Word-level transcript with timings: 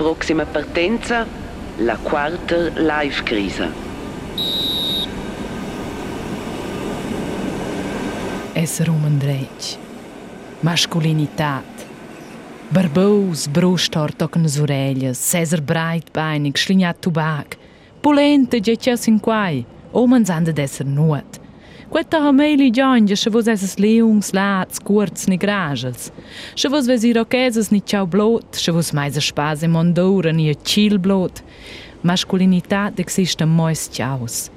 Proxima 0.00 0.46
partenza, 0.46 1.26
la 1.76 1.98
quarta 1.98 2.56
life 2.74 3.22
crisi. 3.22 3.68
Esser 8.54 8.88
um 8.88 9.04
Andrej. 9.04 9.78
Masculinität. 10.62 11.86
Barbous, 12.70 13.46
brustor 13.46 14.14
tocan 14.14 14.46
as 14.46 14.58
orelhas, 14.58 15.18
César 15.18 15.60
breitbeinig, 15.60 16.56
schlinhat 16.56 16.96
tubac. 16.98 17.58
Polente, 18.00 18.58
jetjas 18.58 19.06
in 19.06 19.18
quai. 19.18 19.66
Homens 19.92 20.30
anda 20.30 20.50
d'esser 20.50 20.86
nuot. 20.86 21.39
Quetta 21.90 22.18
hameli 22.18 22.70
giangia, 22.70 23.16
se 23.16 23.30
vos 23.30 23.48
esses 23.48 23.76
leungs, 23.76 24.30
lats, 24.30 24.78
curts, 24.78 25.26
ni 25.26 25.36
grajas. 25.36 26.12
Se 26.54 26.68
vos 26.68 26.86
ves 26.86 27.02
iroqueses 27.02 27.70
ni 27.70 27.80
ciao 27.80 28.06
blot, 28.06 28.54
se 28.54 28.70
vos 28.70 28.92
mais 28.92 29.16
a 29.16 29.20
spase 29.20 29.66
mondora 29.66 30.30
ni 30.30 30.48
a 30.50 30.54
cil 30.54 30.98
blot. 30.98 31.42
Masculinität 32.02 33.00
existe 33.00 33.44
mois 33.44 33.88
ciaus. 33.90 34.50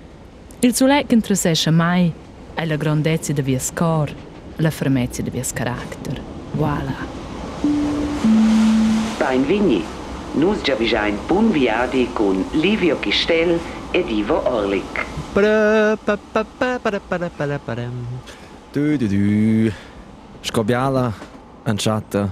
Il 0.60 0.76
sulet 0.76 1.08
che 1.08 1.16
intrasesce 1.16 1.72
mai 1.72 2.14
è 2.54 2.66
la 2.66 2.76
grandezza 2.76 3.34
de 3.34 3.42
vies 3.42 3.72
cor, 3.74 4.14
la 4.58 4.70
fermezza 4.70 5.24
de 5.24 5.32
vies 5.32 5.52
character. 5.52 6.22
Voilà. 6.56 6.94
Bein 9.18 9.44
Vigni. 9.48 9.84
Nus 10.36 10.62
già 10.62 10.76
visain 10.76 11.18
pun 11.26 11.52
viadi 11.52 12.10
con 12.14 12.46
Livio 12.52 13.00
Chistel 13.00 13.60
ed 13.92 14.10
Ivo 14.10 14.44
Orlik. 14.48 15.13
Du, 18.72 18.98
du, 18.98 19.08
du. 19.08 19.72
Scobiala, 20.44 21.12
anciata. 21.64 22.32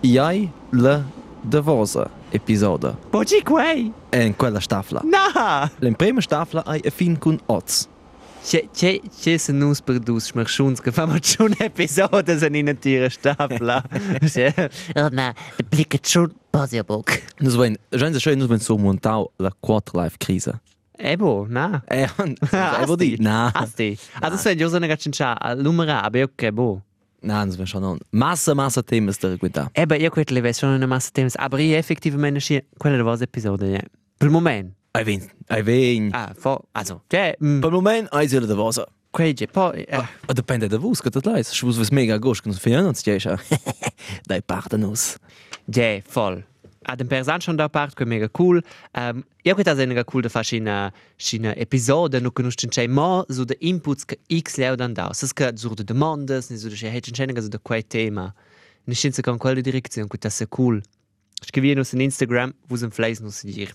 Iai 0.00 0.50
la 0.70 1.02
davosa 1.42 2.10
episoda. 2.30 2.96
Poggi 3.10 3.42
quei? 3.42 3.92
E 4.08 4.24
in 4.24 4.34
quella 4.36 4.60
stafla. 4.60 5.02
Na! 5.04 5.70
La 5.78 5.90
prima 5.92 6.22
stafla 6.22 6.64
hai 6.64 6.80
a 6.86 6.90
fin 6.90 7.18
con 7.18 7.38
oz. 7.46 7.86
C'è, 8.42 8.66
c'è, 8.72 8.98
c'è 9.20 9.36
se 9.36 9.52
nus 9.52 9.82
per 9.82 9.98
dus 9.98 10.24
schmerschuns 10.24 10.80
che 10.80 10.90
schon 11.20 11.54
episode 11.58 12.38
se 12.38 12.46
in 12.46 12.78
tira 12.78 13.10
stapla. 13.10 13.84
Oh, 14.94 15.08
ma 15.12 15.34
de 15.56 15.64
bliket 15.68 16.06
schon 16.06 16.32
Basiabok. 16.50 17.22
Nus 17.40 17.54
vain, 17.54 17.76
già 17.90 18.18
schön 18.18 18.38
nus 18.38 18.48
vain 18.48 18.60
so 18.60 18.76
montau 18.78 19.30
la 19.38 19.50
quarter 19.60 20.00
life 20.00 20.16
crisa. 20.18 20.60
Ebo, 21.02 21.46
na. 21.48 21.82
Eh, 21.90 22.06
evo 22.82 22.96
di. 22.96 23.16
Na. 23.18 23.50
Asti. 23.54 23.98
Also 24.20 24.36
se 24.36 24.52
io 24.52 24.68
sono 24.68 24.86
gacin 24.86 25.12
cha 25.12 25.36
numera, 25.56 26.02
aber 26.04 26.22
ok, 26.22 26.50
bo. 26.52 26.82
Na, 27.22 27.44
nus 27.44 27.56
vain 27.56 27.66
schon 27.66 27.84
on. 27.84 27.98
Massa, 28.10 28.54
massa 28.54 28.82
temas 28.82 29.18
da 29.18 29.36
guida. 29.36 29.68
Eba, 29.74 29.96
io 29.96 30.10
quet 30.10 30.30
le 30.30 30.52
schon 30.52 30.70
una 30.70 30.86
massa 30.86 31.10
temas, 31.12 31.36
aber 31.36 31.60
io 31.60 31.76
effettivamente 31.76 32.40
schi 32.40 32.62
quella 32.78 32.96
de 32.96 33.02
vos 33.02 33.20
episode, 33.20 33.66
ja. 33.66 33.80
Per 34.18 34.30
moment. 34.30 34.72
Ai 34.94 35.04
vin, 35.04 35.22
ai 35.48 35.62
vin. 35.62 36.10
Ah, 36.12 36.32
fo, 36.36 36.68
also, 36.72 37.02
mm, 37.40 37.60
Per 37.60 37.70
moment 37.70 38.08
sila 38.26 38.46
davosa. 38.46 38.86
quei 39.10 39.34
je, 39.34 39.46
poi, 39.46 39.84
eh, 39.84 39.96
Ah, 39.96 40.32
depende 40.32 40.68
da 40.68 40.78
vus, 40.78 41.00
che 41.00 41.10
dat 41.10 41.24
leis. 41.24 41.50
Schwus 41.52 41.76
was 41.78 41.90
mega 41.90 42.18
gosch, 42.18 42.44
nus 42.44 42.58
fian 42.58 42.86
uns 42.86 43.02
jescha. 43.02 43.38
Dai 44.26 44.42
parta 44.42 44.76
nus. 44.76 45.16
ja, 45.66 46.00
voll. 46.12 46.44
Ad 46.84 47.00
un 47.00 47.08
persan 47.08 47.40
schon 47.40 47.56
da 47.56 47.68
part, 47.68 47.94
que 47.94 48.04
mega 48.04 48.28
cool. 48.28 48.62
Um, 48.94 49.24
io 49.44 49.54
quet 49.54 49.68
è 49.68 49.86
mega 49.86 50.04
cool 50.04 50.22
da 50.22 50.28
fa 50.28 50.42
scina, 50.42 50.92
scina 51.16 51.54
episode, 51.56 52.20
no 52.20 52.30
conoscen 52.30 52.70
c'è 52.70 52.86
mo, 52.86 53.24
so 53.28 53.44
de 53.44 53.56
inputs 53.60 54.04
che 54.04 54.18
x 54.28 54.56
leu 54.56 54.76
dan 54.76 54.94
da. 54.94 55.12
Sas 55.12 55.32
che 55.32 55.52
sur 55.56 55.74
de 55.74 55.84
demandas, 55.84 56.50
ni 56.50 56.56
so 56.56 56.68
de 56.68 56.76
hecen 56.76 57.14
c'è 57.14 57.40
so 57.40 57.48
de 57.48 57.58
quei 57.62 57.82
tema. 57.86 58.32
Ni 58.84 58.94
scinza 58.94 59.22
con 59.22 59.38
quella 59.38 59.60
direzione, 59.60 60.08
quet 60.08 60.26
è 60.26 60.48
cool. 60.48 60.82
Scrivi 61.44 61.74
nus 61.74 61.92
in 61.92 62.00
Instagram, 62.00 62.52
vus 62.68 62.82
en 62.82 62.90
fleis 62.90 63.20
nus 63.20 63.42
dir. 63.42 63.74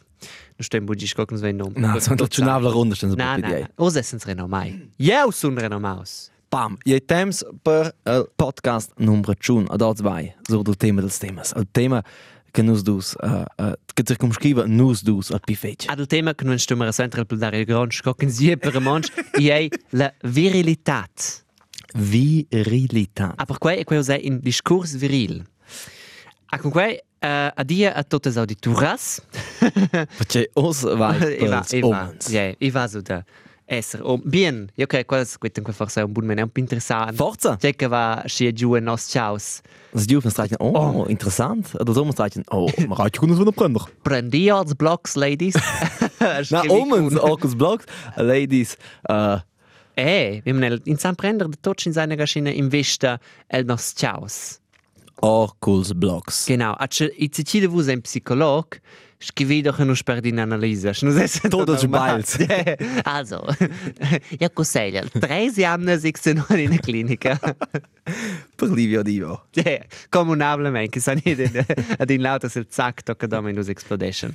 Nu 0.57 0.63
stem 0.63 0.85
bugi 0.85 1.07
scok 1.07 1.31
nus 1.31 1.41
ven 1.41 1.57
nom. 1.57 1.73
Na, 1.75 1.99
so 1.99 2.15
dat 2.15 2.33
schon 2.33 2.47
avla 2.47 2.71
runde, 2.71 2.95
sten 2.95 3.11
Na, 3.15 3.35
na, 3.37 3.49
na. 3.49 3.67
Os 3.75 3.95
essens 3.95 4.23
renomai. 4.23 4.89
Jau 4.97 5.31
sun 5.31 5.57
renomaus. 5.57 6.31
Bam, 6.49 6.77
je 6.85 6.99
temps 7.03 7.43
per 7.63 7.91
el 8.05 8.23
podcast 8.39 8.93
numero 8.95 9.35
1, 9.35 9.67
ad 9.69 9.81
odds 9.81 10.01
vai, 10.01 10.33
so 10.47 10.63
del 10.63 10.77
tema 10.77 11.01
dels 11.01 11.19
temas. 11.19 11.51
El 11.51 11.67
tema 11.71 12.03
che 12.57 12.63
nus 12.63 12.81
dus, 12.81 13.13
uh, 13.21 13.45
uh, 13.57 13.73
che 13.93 14.01
ti 14.01 14.15
cum 14.15 14.31
scriva 14.31 14.65
nus 14.65 15.03
dus 15.03 15.29
al 15.29 15.39
pifetch. 15.45 15.85
Ad 15.89 15.99
il 15.99 16.07
tema 16.07 16.33
che 16.33 16.43
non 16.43 16.57
stummer 16.57 16.87
a 16.87 16.91
central 16.91 17.27
per 17.27 17.37
dare 17.37 17.59
il 17.59 17.65
gran 17.65 17.91
scok 17.91 18.23
in 18.23 18.31
zie 18.31 18.57
per 18.57 18.79
manch, 18.79 19.13
iei 19.37 19.69
la 19.91 20.11
virilitat. 20.23 21.45
Virilitat. 21.93 23.33
Ah, 23.35 23.45
per 23.45 23.59
quei 23.59 23.77
è 23.77 23.83
quei 23.83 23.99
usai 23.99 24.25
in 24.25 24.39
discurs 24.41 24.95
viril. 24.95 25.45
Ah, 26.49 26.57
con 26.57 26.71
quei 26.71 26.95
uh, 26.95 27.53
a 27.53 27.63
dia 27.63 27.93
a 27.93 28.03
totes 28.03 28.37
audituras. 28.37 29.21
Perché 30.17 30.49
os 30.53 30.81
vai 30.81 31.37
Eva, 31.37 31.59
pels 31.59 31.73
Eva, 31.73 31.87
omens. 31.87 32.27
ja, 32.29 32.55
Eva 32.57 32.87
so 32.87 33.01
da 33.01 33.23
esser. 33.67 34.01
Oh, 34.03 34.17
bien, 34.17 34.69
io 34.75 34.87
credo 34.87 35.05
che 35.05 35.37
questo 35.37 35.71
forse 35.71 36.01
è 36.01 36.03
un 36.03 36.11
buon 36.11 36.49
po' 36.51 36.59
interessante. 36.59 37.13
Forza! 37.13 37.57
C'è 37.57 37.75
che 37.75 37.87
va 37.87 38.23
scia 38.25 38.51
giù 38.51 38.75
e 38.75 38.79
nos 38.79 39.07
ciaus. 39.07 39.61
Das 39.91 40.05
die 40.05 40.15
ofen 40.15 40.31
streichen, 40.31 40.57
oh, 40.59 41.05
interessant. 41.07 41.75
Oder 41.79 41.93
so 41.93 42.09
streichen, 42.11 42.43
oh, 42.49 42.69
man 42.87 42.97
reicht 42.97 43.17
kunus 43.17 43.37
von 43.37 43.45
der 43.45 43.53
Brenner. 43.53 43.85
Prendi 44.03 44.49
als 44.49 44.73
blocks, 44.73 45.15
ladies. 45.15 45.55
Na, 46.49 46.63
omens, 46.69 47.15
okes 47.15 47.55
blogs, 47.55 47.85
ladies, 48.15 48.77
uh, 49.09 49.39
Eh, 49.99 50.41
wir 50.43 50.53
haben 50.53 50.81
in 50.85 50.97
San 50.99 51.15
Prender 51.15 51.47
der 51.47 51.59
Totsch 51.59 51.87
in 51.87 51.93
seiner 51.93 52.17
Gaschine 52.17 52.53
im 52.53 52.71
Vista 52.71 53.19
el 53.47 53.63
nos 53.63 53.95
ciaus. 53.95 54.61
Okels 55.21 55.93
blogs. 55.93 56.45
Genau, 56.45 56.73
acce 56.73 57.11
i 57.17 57.29
Cecile 57.29 57.67
vus 57.67 57.87
ein 57.87 58.01
Psycholog, 58.01 58.79
scrivi 59.19 59.61
doch 59.61 59.79
nur 59.79 59.97
per 60.03 60.21
din 60.21 60.39
Analyse. 60.39 60.93
Nu 61.01 61.11
se 61.11 61.49
Todos 61.49 61.85
bals. 61.85 62.37
Also, 63.03 63.43
io 64.39 64.49
consiglio, 64.53 65.03
tre 65.19 65.49
anni 65.65 65.99
si 65.99 66.13
sono 66.19 66.45
in 66.49 66.67
una 66.67 66.77
clinica. 66.77 67.39
Per 68.55 68.69
Livio 68.69 69.03
Divo. 69.03 69.45
Ja, 69.53 69.83
comunablemente, 70.09 70.89
che 70.89 70.99
sono 70.99 71.21
ad 71.97 72.09
in 72.09 72.21
lauter 72.21 72.49
sul 72.49 72.67
zack 72.69 73.03
tocca 73.03 73.27
da 73.27 73.41
minus 73.41 73.67
explosion. 73.67 74.33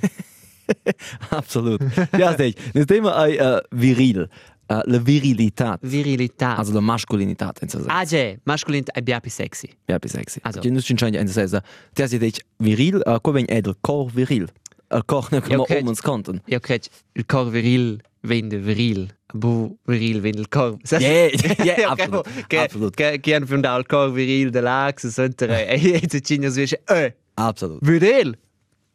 Absolut. 1.29 1.81
Ja, 2.17 2.33
das 2.33 2.85
Thema 2.87 3.25
ist 3.25 3.41
uh, 3.41 3.59
viril. 3.71 4.29
Uh, 4.73 4.81
la 4.85 4.99
Virilität. 5.05 5.79
Virilità. 5.81 6.55
Also 6.57 6.73
la 6.73 6.81
Maskulinität. 6.81 7.61
in 7.61 7.69
so 7.69 7.79
Ah, 7.87 8.03
ja, 8.03 8.35
masculin 8.45 8.83
è 8.93 9.01
più 9.19 9.29
sexy. 9.29 9.69
Ja, 9.87 9.99
bis 9.99 10.11
sexy. 10.11 10.39
Also. 10.43 10.59
Also. 10.59 10.73
Dus 10.73 10.85
scheint 10.85 11.15
ein 11.15 11.27
zu 11.27 11.33
sagen, 11.33 11.63
der 11.95 12.07
sie 12.07 12.17
dich 12.19 12.41
viril, 12.57 13.03
uh, 13.05 13.19
ko 13.21 13.33
wenn 13.33 13.47
edel 13.49 13.75
cor 13.81 14.09
viril. 14.15 14.47
El 14.89 15.03
cor 15.03 15.27
ne 15.31 15.41
come 15.41 15.59
okay. 15.59 15.81
omens 15.81 16.01
kanten. 16.01 16.41
Io 16.47 16.59
credo 16.59 16.87
il 17.13 17.25
cor 17.25 17.51
viril 17.51 17.99
vende 18.21 18.57
viril. 18.57 19.09
Bu 19.33 19.77
viril 19.85 20.21
vende 20.21 20.39
il 20.39 20.47
cor. 20.47 20.77
Ja, 20.83 20.97
Ok, 20.97 21.99
absolut. 21.99 22.47
Che, 22.47 22.57
Absolut. 22.57 22.95
che, 22.95 23.19
che 23.19 23.35
hanno 23.35 23.45
fondato 23.45 23.79
il 23.79 23.85
cor 23.85 24.11
viril 24.11 24.49
dell'ax, 24.49 25.07
sentere, 25.07 25.67
e 25.67 25.93
e 25.93 26.07
tu 26.07 26.19
ci 26.19 26.37
dici, 26.37 26.77
eh, 26.87 27.15
Absolut. 27.35 27.79
viril? 27.81 28.37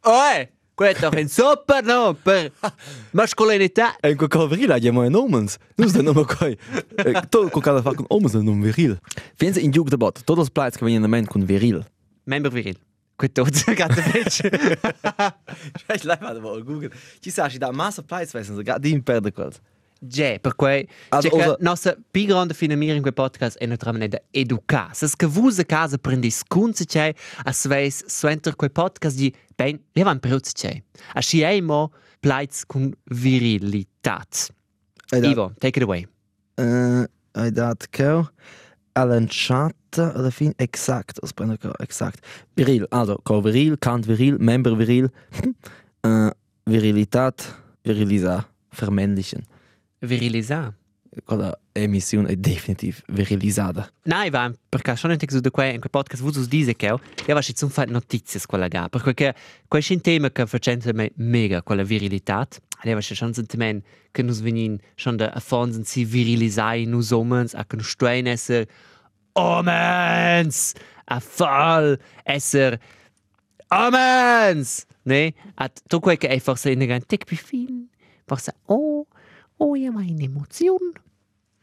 Eh, 0.03 0.49
questo 0.83 1.09
è 1.11 1.19
un 1.19 1.27
super 1.27 1.83
no 1.83 2.13
per 2.13 2.53
mascolinità. 3.11 3.97
En 3.99 4.15
ko 4.15 4.27
cor 4.27 4.47
viril 4.47 4.71
hat 4.71 4.81
ja 4.81 4.93
mal 4.93 5.13
omens. 5.13 5.57
Dus 5.75 5.91
dan 5.91 6.05
nummer 6.05 6.23
koi. 6.25 6.55
To 7.29 7.49
ko 7.49 7.59
kada 7.59 7.81
fakun 7.83 8.07
omens 8.07 8.31
dan 8.31 8.45
num 8.45 8.61
viril. 8.63 8.95
Finden 9.35 9.55
Sie 9.55 9.63
in 9.63 9.71
Jugenddebat, 9.71 10.23
todos 10.23 10.49
pleits 10.49 10.77
que 10.77 10.85
wenn 10.85 11.03
in 11.03 11.25
kun 11.27 11.45
viril. 11.45 11.83
Member 12.23 12.51
viril. 12.51 12.77
Questo 13.17 13.43
è 13.43 13.73
gatto 13.73 14.01
fece. 14.01 14.49
Ich 15.93 16.03
leib 16.03 16.21
mal 16.21 16.39
mal 16.39 16.63
Google. 16.63 16.91
Ci 17.19 17.31
sa 17.31 17.49
da 17.49 17.71
massa 17.73 18.01
pleits 18.01 18.33
wissen, 18.33 18.55
so 18.55 18.63
gerade 18.63 18.87
in 18.87 19.03
perde 19.03 19.33
Ja, 20.07 20.39
per 20.39 20.55
cui 20.55 20.87
Also, 21.09 21.29
che 21.29 21.55
nostra 21.59 21.95
più 22.09 22.25
grande 22.25 22.53
finamira 22.53 22.93
in 22.93 23.01
quel 23.01 23.13
podcast 23.13 23.57
è 23.57 23.65
naturalmente 23.65 24.27
educare. 24.31 24.93
Se 24.93 25.05
a 25.05 25.65
casa 25.65 25.97
prendi 25.97 26.31
scunze 26.31 26.85
c'è, 26.85 27.13
a 27.43 27.51
sveis 27.51 28.05
suenter 28.05 28.55
quel 28.55 28.71
podcast 28.71 29.17
di 29.17 29.33
ben, 29.55 29.79
wir 29.93 30.05
haben 30.05 30.19
Brot 30.19 30.53
c'è. 30.53 30.81
A 31.13 31.19
sciemo 31.19 31.91
pleits 32.19 32.65
con 32.65 32.93
virilitat. 33.03 34.49
Ivo, 35.11 35.53
take 35.59 35.79
it 35.79 35.83
away. 35.83 36.07
Uh, 36.55 37.05
I 37.35 37.51
dat 37.51 37.89
ko. 37.89 38.29
Allen 38.93 39.27
chatta 39.27 40.13
alla 40.13 40.29
fin 40.29 40.53
exakt. 40.57 41.19
Exakt. 41.79 42.25
Viril, 42.53 42.85
also 42.89 43.17
ko 43.23 43.41
viril, 43.41 43.77
kant 43.77 44.05
viril, 44.05 44.37
member 44.39 44.75
viril. 44.75 45.09
uh, 46.03 46.29
Virilitat, 46.69 47.55
virilisa, 47.81 48.45
vermännlichen. 48.69 49.43
Virilisa. 49.99 50.73
Quella 51.25 51.57
emission 51.71 52.27
è 52.27 52.35
definitiv 52.35 53.01
virilisada. 53.07 53.91
Nein, 54.03 54.29
va, 54.29 54.53
perché 54.69 54.95
sono 54.95 55.13
in 55.13 55.19
su 55.27 55.39
di 55.39 55.49
quel 55.49 55.73
in 55.73 55.79
quel 55.79 55.89
podcast 55.89 56.21
vuoi 56.21 56.47
dire 56.47 56.75
che 56.75 56.85
io 56.85 56.99
va 57.25 57.41
sono 57.41 57.71
fare 57.71 57.89
notizie 57.91 58.39
quella 58.45 58.67
ga, 58.67 58.87
perché 58.89 59.33
questo 59.67 59.93
è 59.93 59.95
un 59.95 60.01
tema 60.01 60.29
che 60.29 60.45
facendo 60.45 60.91
me 60.93 61.11
mega 61.15 61.63
quella 61.63 61.83
virilità. 61.83 62.47
Allora 62.81 62.99
c'è 62.99 63.25
un 63.25 63.33
sentimento 63.33 63.87
che 64.11 64.21
nos 64.21 64.39
venin 64.39 64.79
schon 64.95 65.17
da 65.17 65.31
affonsen 65.33 65.83
si 65.83 66.05
virilisai 66.05 66.85
nus 66.85 67.11
omens 67.11 67.53
a 67.53 67.65
che 67.65 67.75
nos 67.75 67.89
stuein 67.89 68.27
esser 68.27 68.65
omens 69.33 70.73
a 71.05 71.19
fall 71.19 71.99
esser 72.23 72.79
Amens! 73.69 74.85
Ne? 75.05 75.33
At 75.55 75.81
tu 75.87 75.99
quei 75.99 76.17
che 76.17 76.27
è 76.27 76.39
forse 76.39 76.71
in 76.71 76.81
un 76.81 77.05
tic 77.05 77.25
più 77.25 77.37
fin. 77.37 77.87
Forse, 78.25 78.53
oh, 78.65 79.05
oh, 79.59 79.75
io 79.75 79.91
mai 79.91 80.11
un'emozione. 80.11 80.91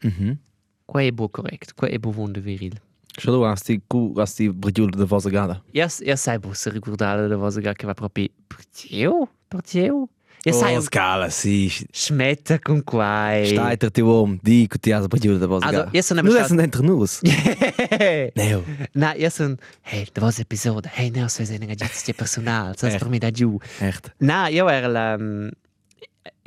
Mhm. 0.01 0.37
Quei 0.85 1.07
è 1.09 1.11
bu 1.11 1.29
correct, 1.29 1.73
quei 1.75 1.91
è 1.93 1.97
bu 1.99 2.13
wunde 2.15 2.39
viril. 2.39 2.79
Schon 3.19 3.33
du 3.33 3.43
hast 3.45 3.65
die 3.67 3.81
Kuh, 3.87 4.13
hast 4.19 4.37
die 4.37 4.49
Bredjul 4.53 4.91
de 4.91 5.05
Wasser 5.09 5.31
gada. 5.31 5.61
Io, 5.71 5.87
io 6.01 6.15
sai 6.15 6.37
bu 6.39 6.53
se 6.53 6.69
ricordare 6.69 7.27
da 7.27 7.35
cosa 7.35 7.59
che 7.73 7.85
va 7.85 7.93
proprio 7.93 8.27
Pertio? 8.47 9.27
Pertio? 9.47 10.09
Io 10.43 10.53
sai, 10.53 10.79
scala, 10.81 11.29
sì. 11.29 11.67
schmetta 11.91 12.59
con 12.59 12.83
quai. 12.83 13.47
Steiter 13.47 13.91
ti 13.91 14.01
uom, 14.01 14.37
di 14.41 14.67
cu 14.67 14.77
ti 14.77 14.91
has 14.91 15.07
Bredjul 15.07 15.39
de 15.39 15.45
Wasser 15.45 15.67
Also, 15.67 15.79
gada. 15.83 15.89
io 15.97 16.01
sono 16.03 16.21
Nu 16.21 16.29
abbastanza- 16.29 16.53
essen 16.53 16.63
entre 16.63 16.81
nus. 16.85 17.19
Neo. 18.35 18.63
Na, 18.93 19.13
io 19.15 19.29
sono, 19.29 19.55
hey, 19.81 20.07
da 20.13 20.21
was 20.21 20.39
episode, 20.39 20.87
hey, 20.93 21.09
ne, 21.09 21.27
so 21.27 21.41
è 21.43 21.57
una 21.59 21.73
gestite 21.73 22.13
personale, 22.13 22.75
so 22.77 22.85
Eh. 22.87 22.97
per 22.97 23.09
me 23.09 23.17
da 23.17 23.31
giù. 23.31 23.57
Echt. 23.79 24.13
Na, 24.19 24.47
io 24.47 24.69
ero 24.69 24.87
la... 24.91 25.15
Um, 25.19 25.49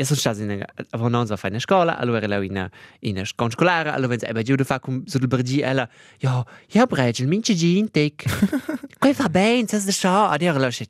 io 0.01 0.07
sono 0.07 0.19
stato 0.19 0.41
in. 0.41 0.65
Avevo 0.91 1.09
non 1.09 1.27
so 1.27 1.37
fare 1.37 1.53
una 1.53 1.61
scuola, 1.61 1.99
allora 1.99 2.23
ero 2.23 2.41
in 2.41 2.71
una... 3.01 3.25
Scuola 3.25 3.51
scolare, 3.51 3.91
allora 3.91 4.17
wenn 4.17 4.35
sie 4.35 4.43
giù 4.43 4.55
da 4.55 4.65
fa 4.65 4.81
con 4.81 5.03
sul 5.07 5.27
bergi, 5.27 5.61
ella... 5.61 5.87
Ja, 6.19 6.45
ja, 6.69 6.87
Bregel, 6.87 7.27
mince 7.27 7.55
gin, 7.55 7.91
tek. 7.91 8.25
Quei 8.99 9.13
va 9.13 9.29
bene, 9.29 9.67
sai 9.69 9.85
da 9.85 9.93
scha. 9.93 10.35
Ed 10.35 10.43
io 10.43 10.55
ero. 10.55 10.69
C'è... 10.69 10.89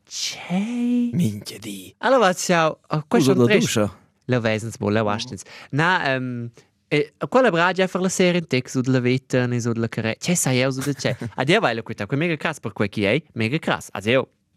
Minchia 1.13 1.59
di. 1.59 1.93
Allora, 1.99 2.33
ciao. 2.35 2.79
Oh, 2.87 3.05
questo 3.09 3.33
è 3.33 3.37
un 3.37 3.47
duscia. 3.47 3.99
La 4.27 4.39
wesens 4.39 4.77
bo, 4.79 4.91
la 4.91 5.03
wastens. 5.03 5.43
Na, 5.71 6.15
um, 6.15 6.49
e, 6.87 7.15
quella 7.29 7.51
bragia 7.51 7.89
per 7.89 8.01
la 8.01 8.09
serie 8.09 8.41
in 8.41 8.47
tek, 8.47 8.69
su 8.69 8.81
della 8.81 9.01
vetta, 9.01 9.47
ne 9.47 9.61
su 9.61 9.73
della 9.73 9.89
carre. 9.89 10.19
C'è 10.21 10.35
sai 10.35 10.59
io 10.59 10.71
su 10.71 10.81
da 10.81 10.93
c'è. 10.93 11.17
Ad 11.35 11.49
io 11.49 11.59
vai 11.59 11.75
la 11.75 11.83
quita, 11.83 12.07
que 12.07 12.17
mega 12.17 12.37
cras 12.37 12.61
per 12.61 12.73
quel 12.73 12.89
chi 12.89 13.03
è, 13.05 13.21
mega 13.33 13.59
cras. 13.59 13.89
Ad 13.91 14.07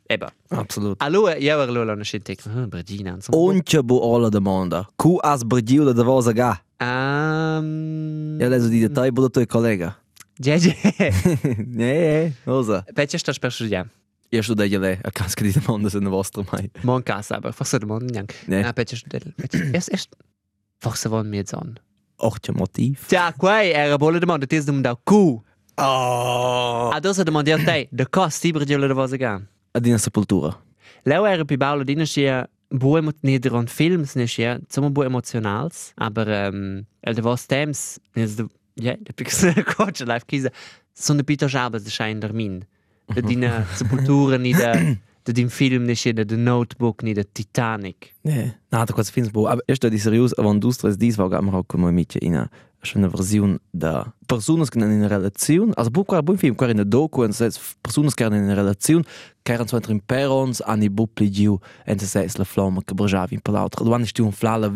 io, 0.07 0.15
eba. 0.15 0.31
Absolut. 0.49 1.01
Allora, 1.01 1.35
io 1.35 1.61
una 1.63 2.03
scena 2.03 2.23
tek, 2.23 2.45
ah, 2.47 2.67
bragina, 2.67 3.11
insomma. 3.15 3.37
Once 3.37 3.81
bu 3.83 3.99
alla 3.99 4.29
domanda. 4.29 4.87
Cu 4.95 5.17
has 5.21 5.43
Bredjul 5.43 5.93
de 5.93 6.03
Wasser 6.03 6.33
ga? 6.33 6.61
Um, 6.79 8.37
Ja, 8.39 8.47
leso 8.49 8.67
di 8.67 8.79
detai 8.79 9.11
bu 9.11 9.21
da 9.21 9.29
tuoi 9.29 9.45
collega. 9.45 9.97
Gege. 10.39 10.75
Ne, 11.67 12.33
osa. 12.45 12.83
Pece 12.93 13.17
sta 13.17 13.31
per 13.39 13.51
studiare. 13.51 13.89
Io 14.29 14.41
sto 14.41 14.53
degli 14.55 14.77
lei, 14.77 14.97
a 15.01 15.11
casca 15.11 15.43
di 15.43 15.51
domanda 15.51 15.89
se 15.89 15.99
ne 15.99 16.09
vostra 16.09 16.43
mai. 16.51 16.69
Mon 16.81 17.03
casa, 17.03 17.35
aber 17.35 17.53
forse 17.53 17.77
da 17.77 17.85
mon 17.85 18.03
neanche. 18.03 18.35
Ne. 18.47 18.61
Na, 18.61 18.73
pece 18.73 18.95
studiare. 18.95 19.33
Erst, 19.71 19.89
erst. 19.93 20.15
Forse 20.79 21.07
von 21.09 21.27
mir 21.29 21.45
zon. 21.45 21.77
Ortje 22.17 22.51
motiv. 22.53 22.99
Tja, 23.07 23.33
quai 23.37 23.71
era 23.71 23.97
bolle 23.97 24.19
domanda, 24.19 24.45
tis 24.45 24.65
dum 24.65 24.81
da 24.81 24.95
cu. 24.95 25.43
Oh! 25.75 26.89
Adesso 26.93 27.23
domandi 27.23 27.51
a 27.51 27.57
te, 27.57 27.87
de 27.91 28.05
costi 28.09 28.51
bragiola 28.51 28.87
da 28.87 28.93
vosa 28.93 29.17
gan. 29.73 29.81
Adina 29.81 29.97
sepultura. 29.97 30.55
Leo 31.05 31.25
era 31.25 31.45
pi 31.45 31.57
baula 31.57 31.83
dina 31.83 32.05
schia 32.05 32.47
bu 32.71 32.99
nieder 33.21 33.53
on 33.53 33.67
films 33.67 34.15
ne 34.15 34.25
schia, 34.25 34.59
zum 34.69 34.93
bu 34.93 35.03
emotionals, 35.03 35.93
aber 35.97 36.27
ähm 36.27 36.85
el 37.01 37.21
vos 37.21 37.47
temps, 37.47 37.99
de 38.15 38.47
ja, 38.75 38.95
de 38.95 39.13
pix 39.13 39.43
coach 39.75 40.01
live 40.01 40.25
kisa. 40.25 40.49
Son 40.93 41.17
de 41.17 41.23
Peter 41.23 41.49
Jabas 41.49 41.83
de 41.83 41.89
schein 41.89 42.19
der 42.19 42.33
min. 42.33 42.63
De 43.13 43.21
dina 43.21 43.65
sepultura 43.75 44.37
ni 44.37 44.53
de 44.53 44.97
de 45.25 45.31
din 45.33 45.49
film 45.49 45.85
ne 45.85 45.95
schia 45.95 46.13
de 46.13 46.25
The 46.25 46.37
Notebook 46.37 47.03
ni 47.03 47.13
de 47.13 47.23
Titanic. 47.23 48.13
Ne, 48.21 48.53
na, 48.71 48.85
da 48.85 48.93
quasi 48.93 49.11
fins 49.11 49.31
bu. 49.31 49.47
Aber 49.47 49.63
erst 49.67 49.89
di 49.89 49.97
serius, 49.97 50.33
avant 50.37 50.59
du 50.59 50.71
stres 50.71 50.97
dis 50.97 51.17
war 51.17 51.29
gamma 51.29 51.51
auch 51.57 51.67
come 51.67 51.91
mitje 51.91 52.19
in 52.19 52.47
a 52.83 52.85
schöne 52.85 53.09
Version 53.09 53.59
da 53.71 54.13
Personen 54.27 54.67
in 54.75 54.91
una 54.91 55.07
relazione, 55.07 55.71
also 55.75 55.89
bu 55.89 56.03
qua 56.03 56.21
buon 56.21 56.37
film, 56.37 56.55
in 56.59 56.79
a 56.79 56.83
docu, 56.83 57.23
und 57.23 57.39
es 57.39 57.75
Personen 57.81 58.11
in 58.33 58.43
una 58.43 58.53
relazione, 58.53 59.03
che 59.41 59.53
erano 59.53 59.79
in 59.87 60.01
perons, 60.05 60.61
ani 60.61 60.89
bupli 60.89 61.29
giu, 61.31 61.59
und 61.85 62.01
es 62.01 62.15
es 62.15 62.37
la 62.37 62.43
flamma 62.43 62.81
che 62.83 62.93
brajavi 62.93 63.35
in 63.35 63.41
palautra. 63.41 63.83
Du 63.83 63.93
anni 63.93 64.07
un 64.19 64.31
flala 64.31 64.69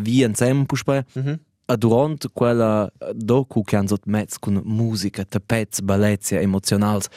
puspe. 0.66 1.04
Mhm. 1.14 1.40
A 1.70 1.76
durante 1.76 2.28
quella 2.32 2.90
docu 3.12 3.62
che 3.62 3.76
hanno 3.76 3.98
mezzo 4.06 4.38
con 4.40 4.62
musica, 4.64 5.22
tapets, 5.24 5.82
bellezia, 5.82 6.40
emozionals, 6.40 7.08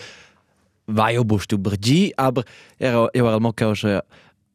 vai 0.88 1.18
o 1.18 1.24
bustu 1.24 1.58
bergi, 1.58 2.12
aber 2.16 2.44
era 2.78 3.08
eu 3.14 3.28
era 3.28 3.40
mo 3.40 3.54
che 3.54 3.72
che 3.74 4.04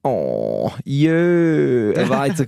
oh, 0.03 0.71
e 0.85 2.05
vai 2.05 2.35
zu 2.37 2.44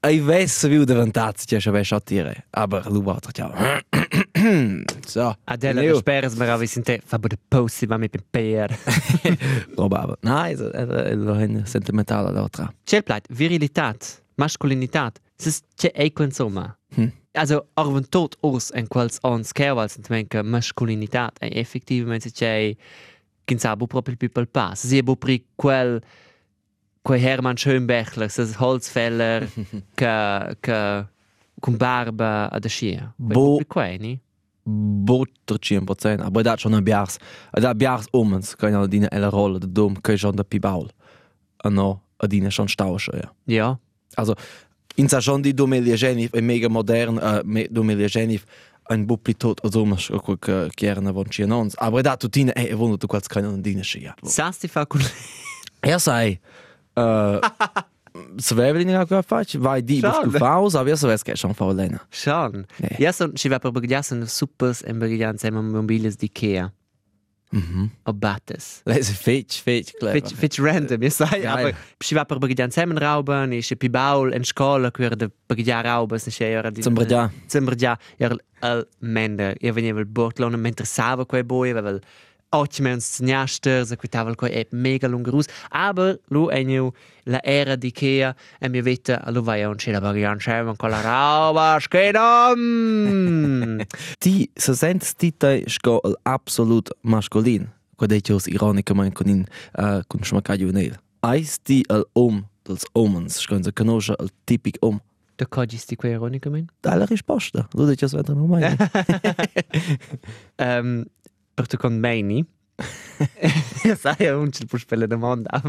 Ai 0.00 0.18
vesse 0.20 0.68
viu 0.68 0.84
davantat 0.84 1.44
che 1.44 1.58
che 1.58 1.70
vai 1.70 1.84
tire, 2.04 2.46
aber 2.50 2.90
lu 2.90 3.02
war 3.02 3.20
ja. 3.32 3.82
So, 5.06 5.36
Adela 5.44 5.80
Leo. 5.80 5.92
de 5.92 5.98
speres 5.98 6.34
mer 6.34 6.50
avi 6.50 6.66
sinte 6.66 7.00
fa 7.04 7.18
bu 7.18 7.28
de 7.28 7.38
post 7.48 7.86
va 7.86 7.96
mi 7.96 8.08
per 8.08 8.22
per. 8.30 8.76
probabel. 9.74 10.16
Nein, 10.20 10.58
era 10.74 11.04
era 11.04 11.36
ein 11.36 11.64
sentimentale 11.66 12.32
l'altra. 12.32 12.72
C'è 12.84 13.02
pleit 13.02 13.26
virilität, 13.30 14.22
maskulinitat. 14.34 15.20
Es 15.38 15.46
ist 15.46 15.64
c'è 15.76 15.90
eco 15.94 16.22
insomma. 16.22 16.76
Hm. 16.96 17.12
Also, 17.32 17.66
arven 17.74 18.08
tot 18.08 18.36
ors 18.40 18.70
en 18.74 18.86
quals 18.86 19.18
ons 19.22 19.52
kervals 19.52 19.96
en 19.96 20.02
tmenke 20.02 20.42
maskulinitat 20.42 21.38
e 21.40 21.48
effektivamente 21.58 22.30
c'è 22.30 22.76
kinsabo 23.44 23.86
proprio 23.86 24.16
più 24.16 24.28
pel 24.28 24.48
pas. 24.48 24.78
Si 24.78 24.98
è 24.98 25.02
bu 25.02 25.16
pri 25.16 25.46
quel 25.54 26.02
quel 27.04 27.18
Hermann 27.18 27.56
Schönbechler, 27.56 28.28
das 28.28 28.58
Holzfäller 28.60 29.46
che 29.96 30.56
che 30.62 31.04
con 31.60 31.76
barba 31.78 32.48
ad 32.50 32.64
ascia. 32.64 33.12
Bo- 33.18 33.60
quei, 33.68 33.98
ni? 33.98 34.20
Botter 34.64 35.56
100%, 35.58 36.20
aber 36.22 36.42
dat 36.44 36.60
schon 36.60 36.74
ein 36.74 36.84
Biars. 36.84 37.18
Da 37.52 37.72
Biars 37.74 38.06
umens, 38.12 38.56
kann 38.56 38.72
ja 38.72 38.86
dine 38.86 39.10
elle 39.10 39.28
rolle 39.28 39.58
de 39.60 39.68
dom, 39.68 40.00
kann 40.02 40.16
schon 40.18 40.36
der 40.36 40.44
Pibaul. 40.44 40.88
No, 41.68 42.00
adine 42.18 42.50
schon 42.50 42.68
stausche, 42.68 43.12
ja. 43.16 43.30
Ja. 43.46 43.78
Also, 44.16 44.34
in 44.96 45.08
sa 45.08 45.20
schon 45.20 45.42
die 45.42 45.54
Domelia 45.54 45.96
Genif, 45.96 46.32
ein 46.34 46.46
mega 46.46 46.68
modern 46.68 47.18
äh, 47.18 47.42
me- 47.44 47.68
Domelia 47.68 48.06
Genif, 48.08 48.44
ein 48.84 49.06
Bupli 49.06 49.34
tot, 49.34 49.62
also 49.64 49.84
auch 49.86 50.36
que 50.40 50.68
gerne 50.76 51.12
von 51.12 51.28
Chianons. 51.30 51.76
Aber 51.78 52.02
da 52.02 52.16
tutine, 52.16 52.54
ey, 52.54 52.76
wunder 52.78 52.98
du 52.98 53.08
quals 53.08 53.28
kann 53.28 53.62
dine 53.62 53.82
schia. 53.84 54.14
Sasti 54.22 54.68
fa 54.68 54.84
con 54.86 55.00
Er 55.80 55.98
sei, 55.98 56.38
äh, 56.96 57.40
Svevelin 58.38 58.88
ja 58.88 59.04
gefallen, 59.04 59.46
weil 59.58 59.82
die 59.82 60.00
Schade. 60.00 60.24
bist 60.24 60.34
du 60.34 60.38
faus, 60.38 60.74
aber 60.74 60.96
so 60.96 61.08
es 61.08 61.24
schon 61.34 61.54
faul 61.54 61.74
lena. 61.74 62.00
Sean. 62.10 62.66
Nee. 62.78 62.96
Ja, 62.98 63.12
so, 63.12 63.28
ci 63.34 63.48
va 63.48 63.58
per 63.58 63.72
baggiasen 63.72 64.26
supers 64.28 64.82
en 64.82 64.98
baggian 65.00 65.38
insieme 65.38 65.62
mobiles 65.62 66.16
di 66.16 66.26
Ikea. 66.26 66.70
Mhm. 67.52 67.90
O 68.04 68.12
battes. 68.12 68.82
Lese 68.84 69.12
fetch, 69.12 69.62
fetch, 69.62 69.92
clever. 69.98 70.20
Fitch, 70.20 70.34
fitch 70.34 70.60
random, 70.60 71.08
sai, 71.10 71.40
Geil. 71.40 71.48
aber 71.48 71.76
ci 72.00 72.14
va 72.14 72.24
per 72.24 72.38
baggian 72.38 72.68
insieme 72.68 72.98
rauben, 73.00 73.52
isce 73.52 73.76
pi 73.76 73.88
baul 73.88 74.32
en 74.32 74.44
scola, 74.44 74.90
quer 74.90 75.16
de 75.16 75.30
rauben, 75.82 76.18
se 76.18 76.30
c'è 76.30 76.52
era 76.52 76.70
di... 76.70 76.82
Zum 76.82 76.94
Bredja. 76.94 77.30
Zum 77.48 77.64
Bredja, 77.64 77.98
era 78.18 78.36
al 78.60 78.86
mender. 79.00 79.56
Io 79.60 79.72
veniva 79.72 80.00
il 80.00 80.06
bortlone 80.06 80.56
mentre 80.56 80.84
sava 80.84 81.24
quei 81.24 81.44
boi, 81.44 81.70
aveva 81.70 81.98
ottime 82.52 82.96
nsniaster, 82.96 83.86
se 83.86 83.96
quitava 83.96 84.34
quei 84.34 84.52
è 84.52 84.66
mega 84.70 85.08
lungerus, 85.08 85.46
aber 85.70 86.20
lu 86.28 86.50
eniu 86.50 86.92
la 87.24 87.40
era 87.42 87.76
di 87.76 87.88
Ikea 87.88 88.36
e 88.60 88.68
mi 88.68 88.82
vette, 88.82 89.20
lu 89.26 89.42
vai 89.42 89.62
a 89.62 89.68
un 89.68 89.76
c'è 89.76 89.92
la 89.92 90.00
baggian 90.00 90.34
insieme 90.34 90.76
con 90.76 90.90
la 90.90 91.00
rauba, 91.00 91.78
schedam! 91.80 93.80
Ti, 94.18 94.50
se 94.54 94.74
sent 94.74 95.14
ti 95.16 95.36
te 95.36 95.64
sko 95.66 96.00
absolut 96.22 96.90
masculin. 97.02 97.70
Qua 97.96 98.06
dei 98.06 98.20
jos 98.20 98.46
ironica 98.46 98.94
mein 98.94 99.12
con 99.12 99.28
in 99.28 99.44
uh, 99.78 100.02
con 100.06 100.22
schmacca 100.22 100.56
juvenil. 100.56 100.98
Eis 101.22 101.58
ti 101.62 101.84
al 101.88 102.04
om 102.12 102.46
dels 102.66 102.84
omens, 102.92 103.38
sko 103.38 103.62
se 103.62 103.72
conosce 103.72 104.14
al 104.18 104.30
tipic 104.44 104.76
om. 104.80 105.00
Da 105.36 105.46
cogisti 105.46 105.96
quei 105.96 106.12
ironica, 106.12 106.50
men? 106.50 106.66
Dalla 106.80 107.04
risposta. 107.04 107.68
Lu 107.72 107.86
dei 107.86 107.96
jos 107.96 108.12
vedere 108.12 108.46
mai. 108.46 108.76
Um, 110.58 111.04
per 111.54 111.66
tu 111.66 111.76
con 111.76 111.94
Meini. 111.98 112.44
Sai, 113.96 114.26
non 114.26 114.50
c'è 114.50 114.64
il 114.68 114.78
spelle 114.78 115.06
domanda. 115.06 115.60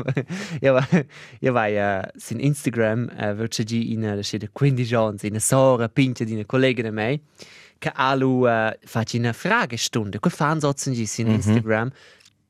Io 0.62 0.74
vai, 0.74 1.06
io 1.40 1.54
uh, 1.54 2.02
sin 2.16 2.40
Instagram, 2.40 3.12
uh, 3.18 3.36
voce 3.36 3.64
gi 3.64 3.92
in 3.92 4.04
uh, 4.04 4.22
scede 4.22 4.50
15 4.52 4.96
anni, 4.96 5.18
in 5.22 5.40
sora, 5.40 5.90
pince 5.90 6.26
di 6.26 6.34
una 6.34 6.46
collega 6.46 6.82
di 6.82 6.92
me, 6.92 7.22
che 7.78 7.92
alu 7.94 8.48
uh, 8.48 8.72
faccio 8.84 9.18
una 9.18 9.34
fragestunde. 9.34 10.20
Quei 10.20 10.34
fan 10.34 10.60
gi 10.60 11.06
sin 11.06 11.28
Instagram. 11.28 11.92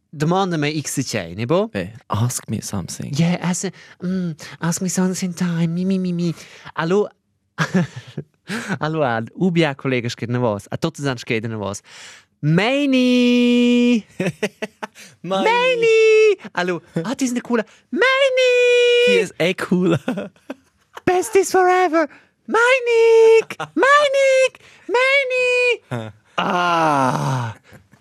Domanda 0.09 0.57
me 0.57 0.79
x 0.79 1.03
c'è, 1.03 1.33
ne 1.33 1.45
bo? 1.45 1.69
Hey, 1.73 1.91
ask 2.05 2.47
me 2.47 2.61
something. 2.61 3.11
Yeah, 3.17 3.39
as 3.41 3.67
mm, 4.05 4.33
ask 4.59 4.79
me 4.81 4.87
something 4.87 5.33
time, 5.33 5.67
mi 5.67 5.85
mi 5.85 5.97
mi 5.97 6.13
mi. 6.13 6.33
Allo 6.73 7.09
Allo 8.79 9.03
ad 9.03 9.29
ubia 9.35 9.73
collega 9.75 10.09
che 10.09 10.25
ne 10.27 10.37
vos, 10.37 10.65
a 10.69 10.77
tutti 10.77 11.01
san 11.01 11.15
che 11.15 11.39
ne 11.39 11.55
vos. 11.55 11.79
Meini! 12.43 14.03
Meini! 15.23 16.35
Allo, 16.51 16.81
ah, 17.01 17.15
die 17.15 17.23
ist 17.23 17.31
eine 17.31 17.39
coole. 17.39 17.63
Die 17.89 17.97
Meini! 17.99 19.21
is 19.21 19.33
eh 19.37 19.55
cool. 19.71 19.97
Besties 21.05 21.51
forever! 21.51 22.09
Meinig! 22.45 23.57
Meinig! 23.75 24.59
Meini! 24.87 26.11
Ah! 26.35 27.53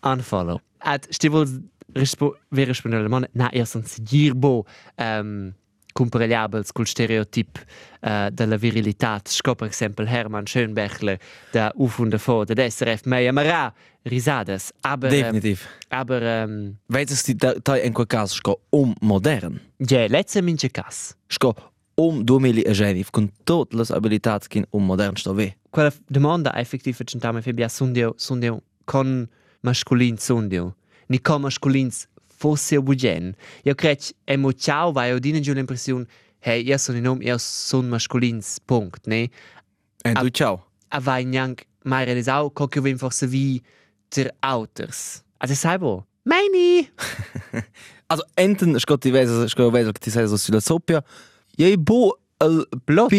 Unfollow. 0.03 0.61
At 0.81 1.07
stivol 1.13 1.47
rispo, 1.95 2.35
ver 2.51 2.67
rispondere 2.67 3.03
alla 3.03 3.09
domanda, 3.09 3.29
na, 3.35 3.51
io 3.53 3.65
sono 3.65 3.85
sicuro 3.87 4.67
um, 5.93 6.09
comparabili 6.09 6.65
col 6.73 6.87
stereotip 6.87 7.65
uh, 8.01 8.29
della 8.31 8.57
virilità. 8.57 9.21
Sco, 9.25 9.55
per 9.55 9.69
esempio, 9.69 10.05
Hermann 10.05 10.45
Schönbergler, 10.45 11.19
da 11.51 11.73
UFO 11.77 12.07
davor, 12.07 12.45
da 12.45 12.69
SRF, 12.69 13.05
ma 13.05 13.17
amarà 13.17 13.73
risadas. 14.03 14.73
Aber, 14.81 15.09
Definitiv. 15.09 15.61
Uh, 15.63 15.95
aber, 15.95 16.45
um, 16.45 16.77
Weißt 16.87 17.29
du, 17.29 17.35
da, 17.35 17.55
da 17.63 17.77
in 17.77 17.93
quel 17.93 18.07
caso 18.07 18.35
sco 18.35 18.61
um 18.71 18.95
modern. 19.01 19.61
ja, 19.79 20.07
letzte 20.07 20.43
mince 20.43 20.71
cas. 20.71 21.17
Sco 21.29 21.55
um 21.95 22.25
2019 22.25 23.05
con 23.11 23.31
tutte 23.45 23.77
le 23.77 23.85
abilità 23.89 24.39
che 24.39 24.67
un 24.71 24.85
modern 24.85 25.17
sto 25.17 25.35
ve. 25.35 25.57
Quella 25.71 25.93
domanda 26.07 26.55
effettiva 26.57 27.05
c'entama 27.05 27.41
febia 27.41 27.69
sundio, 27.69 28.15
sundio 28.17 28.63
con 28.85 29.29
masculin 29.61 30.19
sundio. 30.19 30.77
Ni 31.07 31.21
con 31.21 31.43
masculins 31.43 32.09
fosse 32.43 32.81
bugen. 32.81 33.35
Io 33.63 33.75
credo 33.75 34.03
è 34.25 34.37
mo 34.37 34.53
ciao 34.53 34.91
vai 34.91 35.13
odine 35.13 35.39
giù 35.39 35.53
l'impressione 35.53 36.07
hey, 36.43 36.67
io 36.67 36.77
sono 36.77 36.99
in 36.99 37.05
nome, 37.05 37.25
io 37.25 37.39
sono 37.39 37.89
masculins, 37.89 38.59
punkt, 38.65 39.07
ne? 39.07 39.31
E 40.03 40.13
tu 40.13 40.29
ciao. 40.31 40.67
a 40.89 40.99
vai 40.99 41.25
neanche 41.25 41.67
mai 41.85 42.05
realizzare 42.05 42.51
che 42.53 42.67
che 42.69 42.81
vem 42.81 42.97
forse 42.97 43.27
vi 43.27 43.63
ter 44.09 44.35
outers. 44.41 45.23
Also 45.39 45.55
sai 45.55 45.79
bo. 45.79 46.07
Meini! 46.25 46.91
Also 48.13 48.27
enten 48.35 48.79
sco 48.79 48.99
ti 48.99 49.11
vesa 49.11 49.49
sco 49.49 49.71
vesa 49.71 49.91
che 49.91 49.99
ti 49.99 50.11
sei 50.11 50.29
sulla 50.37 50.61
soppia. 50.61 51.03
Jei 51.57 51.79
bo 51.79 52.19
al 52.37 52.69
Blot. 52.85 53.11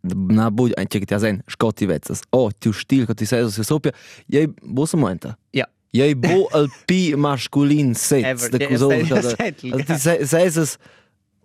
Na 0.00 0.50
bu 0.50 0.70
anche 0.72 0.98
che 0.98 1.04
ti 1.04 1.12
asen 1.12 1.42
sco 1.46 1.72
ti 1.72 1.84
vezas. 1.84 2.20
Oh, 2.30 2.50
tu 2.58 2.72
stil 2.72 3.04
che 3.04 3.12
ti 3.12 3.26
sei 3.26 3.50
sulla 3.50 3.64
soppia. 3.64 3.92
Jei 4.26 4.48
bo 4.62 4.86
se 4.86 4.96
momenta. 4.96 5.36
Ja. 5.50 5.68
Jei 5.96 6.14
bo 6.14 6.46
al 6.58 6.68
pi 6.86 7.14
masculin 7.16 7.94
set. 7.94 8.24
Ever. 8.24 8.50
De 8.50 8.58
Ja, 8.62 8.68
cuso. 8.68 8.90
ja, 8.92 9.14
Also 9.16 9.30
settel, 9.30 9.84
ti 9.84 9.92
ja. 9.92 9.98
sei 9.98 10.26
sei 10.26 10.46
es 10.46 10.76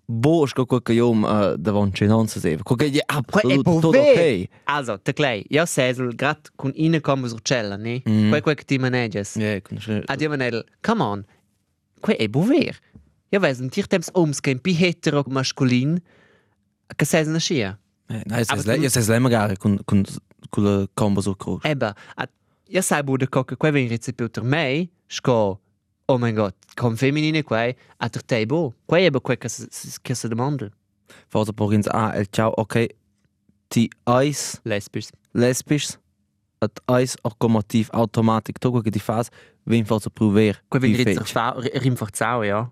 bo 0.05 0.45
sco 0.45 0.65
quel 0.65 0.81
che 0.81 0.93
io 0.93 1.11
davon 1.57 1.91
che 1.91 2.05
non 2.05 2.27
se 2.27 2.39
seve. 2.39 2.63
Quel 2.63 2.77
che 2.77 2.89
je 2.91 3.01
absolut 3.05 3.63
bo 3.63 3.73
tutto 3.79 3.89
ve. 3.91 4.11
ok. 4.11 4.49
Also, 4.65 4.99
te 4.99 5.13
klei, 5.13 5.45
io 5.49 5.65
sesel 5.65 6.13
grad 6.15 6.49
con 6.55 6.71
ine 6.75 6.99
come 6.99 7.27
sur 7.29 7.39
cella, 7.41 7.77
ne? 7.77 8.01
Quel 8.03 8.41
quel 8.41 8.55
che 8.55 8.65
ti 8.65 8.77
maneges. 8.77 9.35
Ja, 9.37 9.59
kun 9.61 9.79
A 10.07 10.15
dir 10.15 10.29
manel, 10.29 10.65
come 10.81 11.01
on. 11.03 11.25
Quel 12.01 12.17
è 12.17 12.27
bover. 12.27 12.77
Io 13.29 13.39
ves 13.39 13.59
un 13.59 13.69
tir 13.69 13.87
temps 13.87 14.09
ums 14.13 14.41
che 14.41 14.55
pi 14.59 14.73
hetero 14.73 15.23
masculin 15.29 16.01
che 16.95 17.05
sesel 17.05 17.31
na 17.31 17.39
scia. 17.39 17.77
Nein, 18.09 18.23
Aber 18.49 18.83
es 18.83 19.07
magari 19.19 19.55
con 19.55 19.79
con 19.85 20.03
con 20.49 20.63
la 20.63 20.87
combo 20.93 21.21
so. 21.21 21.37
Eba, 21.63 21.95
a 22.17 22.27
io 22.71 22.81
sai 22.81 23.03
bude 23.03 23.27
co 23.27 23.43
che 23.43 23.55
quel 23.57 23.71
ven 23.73 23.87
recepiuter 23.89 24.43
mei, 24.43 24.89
sco 25.07 25.59
Oh 26.07 26.17
mein 26.17 26.35
Gott, 26.35 26.55
com 26.75 26.95
feminine 26.97 27.41
quei, 27.43 27.75
a 27.99 28.09
ter 28.09 28.21
te 28.23 28.45
bo. 28.45 28.73
Quei 28.85 29.05
eba 29.05 29.19
quel 29.21 29.37
che 29.37 30.15
se 30.15 30.27
demanda. 30.27 30.69
Forza 31.29 31.53
por 31.53 31.71
ins 31.73 31.87
a 31.87 32.11
el 32.17 32.25
ciao, 32.31 32.51
ok. 32.57 32.87
Ti 33.69 33.89
eis 34.05 34.59
Lesbisch. 34.65 35.11
lesbisch 35.33 35.97
at 36.59 36.81
eis 36.87 37.15
automativ 37.23 37.89
automatic 37.93 38.59
to 38.59 38.81
che 38.81 38.91
ti 38.91 38.99
fas, 38.99 39.29
wen 39.63 39.85
forza 39.85 40.09
prover. 40.09 40.59
Quei 40.69 40.81
ven 40.81 40.91
Wie 40.91 41.03
ritzer 41.03 41.25
fetch. 41.25 41.81
rimforzau, 41.81 42.43
ja. 42.43 42.69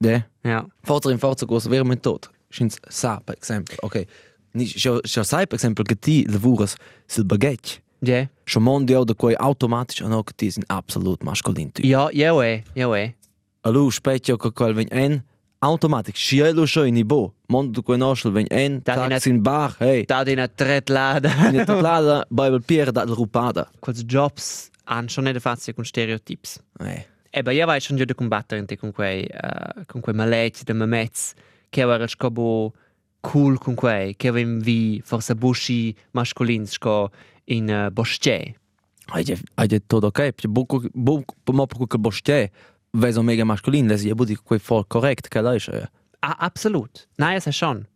Ja. 0.00 0.26
Ja. 0.42 0.66
Forza 0.82 1.10
in 1.10 1.18
forza 1.18 1.46
cosa 1.46 1.70
ver 1.70 1.84
men 1.84 2.00
tot. 2.00 2.28
Schins 2.50 2.76
sa 2.88 3.20
per 3.24 3.36
esempio, 3.40 3.76
ok. 3.80 4.04
Ni 4.52 4.66
scho 4.66 5.00
scho 5.02 5.22
sai 5.22 5.46
per 5.46 5.56
esempio 5.56 5.84
che 5.84 5.96
ti 5.98 6.26
lavuras 6.28 6.74
sil 7.08 7.24
baguette. 7.24 7.80
Ja. 8.04 8.28
Scho 8.44 8.60
mondio 8.60 9.04
da 9.04 9.14
quei 9.14 9.34
automatisch 9.36 10.02
an 10.02 10.22
che 10.24 10.32
ti 10.34 10.50
sind 10.50 10.64
absolut 10.68 11.22
maskulin 11.22 11.70
tu. 11.72 11.82
Ja, 11.82 12.08
ja, 12.10 12.42
eh, 12.42 12.64
ja, 12.74 12.96
eh. 12.96 13.14
Allo 13.60 13.90
specchio 13.90 14.36
che 14.36 14.50
quel 14.50 14.74
ven 14.74 14.88
en 14.90 15.22
automatic 15.60 16.16
schielo 16.16 16.66
scho 16.66 16.82
in 16.82 16.96
i 16.96 17.04
bo. 17.04 17.34
Mondo 17.46 17.82
quei 17.82 17.98
noschel 17.98 18.32
ven 18.32 18.46
en 18.48 18.80
Da 18.82 19.02
di 19.02 19.08
tax 19.08 19.26
in 19.26 19.40
bar, 19.40 19.76
hey. 19.78 20.04
Da 20.04 20.24
di 20.24 20.34
na 20.34 20.48
tretlada. 20.48 21.30
In 21.46 21.64
der 21.64 21.78
Plada 21.78 22.26
bei 22.28 22.58
Pier 22.58 22.90
da 22.90 23.04
rupada. 23.04 23.70
Quels 23.78 24.02
jobs 24.04 24.70
han 24.84 25.08
schon 25.08 25.24
nicht 25.24 25.40
fazia 25.40 25.72
con 25.72 25.84
stereotips. 25.84 26.60
Eh. 26.80 27.06
Eba, 27.30 27.52
io 27.52 27.66
vai 27.66 27.80
schon 27.80 27.96
già 27.96 28.04
da 28.04 28.14
combattere 28.14 28.64
con 28.76 28.92
quei, 28.92 29.22
uh, 29.22 29.84
con 29.86 30.00
quei 30.00 30.14
maletti 30.14 30.64
da 30.64 30.74
mamets, 30.74 31.32
che 31.70 31.80
era 31.80 32.06
scobo 32.06 32.74
cool 33.20 33.58
con 33.58 33.74
quei, 33.74 34.16
che 34.16 34.28
avevano 34.28 34.60
vi 34.60 35.00
forse 35.02 35.34
busci 35.34 35.94
mascolini, 36.10 36.66
sco 36.66 37.10
in 37.44 37.68
uh, 37.68 37.90
bosce. 37.90 38.54
Ajde, 39.06 39.38
ajde 39.56 39.80
porque 39.88 40.48
buco 40.48 40.82
buco 40.94 41.52
mo 41.52 41.66
porque 41.66 41.88
que 41.88 41.98
boste 41.98 42.50
vezo 42.92 43.22
mega 43.22 43.44
masculin, 43.44 43.88
les 43.88 44.02
je 44.02 44.14
budi 44.14 44.36
quei 44.36 44.58
voll 44.58 44.84
korrekt, 44.84 45.28
ja. 45.34 45.88
Ah, 46.20 46.46
absolut. 46.46 47.08
Es 47.18 47.46
ist 47.46 47.56
schon. 47.56 47.86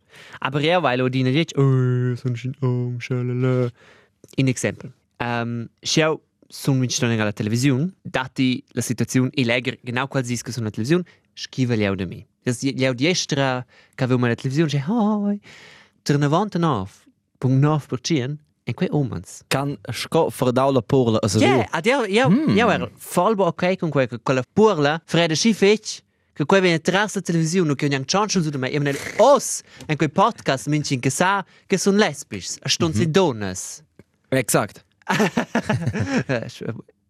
Aber 0.40 0.60
ja, 0.60 0.82
weil 0.82 1.08
die 1.10 1.22
nicht, 1.22 1.56
oh, 1.56 2.16
sonst 2.16 2.44
ein 2.44 2.56
oh, 2.60 2.98
schalala. 2.98 3.70
In 4.36 4.48
Exempel. 4.48 4.92
Um, 5.18 5.68
schau, 5.82 6.20
sono 6.48 6.80
vincitore 6.80 7.20
alla 7.20 7.32
televisione, 7.32 7.92
dati 8.02 8.64
la 8.72 8.80
situazione 8.80 9.30
illegale, 9.34 9.78
genau 9.82 10.08
qual 10.08 10.24
che 10.24 10.52
sono 10.52 10.66
alla 10.66 10.70
televisione, 10.70 11.04
scrive 11.34 11.76
gli 11.76 12.04
me. 12.04 12.26
Das 12.42 12.62
gli 12.62 12.94
di 12.94 13.06
estra 13.06 13.64
che 13.94 14.04
avevo 14.04 14.26
la 14.26 14.34
televisione, 14.34 14.70
dice, 14.70 14.84
oh, 14.90 15.38
ter 16.02 16.18
99,9% 16.18 18.36
e 18.68 18.74
quei 18.74 18.88
omens. 18.90 19.42
Kan 19.46 19.78
sco 19.92 20.28
verdaula 20.28 20.82
porla 20.82 21.18
as 21.22 21.34
Ja, 21.34 21.46
yeah. 21.46 21.68
ad 21.70 21.86
io, 21.86 22.04
io, 22.04 22.28
Mm. 22.28 22.56
io 22.56 22.68
ero 22.70 22.90
voll 23.14 23.38
ok 23.38 23.76
con 23.78 23.90
quei, 23.90 24.08
con 24.08 24.18
quella 24.22 24.42
purla, 24.52 25.00
fredda 25.04 25.34
si 25.36 25.54
fece, 25.54 26.02
che 26.32 26.44
quei 26.44 26.60
viene 26.60 26.80
tras 26.80 27.14
la 27.14 27.20
televisione, 27.20 27.74
che 27.76 27.86
ogni 27.86 28.04
chance 28.04 28.42
su 28.42 28.50
di 28.50 28.58
me, 28.58 28.68
io 28.68 28.80
me 28.80 28.92
os, 29.18 29.60
in 29.86 29.96
quei 29.96 30.10
podcast, 30.10 30.66
minci 30.66 30.98
che 30.98 31.10
sa, 31.10 31.44
che 31.66 31.78
sono 31.78 31.96
lesbisch, 31.98 32.56
a 32.62 32.68
stunzi 32.68 33.02
mm 33.02 33.08
-hmm. 33.08 33.12
donnes. 33.12 33.82
Exakt. 34.30 34.84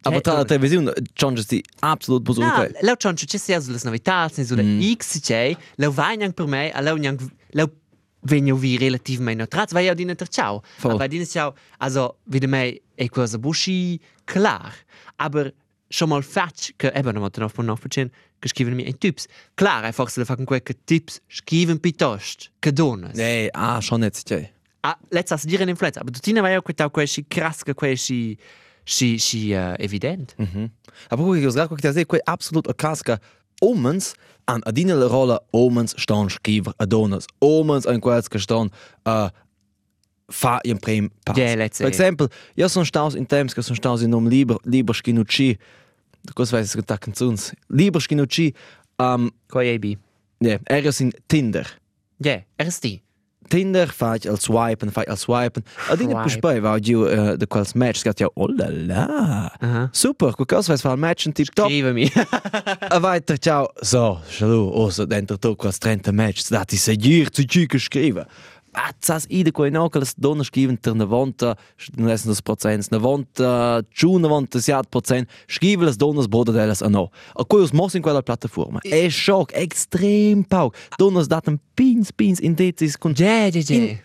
Aber 0.02 0.20
tra 0.20 0.34
la 0.34 0.44
televisione 0.50 0.92
changes 1.14 1.46
di 1.46 1.64
absolut 1.80 2.22
buso 2.22 2.40
No, 2.42 2.48
ok. 2.48 2.82
leu 2.82 2.96
chance 2.96 3.25
ci 3.26 3.38
sia 3.38 3.60
sulle 3.60 3.78
novità, 3.82 4.28
sulle 4.28 4.62
mm. 4.62 4.92
X, 4.94 5.20
c'è, 5.20 5.56
leu 5.76 5.90
vai 5.90 6.16
neanche 6.16 6.34
per 6.34 6.46
me, 6.46 6.70
a 6.70 6.80
leu 6.80 6.96
neanche, 6.96 7.25
leu 7.52 7.66
venio 8.26 8.56
vi 8.56 8.76
relativamente 8.76 9.38
neutrals, 9.38 9.73
vai 9.73 9.85
io 9.85 9.95
di 9.95 10.04
netter 10.04 10.28
ciao. 10.28 10.62
Voll. 10.78 10.92
Aber 10.92 11.09
di 11.09 11.26
ciao, 11.26 11.54
also, 11.78 12.18
wie 12.25 12.47
me, 12.47 12.80
e 12.95 13.09
cosa 13.09 13.38
buschi, 13.38 14.00
klar. 14.25 14.73
Aber 15.16 15.52
schon 15.88 16.09
mal 16.09 16.23
fatsch, 16.23 16.73
che 16.76 16.92
eben 16.95 17.14
noch 17.14 17.23
mal 17.23 17.45
auf 17.45 17.56
noch 17.59 17.78
verstehen, 17.78 18.11
che 18.40 18.49
scriven 18.49 18.75
mir 18.76 18.87
in 18.87 18.99
Tipps. 18.99 19.28
Klar, 19.56 19.85
einfach 19.85 20.09
so 20.09 20.25
fangen 20.25 20.47
quei 20.47 20.61
che 20.61 20.75
Tipps 20.85 21.21
scriven 21.28 21.80
piuttosto, 21.80 22.50
che 22.61 22.73
donas. 22.73 23.14
Nee, 23.14 23.50
ah, 23.52 23.80
schon 23.80 24.02
jetzt, 24.02 24.28
ja. 24.30 24.38
Ah, 24.83 24.97
letztes 25.11 25.42
dire 25.42 25.64
un'influenza, 25.64 26.00
aber 26.00 26.12
du 26.12 26.21
tina 26.21 26.42
vai 26.42 26.56
auch 26.56 26.62
quei 26.62 26.75
quei 26.90 27.06
si 27.06 27.25
krass, 27.25 27.64
si 27.97 28.38
si 28.85 29.18
si 29.18 29.52
uh, 29.52 29.75
evident. 29.78 30.37
Aber 31.09 31.25
guck, 31.25 31.37
ich 31.37 31.52
sag, 31.52 31.76
dass 31.80 31.97
ich 31.97 32.06
quei 32.06 32.21
absolut 32.25 32.68
a 32.68 32.73
casca 32.73 33.18
omens 33.60 34.14
an 34.44 34.62
adina 34.64 34.94
la 34.94 35.06
rola 35.06 35.40
omens 35.50 35.94
stan 35.96 36.28
schiver 36.28 36.72
a 36.78 36.86
donas. 36.86 37.26
Omens 37.40 37.86
an 37.86 38.00
quels 38.00 38.28
che 38.28 38.38
stan 38.38 38.70
uh, 39.04 39.28
fa 40.28 40.58
in 40.62 40.78
prem 40.78 41.10
pass. 41.25 41.36
Ja, 41.36 41.54
let's 41.54 41.78
say. 41.78 41.86
exempel, 41.86 42.28
io 42.54 42.68
sono 42.68 42.84
staus 42.84 43.14
in 43.14 43.26
temps 43.26 43.54
che 43.54 43.62
sono 43.62 43.76
staus 43.76 44.02
in 44.02 44.12
um 44.12 44.28
lieber 44.28 44.56
lieber 44.64 44.94
schinucci. 44.94 45.58
Cosa 46.34 46.56
weiß 46.56 46.75
ich 46.75 46.84
da 46.84 46.96
canzuns. 46.96 47.52
Lieber 47.68 48.00
schinucci 48.00 48.54
um 48.98 49.30
Quei 49.48 49.75
ebi. 49.75 49.98
ja, 50.38 50.58
er 50.64 50.84
is 50.84 51.00
in 51.00 51.12
Tinder. 51.28 51.66
Ja, 52.18 52.42
er 52.56 52.66
ist 52.66 52.82
die. 52.82 53.05
Tinder 53.48 53.88
fai 53.88 54.18
al 54.28 54.38
swipen, 54.38 54.90
fai 54.90 55.04
al 55.06 55.16
swipen. 55.16 55.62
Adina 55.88 56.10
Swipe. 56.10 56.22
pus 56.22 56.36
poi 56.38 56.60
va 56.60 56.78
giù 56.78 57.04
uh, 57.04 57.36
de 57.36 57.46
quels 57.46 57.72
match, 57.74 58.02
scat 58.02 58.18
ja, 58.18 58.30
oh 58.34 58.48
la 58.48 58.68
la. 58.70 59.06
Aha. 59.60 59.88
Super, 59.92 60.34
quel 60.34 60.46
cosa 60.46 60.74
fai 60.74 60.78
fa 60.78 60.90
al 60.90 60.98
match 60.98 61.26
in 61.26 61.32
tip 61.32 61.52
top. 61.52 61.66
Scrive 61.66 61.92
mi. 61.92 62.10
A 62.88 62.98
weiter, 63.00 63.38
ciao. 63.38 63.70
So, 63.80 64.20
schalu, 64.28 64.70
osso 64.72 65.06
dentro 65.06 65.38
tu 65.38 65.54
quels 65.56 65.78
30 65.78 66.12
match, 66.12 66.48
da 66.48 66.64
ti 66.64 66.76
seguir 66.76 67.30
zu 67.30 67.44
ci 67.44 67.66
geschrieben. 67.66 68.26
Zas 69.00 69.25
ide 69.28 69.52
quei 69.52 69.71
no 69.71 69.88
che 69.88 69.99
le 69.99 70.06
donne 70.16 70.45
scriven 70.45 70.76
ter 70.80 70.95
ne 70.95 71.04
vonta, 71.04 71.56
non 71.97 72.09
essen 72.11 72.28
das 72.30 72.42
Prozent, 72.42 72.90
ne 72.90 72.99
vonta, 72.99 73.80
giù 73.90 74.18
ne 74.18 74.28
vonta 74.28 74.61
siat 74.61 74.88
Prozent, 74.88 75.28
scriven 75.47 75.87
le 75.87 75.95
donne 75.97 76.26
boda 76.28 76.52
delas 76.52 76.83
a 76.83 76.88
no. 76.88 77.11
A 77.35 77.45
quei 77.45 77.62
us 77.62 77.73
mos 77.73 77.95
in 77.95 78.02
quella 78.02 78.23
piattaforma. 78.23 78.80
E 78.83 79.09
shock, 79.11 79.52
extrem 79.54 80.45
pau. 80.45 80.73
Donne 80.99 81.25
daten 81.26 81.59
pins, 81.75 82.11
pins 82.12 82.40
in 82.40 82.54
decis 82.54 82.97
con 82.99 83.14
Ja, 83.16 83.47
ja, 83.49 83.61
ja. 83.61 83.75
In- 83.75 83.99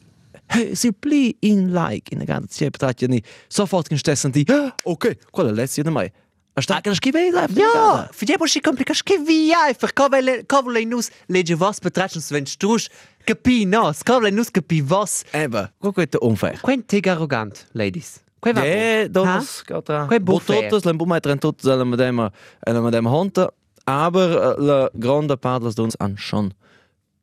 Hey, 0.53 0.75
si 0.75 0.91
pli 0.91 1.33
in 1.39 1.71
like 1.71 2.11
in 2.11 2.17
der 2.19 2.27
ganzen 2.27 2.49
Zeit 2.49 2.83
hat 2.83 2.99
ja 2.99 3.07
nicht 3.07 3.25
sofort 3.47 3.87
gestessen 3.87 4.33
die 4.33 4.45
"Ah, 4.49 4.73
okay 4.83 5.15
quella 5.31 5.49
letzte 5.51 5.89
mai 5.89 6.11
a 6.55 6.61
sta 6.61 6.81
che 6.81 6.93
scrive 6.93 7.31
la 7.31 7.47
Ja, 7.47 8.09
die 8.19 8.35
Buschi 8.37 8.59
kompliziert. 8.59 8.97
Scrivi 8.97 9.53
einfach. 9.53 9.93
Cavole, 9.93 10.43
cavole 10.45 10.83
nus 10.85 11.09
legge 11.29 11.57
was 11.57 11.79
betrachten, 11.79 12.21
wenn 12.31 12.45
strusch 12.45 12.89
capi 13.25 13.65
nos. 13.65 14.03
Cavole 14.03 14.31
nus 14.31 14.51
capi 14.51 14.81
was. 14.81 15.23
Eba, 15.31 15.69
guck 15.79 15.95
quel 15.95 16.21
unfair 16.21 16.59
Quen 16.61 16.85
teg 16.85 17.07
arrogant, 17.07 17.65
ladies. 17.73 18.19
Quei 18.41 18.53
va. 18.53 18.61
Ha? 18.61 19.07
das 19.07 19.63
geht 19.65 19.87
da. 19.87 20.05
Quei 20.07 20.19
buffet. 20.19 20.55
Bototos, 20.55 20.85
len 20.85 20.97
bumetra 20.97 21.31
en 21.31 21.39
tot 21.39 21.61
zelen 21.61 21.89
med 21.89 21.99
dem 21.99 22.19
en 22.19 22.83
med 22.83 22.93
dem 22.93 23.05
honta. 23.05 23.49
Aber 23.85 24.29
eh, 24.29 24.61
la 24.61 24.89
grande 24.93 25.37
parte 25.37 25.63
delle 25.63 25.75
donne 25.75 25.93
hanno 25.97 26.17
schon 26.17 26.53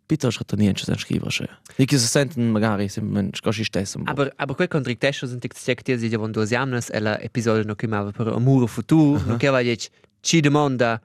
piuttosto 0.09 0.57
niente 0.57 0.85
da 0.87 0.97
scrivere. 0.97 1.31
Cioè. 1.31 1.49
Di 1.77 1.85
che 1.85 1.99
si 1.99 2.07
sentono 2.07 2.51
magari 2.51 2.89
semplicemente 2.89 3.41
così 3.43 3.63
stesso. 3.63 4.01
Aber, 4.05 4.33
aber 4.37 4.55
quei 4.55 4.69
contrattesto 4.69 5.27
sind 5.27 5.43
die 5.43 5.51
Zeug, 5.53 5.83
die 5.85 5.99
sie 5.99 6.17
von 6.17 6.33
duas 6.33 6.51
jamnas, 6.51 6.89
e 6.89 6.99
la 7.01 7.21
episodio 7.21 7.65
no 7.65 7.75
chiamava 7.75 8.11
per 8.11 8.29
amore 8.29 8.67
futuro, 8.67 9.21
no 9.27 9.37
che 9.37 9.51
va 9.51 9.61
dic, 9.61 9.89
ci 10.21 10.41
domanda, 10.41 11.01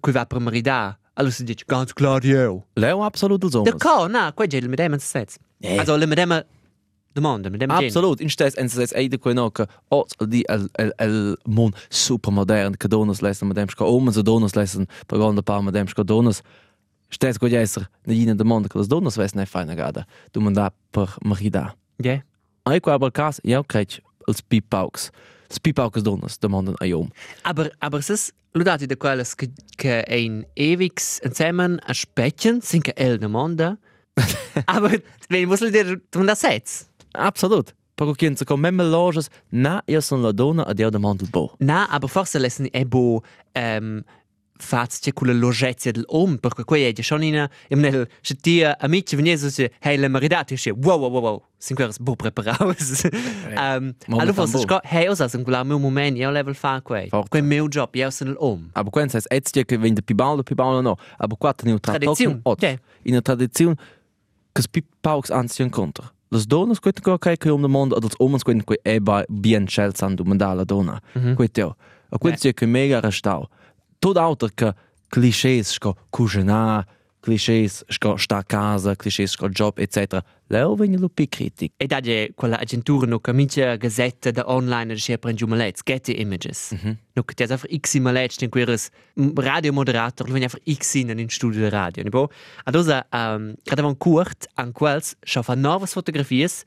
cui 0.00 0.12
va 0.12 0.26
per 0.26 0.40
maridà, 0.40 0.98
allora 1.16 1.32
si 1.32 1.44
dice, 1.44 1.64
ganz 1.66 1.92
klar 1.92 2.24
io. 2.24 2.66
Leo 2.74 3.02
absolut 3.02 3.42
il 3.42 3.50
Da 3.50 3.72
co, 3.72 4.06
na, 4.06 4.32
quei 4.32 4.48
gel 4.48 4.68
mit 4.68 4.78
dem 4.78 4.98
sets. 4.98 5.38
Eh. 5.60 5.78
Also, 5.78 5.96
mit 6.06 6.18
dem 6.18 6.42
domanda, 7.14 7.50
mit 7.50 7.60
dem. 7.60 7.70
Absolut, 7.70 8.20
in 8.20 8.28
stes 8.28 8.54
en 8.54 8.68
ses 8.68 8.92
eide 8.92 9.18
quei 9.18 9.34
no 9.34 9.50
che 9.50 9.66
oz 9.88 10.12
di 10.28 10.44
el 10.48 10.68
el 10.78 10.92
el 10.98 11.36
mon 11.44 11.72
super 11.88 12.32
modern 12.32 12.76
che 12.76 12.88
donas 12.88 13.20
lesen 13.20 13.48
mit 13.48 13.56
dem 13.56 13.68
sco 13.68 13.86
omen 13.86 14.12
so 14.12 14.22
donas 14.22 14.54
lesen 14.54 14.86
per 15.06 15.18
grande 15.18 15.42
paar 15.42 15.62
mit 15.62 15.74
dem 15.74 15.88
sco 15.88 16.02
donas. 16.04 16.42
Stes 17.08 17.38
quei 17.38 17.54
esser 17.54 17.88
ne 18.06 18.14
ina 18.14 18.34
de 18.34 18.44
monde 18.44 18.68
che 18.68 18.78
las 18.78 18.88
donas 18.88 19.16
ves 19.16 19.34
ne 19.34 19.46
faina 19.46 19.74
gada. 19.74 20.04
Du 20.32 20.40
man 20.40 20.52
da 20.52 20.70
per 20.90 21.16
marida. 21.24 21.74
Ja. 21.98 22.20
Ai 22.64 22.80
qua 22.80 22.94
aber 22.94 23.10
cas, 23.10 23.40
ja 23.42 23.62
krech 23.62 24.00
als 24.28 24.42
pipauks. 24.42 25.10
Els 25.10 25.35
pipauks 25.62 26.02
donas 26.02 26.38
de 26.38 26.48
monden 26.48 26.74
aiom. 26.80 27.10
Aber, 27.42 27.70
aber 27.78 27.98
es 27.98 28.10
ist, 28.10 28.32
ludati 28.54 28.86
de 28.86 28.96
quelles 28.96 29.34
che, 29.36 29.48
che 29.76 30.04
ein 30.08 30.46
ewigs 30.54 31.18
insieme 31.22 31.78
a 31.86 31.94
spechen, 31.94 32.60
sind 32.62 32.84
che 32.84 32.92
el 32.96 33.18
domanda. 33.18 33.78
aber, 34.66 34.98
wenn 35.28 35.48
muss 35.48 35.60
dir, 35.60 36.00
du 36.10 36.24
das 36.24 36.40
sets. 36.40 36.88
Absolut. 37.12 37.74
Per 37.96 38.14
quien 38.14 38.36
se 38.36 38.44
com 38.44 38.60
memme 38.60 38.84
loges, 38.84 39.30
na 39.50 39.80
io 39.88 40.00
son 40.00 40.22
la 40.22 40.32
donna 40.32 40.64
a 40.68 40.74
dia 40.74 40.90
de 40.90 40.98
mondel 40.98 41.28
bo. 41.32 41.54
Na, 41.58 41.86
aber 41.90 42.08
forse 42.08 42.38
lesen 42.38 42.68
è 42.70 42.84
bo 42.84 43.22
um, 43.54 44.02
fats 44.58 44.98
c'è 45.00 45.12
quella 45.12 45.32
logezia 45.32 45.92
dell'om, 45.92 46.36
perché 46.38 46.64
qui 46.64 46.82
è 46.82 46.92
già 46.92 47.02
schon 47.02 47.22
in 47.22 47.48
in 47.68 47.80
nel 47.80 48.08
se 48.20 48.34
ti 48.34 48.62
amici 48.62 49.16
venire 49.16 49.36
so 49.36 49.50
se 49.50 49.72
hey 49.80 49.96
le 49.96 50.08
maridati 50.08 50.54
e 50.54 50.70
wow 50.70 50.98
wow 50.98 51.10
wow 51.10 51.22
wow 51.22 51.42
sin 51.58 51.76
queres 51.76 51.98
bo 51.98 52.14
preparados. 52.16 53.04
um, 53.56 53.94
Moment 54.06 54.20
allora 54.20 54.32
fan 54.32 54.34
forse 54.34 54.52
bo. 54.52 54.62
sco 54.62 54.80
hey 54.82 55.08
osa 55.08 55.28
sin 55.28 55.42
quella 55.42 55.64
meu 55.64 55.78
moment 55.78 56.16
io 56.16 56.30
level 56.30 56.54
fa 56.54 56.80
qui. 56.82 57.08
Forte. 57.08 57.28
Quel 57.28 57.44
meu 57.44 57.68
job 57.68 57.94
io 57.94 58.10
sono 58.10 58.32
l'om. 58.32 58.70
Aber 58.72 58.90
quen 58.90 59.08
ses 59.08 59.26
etz 59.30 59.52
dir 59.52 59.64
che 59.64 59.78
vende 59.78 60.02
pibaulo 60.02 60.42
pibaulo 60.42 60.80
no. 60.80 60.96
Aber 61.18 61.38
qua 61.38 61.52
teniu 61.52 61.78
Tradiziun, 61.78 62.42
ja. 62.58 62.78
In 63.02 63.16
a 63.16 63.20
tradiziun 63.20 63.76
che 64.52 64.62
pipauks 64.70 65.30
anzi 65.30 65.62
incontra. 65.62 66.12
Las 66.28 66.46
donas 66.46 66.80
quet 66.80 67.00
go 67.02 67.18
kai 67.18 67.36
che 67.36 67.50
um 67.50 67.62
de 67.62 67.68
mondo, 67.68 67.96
als 67.96 68.16
omens 68.18 68.42
quet 68.42 68.64
quei 68.64 68.78
e 68.82 68.98
ba 69.00 69.24
bien 69.28 69.66
chels 69.66 70.02
an 70.02 70.16
du 70.16 70.24
mandala 70.24 70.64
donna. 70.64 71.00
Quet 71.12 71.52
teo. 71.52 71.76
A 72.10 72.18
quet 72.18 72.40
dir 72.40 72.54
che 72.54 72.66
mega 72.66 73.00
restau. 73.00 73.48
Tot 73.98 74.16
auter 74.16 74.50
che 74.54 74.74
clichés 75.08 75.72
sco 75.72 75.96
cucinar, 76.10 76.86
clichés 77.20 77.84
sco 77.88 78.16
sta 78.16 78.38
a 78.38 78.44
casa, 78.44 78.94
clichés 78.94 79.30
sco 79.30 79.48
job 79.48 79.78
etc. 79.78 80.20
Leo 80.48 80.76
vegni 80.76 80.96
lu 80.96 81.10
critic. 81.12 81.72
E 81.76 81.86
da 81.86 82.00
je 82.00 82.32
quella 82.34 82.58
agentura 82.58 83.06
no 83.06 83.18
camicia 83.18 83.76
gazzetta 83.76 84.30
da 84.30 84.44
online 84.46 84.92
e 84.92 84.96
c'è 84.96 85.18
prendi 85.18 85.44
malets, 85.44 85.82
getty 85.82 86.12
images. 86.20 86.72
No 87.14 87.22
che 87.24 87.34
ha 87.42 87.46
einfach 87.48 87.66
x 87.68 87.98
malets 87.98 88.40
in 88.42 88.50
queres 88.50 88.90
radio 89.34 89.72
moderator, 89.72 90.30
wenn 90.30 90.42
einfach 90.42 90.60
x 90.64 90.94
in 90.94 91.10
in 91.18 91.28
studio 91.28 91.62
de 91.62 91.70
radio, 91.70 92.04
ne 92.04 92.10
bo. 92.10 92.30
Adosa 92.64 93.06
um 93.10 93.54
gerade 93.64 93.82
von 93.82 93.96
kurt 93.98 94.46
an 94.54 94.72
quels 94.72 95.16
schaffa 95.24 95.56
novas 95.56 95.92
fotografies, 95.94 96.64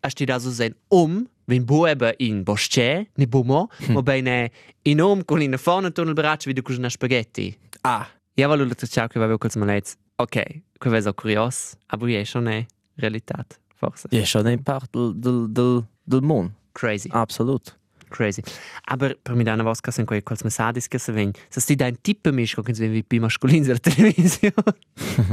a 0.00 0.08
sti 0.08 0.24
da 0.26 0.40
so 0.40 0.50
sein 0.50 0.74
um 0.88 1.28
wenn 1.50 1.66
bo 1.66 1.86
eben 1.86 2.14
in 2.18 2.44
Bosce, 2.44 3.08
ne 3.14 3.26
bo 3.26 3.42
mo, 3.42 3.68
ma 3.88 4.02
bene 4.02 4.50
in 4.82 5.00
um 5.00 5.24
con 5.24 5.42
in 5.42 5.56
vorne 5.58 5.92
tunnel 5.92 6.14
braccio 6.14 6.48
wie 6.48 6.54
du 6.54 6.62
cucina 6.62 6.88
spaghetti. 6.88 7.56
Ah. 7.82 8.06
Ja, 8.36 8.48
weil 8.48 8.66
du 8.66 8.86
ciao 8.86 9.08
che 9.08 9.18
avevo 9.18 9.38
quels 9.38 9.56
malets. 9.56 9.96
Ok, 10.16 10.62
que 10.78 10.90
vezo 10.90 11.12
curios, 11.12 11.76
aber 11.88 12.08
je 12.08 12.24
schon 12.24 12.44
ne 12.44 12.66
realitat, 12.96 13.58
forse. 13.74 14.08
Ja, 14.10 14.24
schon 14.24 14.46
ein 14.46 14.62
part 14.62 14.92
del 14.92 15.12
del 15.14 15.52
del 15.52 15.84
del 16.04 16.20
mon. 16.22 16.54
Crazy. 16.72 17.10
Absolut. 17.12 17.76
Crazy. 18.08 18.42
Aber 18.84 19.16
per 19.22 19.34
mi 19.34 19.44
dana 19.44 19.62
vosca 19.62 19.90
sen 19.90 20.04
quei 20.04 20.22
quels 20.22 20.42
messages 20.42 20.88
che 20.88 20.98
se 20.98 21.12
ven. 21.12 21.32
Se 21.48 21.60
sti 21.60 21.76
da 21.76 21.86
un 21.86 22.00
tipo 22.00 22.32
misch 22.32 22.54
co 22.54 22.62
che 22.62 22.74
se 22.74 22.88
vi 22.88 23.04
pi 23.04 23.18
masculin 23.18 23.62
della 23.62 23.78
televisione. 23.78 24.54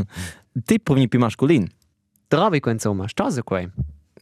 Tipo 0.65 0.93
vegni 0.93 1.07
più 1.07 1.19
masculin. 1.19 1.67
Trovi 2.27 2.59
quei 2.59 2.73
insomma, 2.73 3.07
sta 3.07 3.29
se 3.29 3.43
quei. 3.43 3.69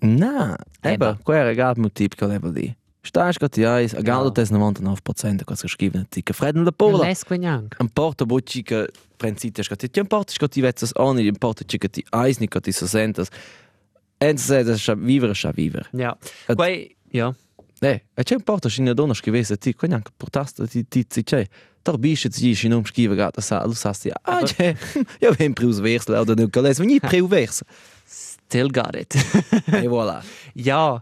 Na, 0.01 0.58
Eba. 0.81 0.93
eba, 0.93 1.19
quel 1.23 1.43
regat 1.43 1.77
mu 1.77 1.89
tip 1.89 2.15
che 2.15 2.25
level 2.25 2.51
di. 2.51 2.75
Stai 3.05 3.34
scott 3.34 3.55
ja, 3.58 3.79
is 3.79 3.93
a 3.93 4.01
galdo 4.01 4.31
tes 4.31 4.49
99% 4.49 5.43
quas 5.45 5.62
geschrieben, 5.62 6.08
ti 6.10 6.23
che 6.23 6.34
fredden 6.34 6.63
la 6.63 6.71
pola. 6.71 7.05
Les 7.05 7.23
quei 7.23 7.38
neanche. 7.38 7.77
Un 7.79 7.89
porta 7.89 8.25
bocci 8.25 8.63
che 8.63 8.89
prensite 9.15 9.62
scott 9.62 9.86
ti 9.88 9.99
un 9.99 10.08
porta 10.08 10.34
scott 10.34 10.51
ti 10.51 10.62
vezzas 10.62 10.91
oni, 10.95 11.27
un 11.27 11.53
ci 11.67 11.77
che 11.77 11.89
ti 11.89 12.03
eis 12.10 12.39
ni 12.39 12.47
che 12.47 12.60
ti 12.60 12.71
so 12.71 12.88
sentas. 12.88 13.27
En 14.17 14.38
se 14.38 14.63
das 14.63 14.79
scha 14.79 14.95
vivere 14.95 15.36
scha 15.36 15.51
vivere. 15.51 15.88
Ja. 15.91 16.17
Quei, 16.55 16.95
ja. 17.12 17.31
Eh, 17.81 18.05
e 18.13 18.23
c'è 18.23 18.36
un 18.36 18.41
porta 18.41 18.69
scina 18.69 18.93
donna 18.93 19.13
scrivesse 19.13 19.58
ti, 19.58 19.75
quei 19.75 19.91
anche 19.91 20.12
portasta 20.17 20.65
ti 20.65 20.88
ti 20.88 21.05
ti 21.05 21.21
c'è. 21.21 21.45
Tor 21.84 21.99
bisce 21.99 22.29
ti 22.29 22.53
scina 22.53 22.75
um 22.75 22.84
scrive 22.86 23.13
gata 23.13 23.39
sa, 23.39 23.63
lu 23.65 23.73
sa 23.73 23.93
sti. 23.93 24.12
Ah, 24.23 24.41
c'è. 24.41 24.75
Io 25.21 25.31
ven 25.38 25.53
prius 25.53 25.77
vers 25.79 26.08
la 26.08 26.21
oder 26.21 26.36
nu 26.36 26.49
coles, 26.49 26.79
veni 26.79 26.99
priu 26.99 27.27
Still 28.47 28.69
got 28.69 28.95
it. 28.95 29.13
E 29.73 29.88
voilà. 29.88 30.23
ja. 30.53 31.01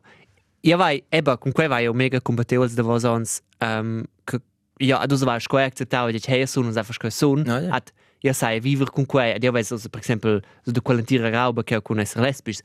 Ja, 0.62 0.78
vai, 0.78 1.04
eba, 1.12 1.38
con 1.38 1.52
quei 1.52 1.68
vai 1.68 1.88
o 1.90 1.94
mega 1.94 2.22
compatevoli 2.22 2.74
da 2.74 2.84
vos 2.84 3.04
ons. 3.04 3.42
Um, 3.60 4.06
che, 4.24 4.40
ja, 4.80 5.00
ad 5.00 5.12
usa 5.12 5.26
vai 5.26 5.42
sco 5.42 5.58
accettavo 5.58 6.10
di 6.10 6.22
hey 6.26 6.48
sun 6.48 6.66
uns 6.66 6.78
einfach 6.78 6.96
sco 6.96 7.10
sun. 7.10 7.44
Ja, 7.46 7.60
ja. 7.60 7.74
At 7.76 7.92
ja 8.24 8.32
sai 8.32 8.62
vivere 8.62 8.90
con 8.90 9.06
quei, 9.06 9.34
ad 9.34 9.44
io 9.44 9.52
vai 9.52 9.64
so 9.64 9.78
per 9.90 10.00
esempio 10.00 10.40
so 10.64 10.72
de 10.72 10.80
quell'antira 10.82 11.30
rauba 11.30 11.64
che 11.64 11.82
con 11.82 12.00
essere 12.00 12.24
lesbisch. 12.24 12.62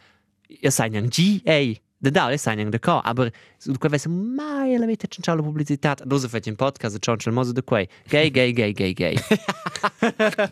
Ja 0.63 0.71
sai 0.71 0.91
nang 0.91 1.09
G, 1.09 1.41
ey. 1.45 1.81
Da 2.01 2.11
da, 2.11 2.31
ja 2.31 2.37
sai 2.37 2.55
nang 2.55 2.71
da 2.71 2.79
ca, 2.79 3.01
aber 3.03 3.33
so 3.59 3.73
de 3.73 3.79
quei 3.79 3.91
vai 3.91 3.99
so 3.99 4.09
mai 4.09 4.79
la 4.79 4.87
vita 4.87 5.09
c'è 5.09 5.35
la 5.35 5.43
pubblicità. 5.43 5.97
Ad 5.99 6.13
usa 6.13 6.29
fai 6.29 6.41
in 6.45 6.55
podcast 6.55 7.01
c'è 7.01 7.17
il 7.27 7.33
mozo 7.33 7.51
de 7.53 7.65
quei. 7.65 7.89
Gay, 8.09 8.31
gay, 8.31 8.53
gay, 8.53 8.73
gay, 8.73 8.93
gay. 8.93 9.17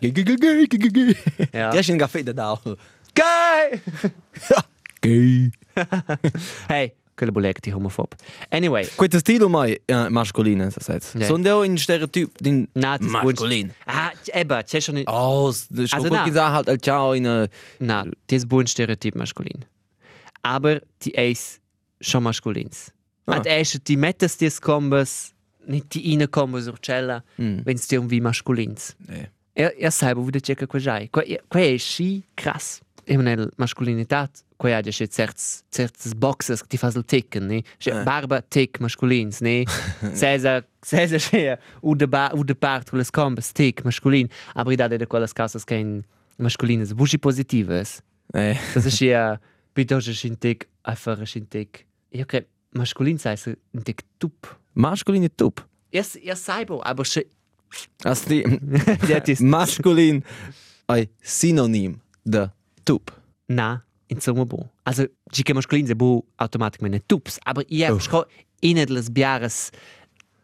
Gay 0.01 0.11
gay 0.11 0.25
gay 0.25 0.67
gay 0.67 0.91
gay. 0.91 1.17
Ja. 1.53 1.73
Ja, 1.73 1.83
schon 1.83 1.97
Kaffee 1.97 2.25
da 2.25 2.33
da. 2.33 2.61
Gay! 3.17 3.81
Gay. 5.01 5.51
Hey, 6.69 6.93
quella 7.17 7.33
bolecti 7.33 7.71
homophob. 7.71 8.15
Anyway, 8.51 8.87
Questo 8.97 9.19
stile 9.19 9.49
mai 9.49 9.79
uh, 9.89 10.09
masculino, 10.11 10.71
se 10.71 10.81
sai. 10.81 10.99
Ja. 11.15 11.27
Sono 11.27 11.43
deo 11.43 11.63
in 11.63 11.77
stereotyp 11.79 12.39
din 12.41 12.67
das 12.73 13.01
ist 13.01 13.11
masculin. 13.11 13.73
Ah, 13.87 14.13
eba, 14.33 14.63
c'è 14.63 14.81
schon 14.81 15.03
Oh, 15.07 15.49
das 15.49 15.69
ist 15.71 15.95
Also 15.95 16.09
gut 16.09 16.25
gesagt 16.25 16.53
halt 16.53 16.69
el 16.69 16.79
ciao 16.81 17.13
in 17.15 17.27
uh, 17.27 17.47
Na, 17.79 18.05
das 18.27 18.43
ist 18.43 18.53
ein 18.53 18.67
Stereotyp 18.67 19.15
maskulin. 19.15 19.65
Aber 20.43 20.81
die 21.03 21.17
Eis 21.17 21.61
schon 22.01 22.23
maskulins. 22.23 22.93
Ah. 23.27 23.41
Die 23.41 23.49
erste, 23.49 23.81
die 23.81 23.97
mettes 23.97 24.37
die 24.39 24.51
Kombas, 24.61 25.35
nicht 25.67 25.93
die 25.95 26.17
reinkommen 26.17 26.63
sur 26.63 26.81
Cella, 26.81 27.23
Mm. 27.39 27.61
wenn 27.65 27.77
es 27.77 27.89
dir 27.89 28.09
wie 28.11 28.21
maskulins. 28.21 28.95
Nee. 29.09 29.29
Er, 29.55 29.77
er 29.79 29.91
selber 29.91 30.27
wieder 30.27 30.41
checken 30.41 30.69
qua 30.69 30.79
giai. 30.79 31.09
Qua, 31.09 31.23
qua 31.49 31.61
è 31.61 31.77
schi 31.79 32.23
krass. 32.37 32.81
Ich 33.09 33.17
meine, 33.17 33.49
Maskulinitat, 33.57 34.43
qua 34.59 34.71
ha 34.77 34.81
già 34.83 34.91
certs, 34.91 35.63
certs 35.71 36.13
boxes 36.17 36.61
che 36.63 36.67
ti 36.67 36.77
fa 36.77 36.89
il 36.95 37.05
ticken, 37.05 37.47
ne? 37.47 37.63
Cioè, 37.79 38.01
Eh. 38.01 38.03
barba, 38.03 38.43
tick, 38.43 38.81
masculins, 38.81 39.41
ne? 39.41 39.65
Cesa, 40.13 40.65
cesa 40.83 41.17
c'è, 41.17 41.57
u 41.83 41.95
de, 41.95 42.09
ba, 42.09 42.33
u 42.35 42.43
de 42.43 42.55
part, 42.55 42.91
quelles 42.91 43.11
combas, 43.13 43.53
tick, 43.53 43.85
masculin. 43.85 44.29
Aber 44.55 44.73
ich 44.73 44.79
dachte, 44.79 45.07
quelles 45.07 45.33
casas 45.33 45.65
che 45.65 45.77
in 45.77 46.05
masculines, 46.39 46.95
buschi 46.95 47.17
positives. 47.19 48.03
Eh, 48.35 48.57
Das 48.75 48.85
ist 48.87 48.99
ja, 49.01 49.39
bitte 49.73 49.95
ist 49.99 50.25
ein 50.25 50.41
Tick, 50.41 50.67
einfach 50.83 51.17
ein 51.21 51.49
Tick. 51.49 51.87
Ich 52.11 52.23
okay, 52.23 52.45
maskulin 52.73 53.19
sei 53.19 53.37
ein 53.73 53.85
Tick 53.85 54.03
tup. 54.19 54.59
masculin 54.75 55.29
tup. 55.37 55.65
Ich, 55.93 56.25
ich 56.25 56.35
sei 56.35 56.65
bo, 56.65 56.83
aber 56.83 57.05
schon, 57.05 57.23
Also 58.03 58.29
die 58.31 58.43
das 59.09 59.29
ist, 59.29 59.43
masculin 59.43 60.25
ein 60.89 61.07
Synonym 61.23 62.01
de 62.25 62.49
tup. 62.87 63.13
na, 63.49 63.83
insomma 64.07 64.45
bo. 64.45 64.71
Also, 64.85 65.07
ci 65.31 65.43
che 65.43 65.53
masculin 65.53 65.87
sei 65.87 65.95
bo 65.95 66.25
automatisch 66.37 66.81
tups, 67.07 67.39
aber 67.45 67.63
ich 67.69 67.85
habe 67.85 68.01
schon 68.01 68.25
in 68.61 68.77
des 68.77 69.11
Biares, 69.11 69.71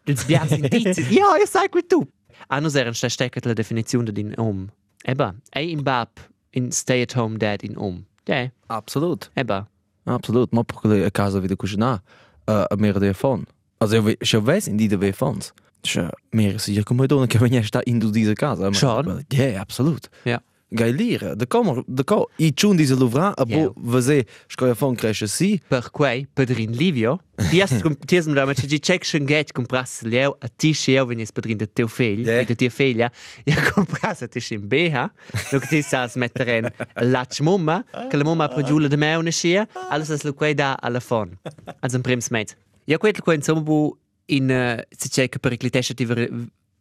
des 0.07 0.24
Biares 0.24 0.52
Indizien. 0.52 1.11
Ja, 1.11 1.37
ich 1.42 1.50
sag 1.50 1.74
mit 1.74 1.88
tup. 1.88 2.09
Anno 2.48 2.68
seren 2.68 2.94
sta 2.94 3.09
steckt 3.09 3.44
la 3.44 3.55
definizione 3.55 4.12
din 4.12 4.35
om. 4.38 4.70
Eba, 5.05 5.35
ei 5.50 5.70
in 5.70 5.83
bab, 5.83 6.09
in 6.50 6.72
stay 6.72 7.02
at 7.02 7.12
home 7.14 7.38
dad 7.38 7.62
in 7.62 7.76
om. 7.76 8.07
Ja, 8.24 8.50
Absolut. 8.66 9.31
eba. 9.35 9.68
Absolut. 10.05 10.52
Ma 10.52 10.62
perché 10.62 11.05
a 11.05 11.11
casa 11.11 11.40
wieder 11.40 11.57
cucina 11.57 12.02
uh, 12.46 12.64
a 12.68 12.76
mera 12.76 12.98
de 12.98 13.14
fon. 13.14 13.46
Also 13.78 13.96
io 13.96 14.42
ves 14.42 14.66
in 14.66 14.76
die 14.76 14.88
de 14.88 15.12
fons. 15.12 15.52
Cioè, 15.83 16.09
mera 16.31 16.59
si 16.59 16.81
come 16.85 17.07
donna 17.07 17.26
che 17.26 17.38
venia 17.38 17.62
sta 17.62 17.81
in 17.85 17.98
diese 17.98 18.35
casa. 18.35 18.72
Schon? 18.72 19.24
Ja, 19.28 19.61
absolut. 19.61 20.09
Ja. 20.24 20.40
Gailire. 20.73 21.35
Da 21.37 21.47
kommer, 21.47 21.83
da 21.87 22.03
co. 22.05 22.29
I 22.39 22.53
chun 22.55 22.77
diese 22.77 22.95
luvra, 22.97 23.33
a 23.37 23.45
bo 23.45 23.73
vase 23.77 24.25
scoia 24.49 24.75
fon 24.75 24.95
cresce 24.95 25.27
si. 25.29 25.61
Per 25.69 25.91
quei, 25.91 26.27
Padrin 26.33 26.73
Livio, 26.73 27.19
ti 27.51 27.61
has 27.61 27.71
ti 28.07 28.17
has 28.17 28.27
da 28.27 28.53
ci 28.55 28.79
check 28.81 29.05
schon 29.05 29.27
get 29.27 29.53
compras 29.53 30.01
leo 30.03 30.37
a 30.41 30.49
ti 30.49 30.73
scheo 30.73 31.07
venis 31.07 31.31
Padrin 31.33 31.57
de 31.59 31.67
teu 31.73 31.87
figlio, 31.89 32.31
Yeah. 32.33 32.43
e 32.43 32.45
de 32.45 32.55
tia 32.55 32.71
figlia, 32.71 33.11
ja 33.45 33.57
compras 33.73 34.23
a 34.23 34.29
ti 34.29 34.41
in 34.55 34.67
BH, 34.69 35.11
lo 35.53 35.59
che 35.59 35.67
ti 35.69 35.83
sas 35.83 36.15
mettere 36.17 36.57
in 36.59 36.71
lach 37.11 37.41
mumma, 37.41 37.85
che 38.09 38.17
la 38.17 38.25
mumma 38.25 38.49
produce 38.49 38.89
de 38.89 38.97
me 38.97 39.15
una 39.17 39.31
scia, 39.31 39.67
alles 39.91 40.11
as 40.11 40.23
lo 40.23 40.33
quei 40.35 40.55
da 40.55 40.77
alla 40.81 41.01
fon. 41.01 41.39
Als 41.81 41.95
un 41.95 42.01
prims 42.03 42.29
met. 42.31 42.57
Ja 42.87 42.99
quel 42.99 43.21
quei 43.21 43.37
insomma 43.37 43.61
bu 43.63 43.97
in 44.27 44.49
uh, 44.51 44.81
si 44.97 45.09
check 45.09 45.39
per 45.39 45.53
eclitesce 45.53 45.95
di 45.95 46.05
vir- 46.07 46.31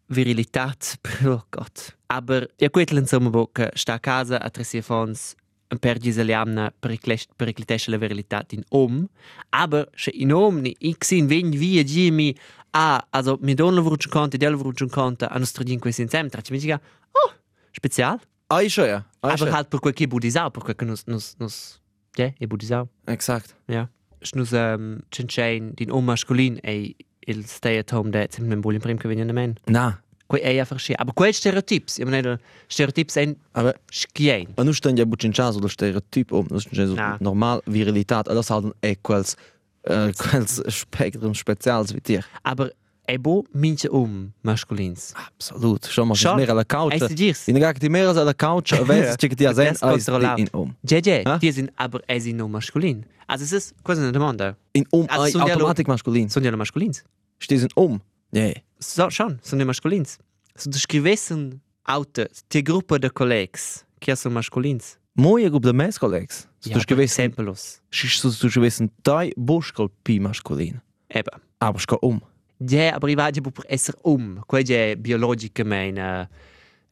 virilitat, 0.07 0.99
oh 1.25 1.43
Gott. 1.49 1.97
Aber 2.11 2.49
ja 2.59 2.69
quel 2.69 2.97
insomma 2.97 3.29
bu 3.29 3.47
che 3.53 3.69
sta 3.73 3.93
a 3.93 3.99
casa 3.99 4.37
a 4.37 4.49
tre 4.49 4.81
fons 4.81 5.35
un 5.71 5.79
per 5.79 5.97
giseliamna 5.97 6.73
per 6.77 6.91
eclitesce 6.91 7.89
la 7.89 7.97
virilitat 7.97 8.51
in 8.51 8.63
om, 8.69 9.07
aber 9.49 9.87
se 9.95 10.11
in 10.13 10.33
om 10.33 10.59
ni 10.59 10.75
in 10.79 11.27
vegn 11.27 11.51
via 11.51 11.83
gimi 11.83 12.35
a 12.71 13.07
also 13.09 13.37
mi 13.41 13.53
don 13.53 13.75
la 13.75 13.81
vruccio 13.81 14.09
conta, 14.09 14.37
del 14.37 14.55
vruccio 14.55 14.87
conta, 14.87 15.29
a 15.29 15.37
nostro 15.37 15.63
din 15.63 15.79
questi 15.79 16.01
insieme, 16.01 16.29
tra 16.29 16.41
ci 16.41 16.51
mi 16.51 16.59
dica, 16.59 16.79
oh, 17.11 17.33
special. 17.71 18.19
Ai 18.47 18.69
scoia. 18.69 19.05
Ai 19.19 19.31
Aber 19.31 19.37
scoia. 19.37 19.53
halt 19.53 19.67
per 19.69 19.79
quel 19.79 19.93
che 19.93 20.07
budisau, 20.07 20.51
per 20.51 20.63
quel 20.63 20.75
che 20.75 20.85
nus, 20.85 21.03
nus, 21.05 21.35
nus, 21.37 21.79
ja, 22.17 22.33
e 22.37 22.47
budisau. 22.47 22.89
Exakt. 23.05 23.55
Ja. 23.67 23.89
Schnus 24.21 24.51
um, 24.51 24.99
Chenchain, 25.09 25.73
din 25.73 25.91
om 25.91 26.05
masculin, 26.05 26.59
e 26.63 26.95
il 27.27 27.45
stay 27.45 27.77
at 27.77 27.91
home 27.91 28.11
dat 28.11 28.33
sem 28.33 28.47
men 28.47 28.61
bulin 28.61 28.81
prim 28.81 28.97
che 28.97 29.07
vengono 29.07 29.33
men. 29.33 29.57
Na, 29.65 30.01
Quei 30.10 30.10
è 30.39 30.59
einfach 30.59 30.79
schön. 30.79 30.95
Aber 30.97 31.13
quei 31.13 31.33
stereotyps, 31.33 31.99
ich 31.99 32.05
meine, 32.05 32.39
stereotyps 32.69 33.13
sind 33.13 33.37
aber 33.53 33.75
schkien. 33.91 34.47
a 34.57 34.63
nu 34.63 34.73
sten 34.73 34.97
ja 34.97 35.05
bucin 35.05 35.33
chas 35.33 35.55
oder 35.55 35.69
stereotyp 35.69 36.31
um, 36.31 36.47
nu 36.49 36.59
sten 36.59 36.87
so 36.87 36.95
Na. 36.95 37.17
normal 37.19 37.61
virilitat, 37.65 38.29
alles 38.29 38.49
halt 38.49 38.73
e 38.81 38.95
quels 38.95 39.35
äh, 39.83 40.11
quels 40.13 40.63
spektrum 40.67 41.33
spezials 41.33 41.93
wie 41.93 42.01
dir. 42.01 42.23
Aber 42.43 42.71
ebo 43.07 43.45
minche 43.53 43.89
um 43.89 44.33
masculins. 44.41 45.13
Absolut. 45.15 45.85
Schon 45.85 46.07
mal 46.07 46.35
mehr 46.35 46.49
alla 46.49 46.63
couch. 46.63 46.93
Eis 46.93 47.07
dirs. 47.13 47.47
In 47.47 47.55
der 47.55 47.73
die 47.73 47.89
mehr 47.89 48.07
als 48.07 48.17
alla 48.17 48.33
couch, 48.33 48.73
wenn 48.87 49.17
check 49.17 49.35
dir 49.35 49.53
sein 49.53 49.75
als 49.81 50.07
in 50.07 50.47
um. 50.49 50.75
JJ, 50.83 51.23
die 51.41 51.51
sind 51.51 51.71
aber 51.75 52.01
es 52.07 52.23
sind 52.23 52.37
nur 52.37 52.49
masculin. 52.49 53.05
Also 53.27 53.45
es 53.45 53.53
ist 53.53 53.83
quasi 53.83 54.01
eine 54.01 54.11
Demanda. 54.11 54.55
In 54.73 54.85
um 54.91 55.07
Also 55.09 55.39
automatik 55.39 55.87
maskulin. 55.87 56.29
Sono 56.29 56.45
ja 56.45 56.55
masculins. 56.55 57.03
Stehst 57.39 57.63
in 57.63 57.69
um. 57.75 58.01
Nee. 58.31 58.63
So, 58.79 59.09
schon, 59.09 59.39
sono 59.41 59.65
masculins. 59.65 60.17
So 60.55 60.69
du 60.69 60.77
scrivessen 60.77 61.61
Auto, 61.83 62.25
die 62.51 62.63
Gruppe 62.63 62.99
de 62.99 63.09
Kollegs, 63.09 63.85
che 63.99 64.15
sono 64.15 64.35
masculins. 64.35 64.97
Moje 65.13 65.49
grup 65.49 65.63
de 65.63 65.73
mes 65.73 65.97
collegs. 65.99 66.47
Ja, 66.63 66.73
Du 66.73 66.79
per 66.79 66.85
gewissen, 66.87 67.25
exemplos. 67.25 67.81
so 67.91 68.29
du 68.29 68.49
gewissen 68.49 68.89
dai 69.03 69.31
buschkol 69.35 69.89
pi 70.03 70.19
maskulin. 70.19 70.81
Eben. 71.09 71.41
Aber 71.59 71.79
sco 71.79 71.97
um. 72.01 72.21
Ja, 72.59 72.95
aber 72.95 73.09
ich 73.09 73.17
weiß 73.17 73.41
per 73.41 73.65
essere 73.67 73.97
um. 74.03 74.41
Quello 74.47 74.73
è 74.73 74.95
biologicamente 74.95 76.29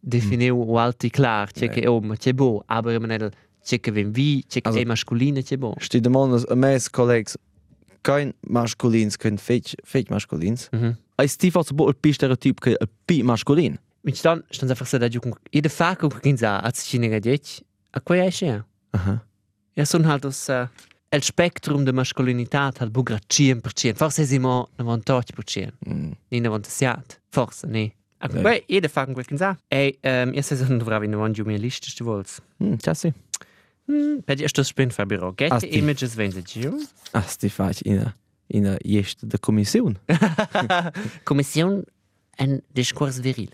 definiu 0.01 0.57
o 0.57 0.77
alti 0.77 1.09
klar, 1.09 1.51
c'è 1.51 1.69
che 1.69 1.87
um, 1.87 2.15
c'è 2.17 2.33
bo, 2.33 2.63
aber 2.67 2.93
ich 2.93 2.99
meine, 2.99 3.31
c'è 3.63 3.79
che 3.79 3.91
ven 3.91 4.11
vi, 4.11 4.43
c'è 4.47 4.61
che 4.61 4.81
è 4.81 4.85
masculino, 4.85 5.41
c'è 5.41 5.57
bo. 5.57 5.75
Steht 5.79 6.03
de 6.03 6.09
man 6.09 6.43
a 6.47 6.55
mes 6.55 6.89
collegs 6.89 7.37
kein 8.03 8.33
maskulins, 8.41 9.17
kein 9.17 9.37
fech 9.37 9.75
fech 9.83 10.09
maskulins. 10.09 10.69
Mhm. 10.71 10.97
Als 11.17 11.37
die 11.37 11.51
fast 11.51 11.75
bo 11.75 11.91
pi 11.93 12.13
stereotyp 12.13 12.61
ke 12.61 12.77
pi 13.05 13.23
maskulin. 13.23 13.77
Mit 14.03 14.17
stand, 14.17 14.43
stand 14.51 14.71
einfach 14.71 14.87
so 14.87 14.97
da 14.97 15.09
giù 15.09 15.19
con 15.19 15.33
jede 15.51 15.69
Fako 15.69 16.07
che 16.07 16.37
sa, 16.37 16.59
als 16.59 16.87
ci 16.87 16.97
nega 16.97 17.19
dieci, 17.19 17.63
a 17.91 18.01
quei 18.01 18.25
è 18.25 18.31
scena. 18.31 18.65
Aha. 18.91 19.25
Ja, 19.75 19.85
sono 19.85 20.07
halt 20.07 20.23
das 20.23 20.47
uh, 20.47 20.67
el 21.09 21.21
spektrum 21.21 21.85
de 21.85 21.91
masculinität 21.91 22.79
halt 22.79 22.91
bugra 22.91 23.19
100%. 23.27 23.95
Forse 23.95 24.25
siamo 24.25 24.69
98%. 24.77 25.71
Mm. 25.87 26.11
Ni 26.29 26.39
97. 26.39 27.19
Forse, 27.29 27.67
ne. 27.67 27.93
A 28.19 28.27
quei 28.27 28.63
jede 28.67 28.87
Fako 28.87 29.13
quel 29.13 29.25
che 29.25 29.37
sa. 29.37 29.57
E 29.67 29.99
um, 30.01 30.33
io 30.33 30.41
se 30.41 30.55
sono 30.55 30.77
dovrà 30.77 31.03
in 31.03 31.13
avanti 31.13 31.41
mia 31.43 31.57
lista 31.57 31.87
sti 31.87 32.03
vols. 32.03 32.41
Hm, 32.57 32.75
chassi. 32.77 33.07
Hm, 33.07 33.28
per 34.25 34.35
dir 34.37 34.49
sto 34.49 34.63
spin 34.63 34.91
Fabio. 34.91 35.33
Get 35.37 35.51
Ah, 35.51 35.59
the 35.59 35.67
images 35.77 36.15
wenn 36.17 36.31
sie 36.31 36.43
giù. 36.43 36.79
Ah, 37.13 37.21
sti 37.21 37.49
fac 37.49 37.81
in 37.81 37.99
a 37.99 38.13
in 38.47 38.65
a 38.65 38.77
jest 38.83 39.27
de 39.29 39.37
commission. 39.37 39.97
Commission 41.23 41.83
un 42.39 42.61
discours 42.73 43.19
viril. 43.19 43.49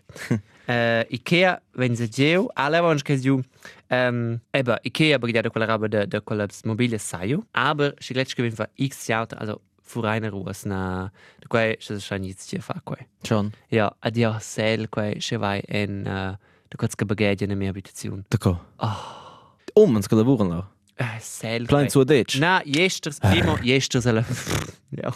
Uh, 0.67 1.03
Ikea, 1.09 1.59
wenn 1.73 1.95
sie 1.95 2.07
giù, 2.09 2.47
alle 2.55 2.81
wollen 2.81 3.01
che 3.01 3.17
giù. 3.19 3.41
Um, 3.89 4.39
eba, 4.53 4.79
Ikea 4.83 5.19
begleitet 5.19 5.51
quella 5.51 5.65
roba 5.67 5.87
de, 5.87 6.07
de 6.07 6.21
quella 6.21 6.47
mobile 6.63 6.97
saio, 6.99 7.43
aber 7.53 7.93
si 7.99 8.13
gletsch 8.13 8.35
gewinn 8.35 8.55
fa 8.55 8.67
x 8.77 9.07
Jahre, 9.07 9.37
also 9.39 9.61
vor 9.81 10.05
einer 10.05 10.31
Ruhe, 10.31 10.53
na, 10.65 11.11
de 11.41 11.47
quei, 11.47 11.77
se 11.79 11.99
schein 11.99 12.23
jetzt 12.23 12.49
hier 12.49 12.61
fa 12.61 12.79
quei. 12.83 13.05
Schon. 13.23 13.51
Ja, 13.69 13.91
ad 13.99 14.17
io 14.17 14.35
sel 14.39 14.87
quei, 14.89 15.19
se 15.21 15.37
vai 15.37 15.61
en, 15.67 16.05
uh, 16.07 16.33
de 16.69 16.77
quats 16.77 16.95
che 16.95 17.05
bagaglia 17.05 17.47
na 17.47 17.55
mia 17.55 17.69
abitazione. 17.69 18.23
D'accord. 18.29 18.59
Oh. 18.77 19.24
Um, 19.77 19.95
ens 19.95 20.07
laburen 20.07 20.47
lo. 20.47 20.63
Uh, 20.95 21.17
sel 21.19 21.65
Klein 21.67 21.87
quei. 21.87 21.91
zu 21.91 22.05
dech. 22.05 22.39
Na, 22.39 22.61
jesters, 22.63 23.19
primo, 23.19 23.57
jesters, 23.61 24.05
alla... 24.09 24.23
ja. 24.89 25.11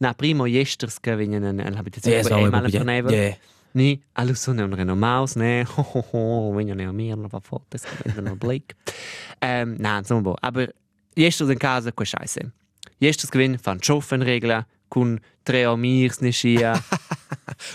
Na, 0.00 0.14
primo, 0.14 0.46
jesters 0.46 1.00
che 1.00 1.14
vengono 1.14 1.52
nell'abitazione. 1.52 2.16
Ja, 2.16 2.22
quei 2.22 2.40
so, 2.40 2.46
è 2.46 2.50
male 2.50 2.68
ja. 2.68 2.78
per 2.78 2.86
neve. 2.86 3.14
Ja. 3.14 3.36
Ni, 3.72 4.00
allo 4.12 4.34
sono 4.34 4.64
un 4.64 4.74
reno 4.74 4.94
maus, 4.94 5.34
ne? 5.34 5.66
Ho 5.76 5.82
ho 5.82 6.04
ho, 6.12 6.52
vengono 6.52 6.88
a 6.88 6.92
mir, 6.92 7.16
non 7.16 7.26
va 7.28 7.40
forte, 7.40 7.76
scrivono 7.76 8.36
Blake. 8.36 8.74
Um, 9.40 9.74
na, 9.78 9.98
insomma, 9.98 10.22
boh. 10.22 10.36
Aber 10.40 10.72
jesters 11.14 11.50
in 11.50 11.58
casa, 11.58 11.92
quei 11.92 12.06
scheisse. 12.06 12.52
Jesters 12.98 13.30
gewinn, 13.30 13.58
fan 13.58 13.82
Schoffen 13.82 14.22
regla, 14.22 14.64
kun 14.88 15.18
tre 15.42 15.64
amirs 15.64 16.20
ne 16.20 16.30
scia. 16.30 16.72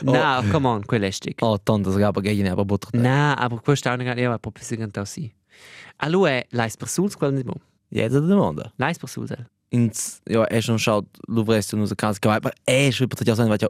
Na, 0.02 0.42
come 0.50 0.68
on, 0.68 0.86
quei 0.86 1.00
lästig. 1.00 1.36
Oh, 1.42 1.60
tanto 1.60 1.92
sgaba 1.92 2.22
gegen 2.22 2.48
aber 2.48 2.66
butter. 2.66 3.00
Na, 3.00 3.36
aber 3.38 3.62
questa 3.62 3.92
è 3.92 3.94
una 3.94 4.04
gara, 4.04 4.20
io 4.20 4.40
proprio 4.40 4.64
si 4.64 4.76
canta 4.76 5.06
sì. 5.06 5.32
Allora, 5.98 6.42
l'hai 6.52 6.72
per 6.78 6.88
sul, 6.88 7.14
quel 7.16 7.34
ne 7.34 7.44
boh. 7.44 7.60
Jede 7.90 8.22
demanda. 8.22 8.72
L'hai 8.78 8.96
per 8.98 9.10
sul, 9.10 9.28
sel. 9.28 9.46
Ins 9.72 10.22
ja, 10.26 10.44
er 10.46 10.62
schon 10.62 10.80
schaut, 10.80 11.06
du 11.28 11.44
du 11.44 11.78
nur 11.78 11.88
so 11.88 11.96
kannst 11.96 12.22
gewahr, 12.22 12.38
aber 12.38 12.52
er 12.66 12.92
schreibt 12.92 13.26
ja 13.28 13.36
sein, 13.36 13.50
was 13.50 13.62
ja. 13.62 13.70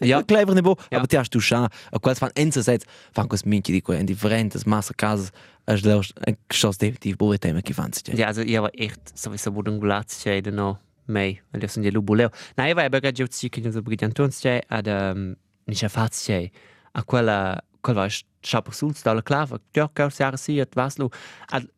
Ja. 0.00 0.06
ja, 0.18 0.22
clever 0.22 0.54
niveau, 0.54 0.76
Ja. 0.90 0.98
aber 0.98 1.06
die 1.06 1.18
hast 1.18 1.34
du 1.34 1.40
schon. 1.40 1.68
A 1.92 1.98
quels 1.98 2.20
van 2.20 2.30
ense 2.34 2.62
seit, 2.62 2.84
van 3.12 3.28
quels 3.28 3.44
minchi 3.44 3.72
di 3.72 3.80
quei 3.80 4.04
differentes 4.04 4.64
massa 4.64 4.94
casas, 4.94 5.30
as 5.66 5.82
leus 5.82 6.12
en 6.26 6.36
geschoss 6.48 6.78
definitiv 6.78 7.16
boe 7.16 7.38
tema 7.38 7.60
che 7.62 7.74
fanzi. 7.74 8.02
Ja, 8.16 8.26
also 8.28 8.42
ich 8.42 8.58
war 8.60 8.70
echt 8.74 9.00
sowieso 9.18 9.54
wurde 9.54 9.70
un 9.70 9.78
gulaz 9.78 10.22
c'è 10.22 10.40
da 10.40 10.50
no 10.50 10.78
mei, 11.06 11.40
weil 11.50 11.62
io 11.62 11.68
sono 11.68 11.84
di 11.84 11.90
lubuleo. 11.90 12.30
Na, 12.56 12.66
io 12.66 12.74
vai 12.74 12.86
a 12.86 12.88
bagare 12.88 13.12
giù 13.12 13.26
ci 13.26 13.48
che 13.48 13.60
non 13.60 13.72
so 13.72 13.82
perché 13.82 13.96
tanto 13.96 14.26
c'è 14.28 14.60
ad 14.68 14.86
um, 14.86 15.34
ni 15.64 15.74
c'è 15.74 15.88
faz 15.88 16.22
c'è 16.24 16.48
a 16.92 17.04
quella 17.04 17.60
va 17.80 18.08
schapo 18.40 18.70
sul 18.70 18.94
sta 18.94 19.12
la 19.12 19.22
clava. 19.22 19.60
Ja, 19.72 19.90
che 19.92 20.10
si 20.10 20.22
ha 20.22 20.36
sì 20.36 20.60
at 20.60 20.74
vaslo. 20.74 21.10
Ad 21.46 21.68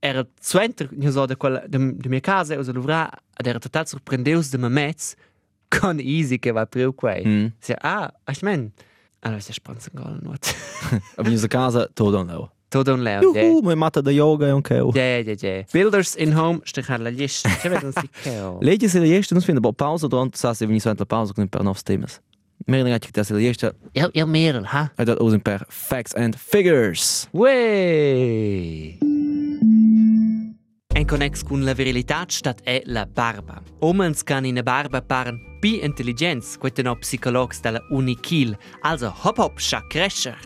era 0.00 0.24
zwenter 0.40 0.88
ni 0.92 1.10
so 1.10 1.26
da 1.26 1.36
quella 1.36 1.66
de, 1.66 1.78
de 1.96 2.08
mia 2.08 2.20
casa 2.20 2.56
o 2.56 2.62
so 2.62 2.72
luvra 2.72 3.10
ad 3.34 3.46
era 3.46 3.58
total 3.58 3.86
sorprendeus 3.86 4.50
de 4.50 4.58
mamets 4.58 5.16
con 5.68 5.98
easy 6.00 6.38
che 6.38 6.52
va 6.52 6.66
più 6.66 6.94
quei. 6.94 7.26
Mm. 7.26 7.46
Sì, 7.58 7.74
ah, 7.76 8.12
ich 8.30 8.42
mein. 8.42 8.72
Allora, 9.20 9.40
si 9.40 9.52
spanzen 9.52 9.92
gol 9.94 10.18
not. 10.22 10.54
Aber 11.16 11.32
in 11.32 11.48
casa 11.48 11.88
todo 11.92 12.22
no. 12.22 12.52
Todo 12.68 12.92
un 12.92 13.02
leo. 13.02 13.20
Juhu, 13.22 13.62
mein 13.62 13.78
Mathe 13.78 14.02
da 14.02 14.10
yoga 14.10 14.46
e 14.46 14.52
un 14.52 14.62
keo. 14.62 14.92
Ja, 14.92 15.22
ja, 15.22 15.34
ja. 15.34 15.64
Builders 15.72 16.14
in 16.16 16.36
home, 16.36 16.60
stich 16.64 16.90
alla 16.90 17.08
lista. 17.08 17.48
Che 17.48 17.68
vedono 17.68 17.92
si 17.92 18.08
keo. 18.22 18.58
Legge 18.60 18.88
se 18.88 19.00
le 19.00 19.24
nos 19.30 19.44
finda 19.44 19.60
bo 19.60 19.72
pausa 19.72 20.06
durante 20.06 20.36
sa 20.36 20.52
se 20.52 20.66
vini 20.66 20.78
suente 20.78 21.00
la 21.00 21.06
pausa 21.06 21.32
con 21.32 21.48
per 21.48 21.62
novs 21.62 21.82
temas. 21.82 22.20
Mer 22.68 22.84
ne 22.84 22.98
che 22.98 23.24
se 23.24 23.32
le 23.32 23.40
jeste, 23.40 23.74
Ja, 23.92 24.10
ja, 24.12 24.26
Merel, 24.26 24.66
ha? 24.66 24.92
e 24.94 25.04
dat 25.04 25.18
usen 25.20 25.40
per 25.40 25.64
facts 25.68 26.14
and 26.14 26.36
figures. 26.36 27.26
Wey! 27.32 28.98
En 30.94 31.06
connex 31.06 31.42
con 31.42 31.64
la 31.64 31.72
virilità 31.72 32.26
stat 32.28 32.60
è 32.64 32.82
la 32.84 33.06
barba. 33.06 33.62
Omens 33.78 34.22
can 34.22 34.44
in 34.44 34.60
barba 34.62 35.00
paren 35.00 35.38
pi 35.60 35.82
intelligenz, 35.82 36.58
quette 36.58 36.82
no 36.82 36.94
psicologs 36.96 37.60
dalla 37.60 37.80
Unikil, 37.88 38.54
also 38.82 39.14
hop 39.22 39.38
hop 39.38 39.58
scha 39.58 39.80
crescer. 39.88 40.36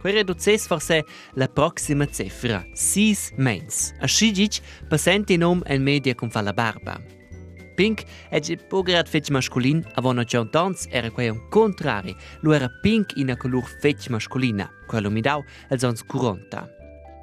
Quei 0.00 0.14
reduces 0.14 0.66
forse 0.66 1.04
la 1.34 1.46
proxima 1.46 2.06
cifra, 2.06 2.64
sis 2.72 3.32
mens. 3.36 3.92
A 4.00 4.06
scigic 4.06 4.62
passenti 4.88 5.36
nom 5.36 5.60
en 5.66 5.82
media 5.82 6.14
con 6.14 6.30
fa 6.30 6.40
la 6.40 6.54
barba. 6.54 6.98
Pink 7.80 8.04
è 8.28 8.40
già 8.40 8.56
pograt 8.68 9.08
fetch 9.08 9.30
masculin, 9.30 9.82
avona 9.94 10.22
già 10.22 10.40
un 10.40 10.50
tanz 10.50 10.86
era 10.90 11.10
quei 11.10 11.30
un 11.30 11.48
contrari, 11.48 12.14
lo 12.42 12.52
era 12.52 12.68
pink 12.68 13.16
in 13.16 13.30
a 13.30 13.36
color 13.38 13.64
fetch 13.80 14.10
masculina, 14.10 14.68
quello 14.86 15.10
mi 15.10 15.22
dau 15.22 15.42
als 15.70 15.82
ons 15.82 16.02
40. 16.04 16.68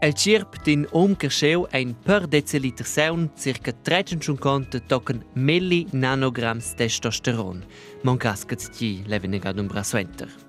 El 0.02 0.16
cirp 0.16 0.58
din 0.64 0.88
om 0.94 1.14
cresceu 1.16 1.68
ein 1.70 1.94
per 1.94 2.26
deciliter 2.26 2.90
saun 2.90 3.30
circa 3.38 3.72
350 3.72 4.82
token 4.88 5.22
milli 5.36 5.86
nanograms 5.92 6.74
testosteron. 6.74 7.64
Mon 8.02 8.18
cascat 8.18 8.72
ti 8.74 9.04
levene 9.06 9.38
gad 9.38 9.60
un 9.60 9.68
brasso 9.68 9.98
enter. 9.98 10.47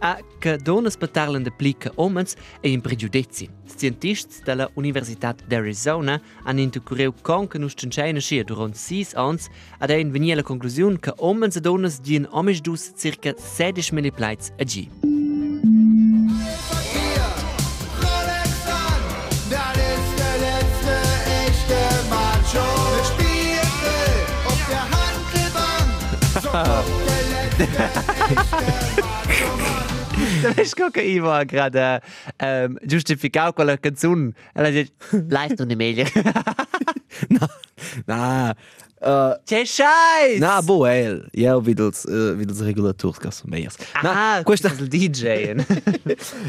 A 0.00 0.18
che 0.38 0.56
donas 0.56 0.96
parlan 0.96 1.42
de 1.42 1.50
plica 1.50 1.90
omens 1.96 2.34
e 2.60 2.70
in 2.70 2.80
pregiudizi. 2.80 3.48
Scientisti 3.64 4.42
della 4.44 4.68
Universitat 4.74 5.44
d'Arizona 5.46 6.20
hanno 6.44 6.60
intercurreu 6.60 7.12
con 7.22 7.48
che 7.48 7.58
nuscenscheina 7.58 8.20
scia 8.20 8.42
durant 8.44 8.74
sis 8.74 9.14
ans 9.14 9.48
ad 9.78 9.90
ein 9.90 10.10
venia 10.10 10.34
la 10.34 10.42
conclusione 10.42 10.98
che 10.98 11.12
omens 11.16 11.56
e 11.56 11.60
donas 11.60 12.00
dien 12.00 12.26
omisch 12.30 12.60
dus 12.60 12.92
circa 12.96 13.34
16 13.36 13.92
milliplaits 13.92 14.52
a 14.58 14.64
G. 14.64 14.88
Rolex 18.00 18.66
an, 18.68 19.00
das 28.28 28.95
ist 30.36 30.44
der 30.44 30.44
letzte 30.44 30.44
echte 30.44 30.44
Macho. 30.44 30.44
Der 30.44 30.44
Spiegel 30.44 30.44
auf 30.44 30.44
der 30.44 30.44
Handelbank, 30.44 30.44
so 30.44 30.44
kommt 30.44 30.44
der 30.44 30.44
letzte 30.44 30.44
echte 30.44 30.44
Macho. 30.44 30.56
Veš, 30.56 30.74
kako 30.74 31.00
Ivo 31.00 31.30
ha 31.30 31.44
gerade 31.44 32.00
um, 32.42 32.78
giustificau 32.82 33.52
quella 33.52 33.76
canzone? 33.76 34.32
Ella 34.54 34.70
dice, 34.70 34.92
Leist 35.28 35.60
du 35.60 35.64
nicht 35.64 35.78
mehr? 35.78 36.06
Na, 38.06 38.54
äh, 39.00 39.36
c'è 39.44 39.64
scheiß! 39.64 40.40
na, 40.40 40.60
boh, 40.62 40.86
el, 40.86 41.28
io 41.32 41.60
vedo 41.60 41.88
uh, 41.88 42.34
vedo 42.36 42.64
regulators 42.64 43.18
che 43.18 43.30
sono 43.30 43.50
meias. 43.50 43.76
ah, 44.02 44.42
questa 44.42 44.72
il 44.78 44.88
DJ. 44.88 45.54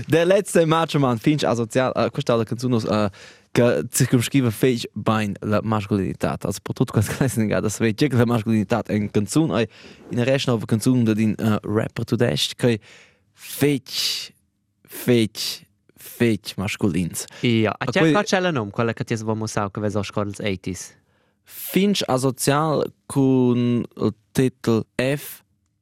der 0.08 0.26
letzte 0.26 0.66
Macho 0.66 1.00
Man 1.00 1.20
finch 1.20 1.44
asozial, 1.44 1.92
uh, 1.96 2.10
questa 2.10 2.36
la 2.36 2.46
canzone 2.46 2.76
uh, 2.76 3.10
che 3.52 3.84
circumscrive 3.92 4.52
bene 4.94 5.34
la 5.42 5.62
mascolinità. 5.64 6.38
Also, 6.40 6.60
per 6.62 6.74
tutto 6.74 6.94
questo 6.94 7.14
che 7.18 7.28
si 7.28 7.48
das 7.48 7.78
che 7.78 8.08
la 8.12 8.26
mascolinità 8.26 8.84
è 8.84 8.96
una 8.96 9.10
canzone, 9.10 9.68
in 10.12 10.24
resta 10.24 10.54
una 10.54 10.66
canzone 10.66 11.04
da 11.04 11.14
din 11.14 11.36
uh, 11.38 11.58
rapper 11.62 12.06
tedesco 12.06 12.54
che 12.56 12.80
fece, 13.40 14.34
fece, 14.82 15.68
fece 15.96 16.54
masculins. 16.58 17.26
ja, 17.42 17.76
a 17.78 17.86
c'è 17.86 18.00
quei- 18.00 18.12
qua 18.12 18.24
c'è 18.24 18.40
la 18.40 18.50
nome, 18.52 18.72
quella 18.72 18.94
che 18.94 19.04
ti 19.04 19.16
svamo 19.16 19.46
sa 19.46 19.70
che 19.70 19.80
vedo 19.80 20.02
scorda 20.04 20.32
els 20.32 20.40
80s. 20.40 20.96
Finch 21.44 22.04
asozial 22.08 22.92
con 23.06 23.84
il 23.96 24.14
titolo 24.32 24.88
F, 24.96 25.42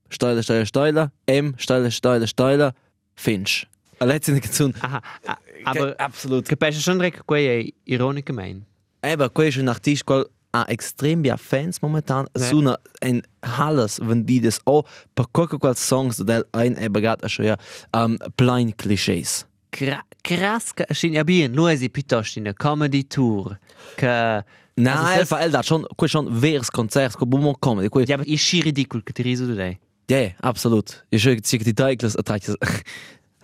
Steile, 0.09 0.41
Steile, 0.43 0.65
Steile, 0.65 1.11
M, 1.25 1.53
Steile, 1.57 1.89
Steile, 1.89 2.27
Steile, 2.27 2.73
Finch. 3.15 3.65
La 3.97 4.05
letzte 4.05 4.37
canzone. 4.39 4.73
Aha, 4.79 5.01
a- 5.25 5.39
aber 5.63 5.95
absolut. 5.97 6.45
capisci 6.47 6.81
schon 6.81 6.99
quei 7.25 7.47
è 7.47 7.73
ironica 7.85 8.33
mein. 8.33 8.63
Eben, 8.99 9.31
questo 9.31 9.59
è 9.59 9.63
un 9.63 9.69
artista 9.69 10.03
che 10.13 10.19
ha 10.19 10.29
extrem 10.63 11.21
bien 11.21 11.37
fans 11.37 11.81
momentan. 11.81 12.27
Ja. 12.33 12.49
Sono 12.49 12.75
en 13.01 13.21
alles 13.39 13.99
vendidas 13.99 14.59
o 14.65 14.83
per 15.13 15.25
qualche 15.31 15.57
qual 15.59 15.75
songs 15.75 16.17
del 16.17 16.45
ein 16.51 16.77
eben 16.77 17.01
gerade 17.01 17.27
schon 17.29 17.45
ja 17.45 17.55
um, 17.93 18.17
blind 18.37 18.77
clichés. 18.77 19.45
Cra 19.71 20.03
krass 20.23 20.73
che 20.73 20.85
scin 20.93 21.13
ja 21.13 21.23
bien, 21.23 21.53
lui 21.53 21.73
è 21.75 21.89
piuttosto 21.89 22.39
in 22.39 22.45
una 22.45 22.53
comedy 22.53 23.03
tour 23.07 23.57
che 23.95 24.43
Na, 24.77 24.93
das- 24.95 25.19
elfa, 25.19 25.39
el 25.39 25.51
dat 25.51 25.63
schon, 25.63 25.85
questo 25.95 26.17
schon 26.19 26.39
vers 26.39 26.69
concerts, 26.69 27.15
con 27.15 27.29
buon 27.29 27.55
comedy. 27.59 27.87
Que, 27.89 28.03
ja, 28.05 28.15
aber 28.15 28.27
ist 28.27 28.43
schi 28.43 28.61
ridicul 28.61 29.03
che 29.03 29.13
ti 29.13 29.21
riso 29.21 29.45
du 29.45 29.55
dei. 29.55 29.79
ja, 30.09 30.33
absolut. 30.41 31.05
Je 31.09 31.17
schön, 31.17 31.41
die 31.41 31.73
Titles, 31.73 32.15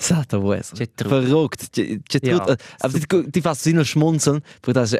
attracts. 0.01 0.07
Sata 0.07 0.37
vues. 0.37 0.71
C'è 0.73 0.87
truc. 0.93 1.09
Verrückt. 1.11 1.69
C'è 1.71 2.19
Ja. 2.21 2.57
Aber 2.79 2.99
die, 2.99 3.31
die 3.31 3.41
fast 3.41 3.61
sinne 3.61 3.85
schmunzeln, 3.85 4.41
für 4.61 4.73
das 4.73 4.95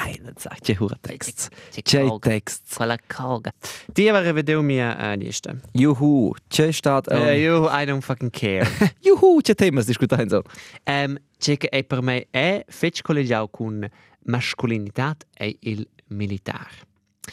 heilen 0.00 0.34
sagt, 0.36 0.64
c'è 0.64 0.76
hure 0.78 0.96
text. 1.00 1.50
C'è 1.82 2.08
text. 2.20 2.74
Quella 2.74 2.96
coga. 3.06 3.52
Ti 3.92 4.08
avere 4.08 4.32
vedeu 4.32 4.62
mia 4.62 4.96
uh, 5.12 5.16
lista. 5.16 5.54
Juhu, 5.72 6.34
c'è 6.48 6.72
stat. 6.72 7.06
Uh, 7.08 7.18
Um, 7.20 7.36
you, 7.36 7.68
I 7.68 7.84
don't 7.84 8.02
fucking 8.02 8.30
care. 8.30 8.66
Juhu, 9.02 9.40
c'è 9.40 9.54
temas 9.54 9.84
discutando 9.84 10.42
so. 10.44 10.90
um, 10.90 11.18
c'è 11.38 11.56
che 11.56 11.68
è 11.68 11.84
per 11.84 12.02
me 12.02 12.26
è 12.30 12.64
fetch 12.68 13.02
collegiau 13.02 13.48
con 13.50 13.86
masculinità 14.24 15.16
e 15.34 15.56
il 15.60 15.86
militar. 16.08 16.68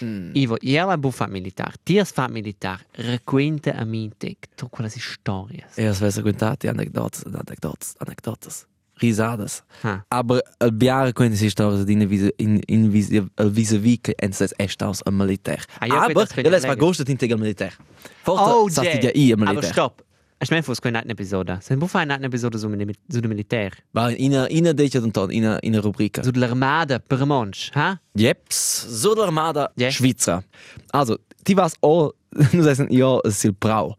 Mm. 0.01 0.31
Ivo, 0.35 0.57
io 0.61 0.85
la 0.85 0.97
buffa 0.97 1.27
militar, 1.27 1.75
ti 1.83 2.01
fa 2.03 2.27
militar, 2.27 2.79
racconta 2.91 3.73
a 3.75 3.83
me 3.85 4.09
te 4.17 4.35
tu 4.55 4.67
quelle 4.69 4.89
storie. 4.89 5.65
Ja, 5.75 5.89
es 5.89 5.99
wäre 5.99 6.21
contati 6.21 6.67
anekdotas, 6.67 7.23
anekdotas, 7.25 7.95
anekdotas. 7.99 8.65
Risadas. 8.99 9.63
Ha. 9.83 10.05
Aber 10.09 10.41
il 10.59 10.71
biare 10.71 11.13
quindi 11.13 11.35
si 11.37 11.49
sta 11.51 11.65
in 11.87 12.01
in 12.37 12.59
in 12.65 12.89
vis 12.89 13.09
il 13.09 13.29
vis-a-vis 13.51 13.99
che 14.01 14.13
ens 14.17 14.41
es 14.41 14.53
est 14.57 14.81
aus 14.81 15.03
am 15.05 15.15
militär. 15.17 15.63
Ah, 15.79 15.85
ja, 15.85 16.01
Aber 16.01 16.13
das 16.25 16.33
ja, 16.35 16.41
ich 16.41 16.49
va 16.49 16.57
leger. 16.57 16.75
gostet 16.77 17.09
in 17.09 17.17
tegel 17.17 17.37
militär. 17.37 17.73
Forte 18.23 18.41
Oh, 18.41 18.67
sa 18.69 18.81
Jay. 18.81 18.97
ti 18.99 19.11
i 19.13 19.31
am 19.33 19.41
Aber 19.43 19.51
militär. 19.53 19.71
stopp. 19.71 20.01
Was 20.39 20.81
keine 20.81 21.03
Episode. 21.09 21.57
Sen 21.61 21.79
buffa 21.79 21.99
eine 21.99 22.23
Episode 22.23 22.59
so 22.59 22.69
dem 22.69 23.29
Militär. 23.29 23.71
Va 23.91 24.09
in 24.09 24.35
a 24.35 24.45
in 24.45 24.67
a 24.67 24.73
dice 24.73 24.99
d'anton 24.99 25.31
in 25.31 25.45
a 25.45 25.57
in 25.63 25.75
a 25.75 25.79
rubrica. 25.79 26.23
So 26.23 26.31
dell'armada 26.31 26.99
per 26.99 27.25
Monch, 27.25 27.71
ha? 27.73 27.99
Jeps, 28.13 28.85
so 29.01 29.15
l'armada 29.15 29.71
Ja. 29.75 29.89
Schweizer. 29.89 30.43
Also, 30.91 31.17
die 31.47 31.55
was 31.55 31.73
all, 31.81 32.13
nu 32.53 32.61
sagen, 32.61 32.87
ja, 32.91 33.19
ist 33.23 33.59
Brau. 33.59 33.95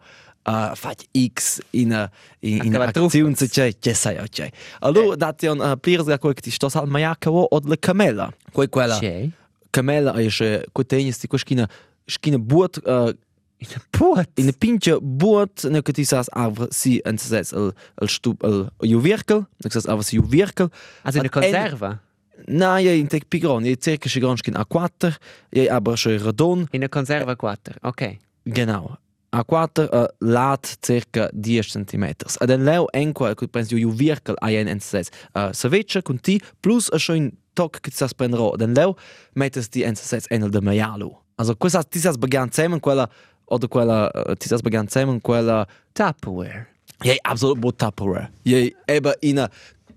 Uh, 0.47 0.75
fat 0.77 1.05
X 1.13 1.61
in 1.73 1.93
a 1.93 2.09
in, 2.41 2.65
in 2.65 2.77
Acaba 2.77 3.05
Aktion 3.05 3.35
zu 3.35 3.47
c'è, 3.49 3.77
c'è 3.77 3.93
sai, 3.93 4.17
c'è. 4.31 4.49
Allora, 4.79 5.17
dati 5.17 5.47
un 5.47 5.59
uh, 5.59 5.77
pliers 5.77 6.07
ga 6.07 6.19
quel 6.19 6.35
che 6.35 6.41
ti 6.41 6.51
sto 6.51 6.69
sal 6.69 6.87
maiaca 6.87 7.31
o 7.31 7.49
od 7.51 7.67
la 7.67 7.77
camella. 7.77 8.33
Quei 8.53 8.69
quella. 8.69 8.97
C'è? 8.97 9.29
Camella 9.71 10.13
è 10.13 10.27
che 10.29 10.67
quei 10.73 10.87
tegnis 10.87 11.21
di 11.21 11.27
quei 11.27 11.41
schina 11.41 11.69
schina 12.07 12.39
buot 12.39 12.81
uh, 12.85 13.13
In 13.61 13.67
der 13.69 13.81
Put. 13.91 14.29
in 14.39 14.53
pinche 14.59 14.99
buot 15.03 15.65
ne 15.69 15.83
che 15.83 15.93
ti 15.93 16.05
sas 16.05 16.29
aber 16.31 16.69
si 16.71 17.01
en 17.05 17.19
ses 17.19 17.53
el 17.53 17.73
el 18.01 18.09
stup 18.09 18.43
el 18.45 18.69
juvirkel, 18.81 19.47
ne 19.65 19.71
sas 19.71 19.87
aber 19.87 20.03
si 20.05 20.17
juvirkel. 20.17 20.69
Also 21.03 21.19
eine 21.19 21.29
Ad 21.29 21.43
en- 21.45 21.53
Konserve. 21.53 21.99
Na, 22.47 22.79
ja, 22.79 22.93
in 22.93 23.09
tec 23.09 23.25
pigron, 23.29 23.65
ja, 23.65 23.75
circa 23.77 24.09
schigonschkin 24.09 24.55
A4, 24.55 25.17
ja, 25.51 25.75
aber 25.75 25.97
schon 25.97 26.19
radon, 26.23 26.69
In 26.71 26.81
der 26.81 26.89
Konserve 26.89 27.35
4. 27.37 27.59
Okay. 27.83 28.19
genau. 28.45 28.97
A4 29.35 29.93
uh, 29.93 30.07
lat 30.21 30.79
circa 30.81 31.29
10 31.33 31.63
cm. 31.73 32.05
Ad 32.41 32.51
en 32.51 32.65
leu 32.65 32.87
enqua, 32.93 33.35
che 33.35 33.49
penso 33.49 33.77
io 33.77 33.91
virkel 33.91 34.37
a 34.41 34.51
en 34.53 34.69
NSS. 34.77 35.11
Uh, 35.35 35.53
saveccia 35.53 36.01
con 36.03 36.21
ti, 36.21 36.41
plus 36.61 36.89
a 36.93 36.99
schon 36.99 37.33
toc 37.55 37.81
che 37.81 37.91
sas 37.91 38.15
prendero. 38.15 38.55
En 38.61 38.73
leu 38.73 38.95
mettes 39.35 39.69
di 39.69 39.85
NSS 39.85 40.31
enel 40.31 40.51
de 40.51 40.61
maialo. 40.61 41.25
Also, 41.37 41.57
questa 41.57 41.83
ti 41.83 41.99
sas 41.99 42.17
bagan 42.17 42.51
zusammen, 42.53 42.81
quella, 42.81 43.09
oder 43.49 43.69
quella, 43.69 44.11
uh, 44.15 44.35
ti 44.35 44.49
sas 44.49 44.63
bagan 44.63 44.89
zusammen, 44.89 45.21
quella, 45.21 45.67
Tupperware. 45.93 46.67
ja, 47.05 47.15
absolut 47.23 47.59
bo 47.59 47.71
Tupperware. 47.71 48.31
Ja, 48.43 48.69
eben 48.87 49.13
in 49.21 49.39
a 49.39 49.51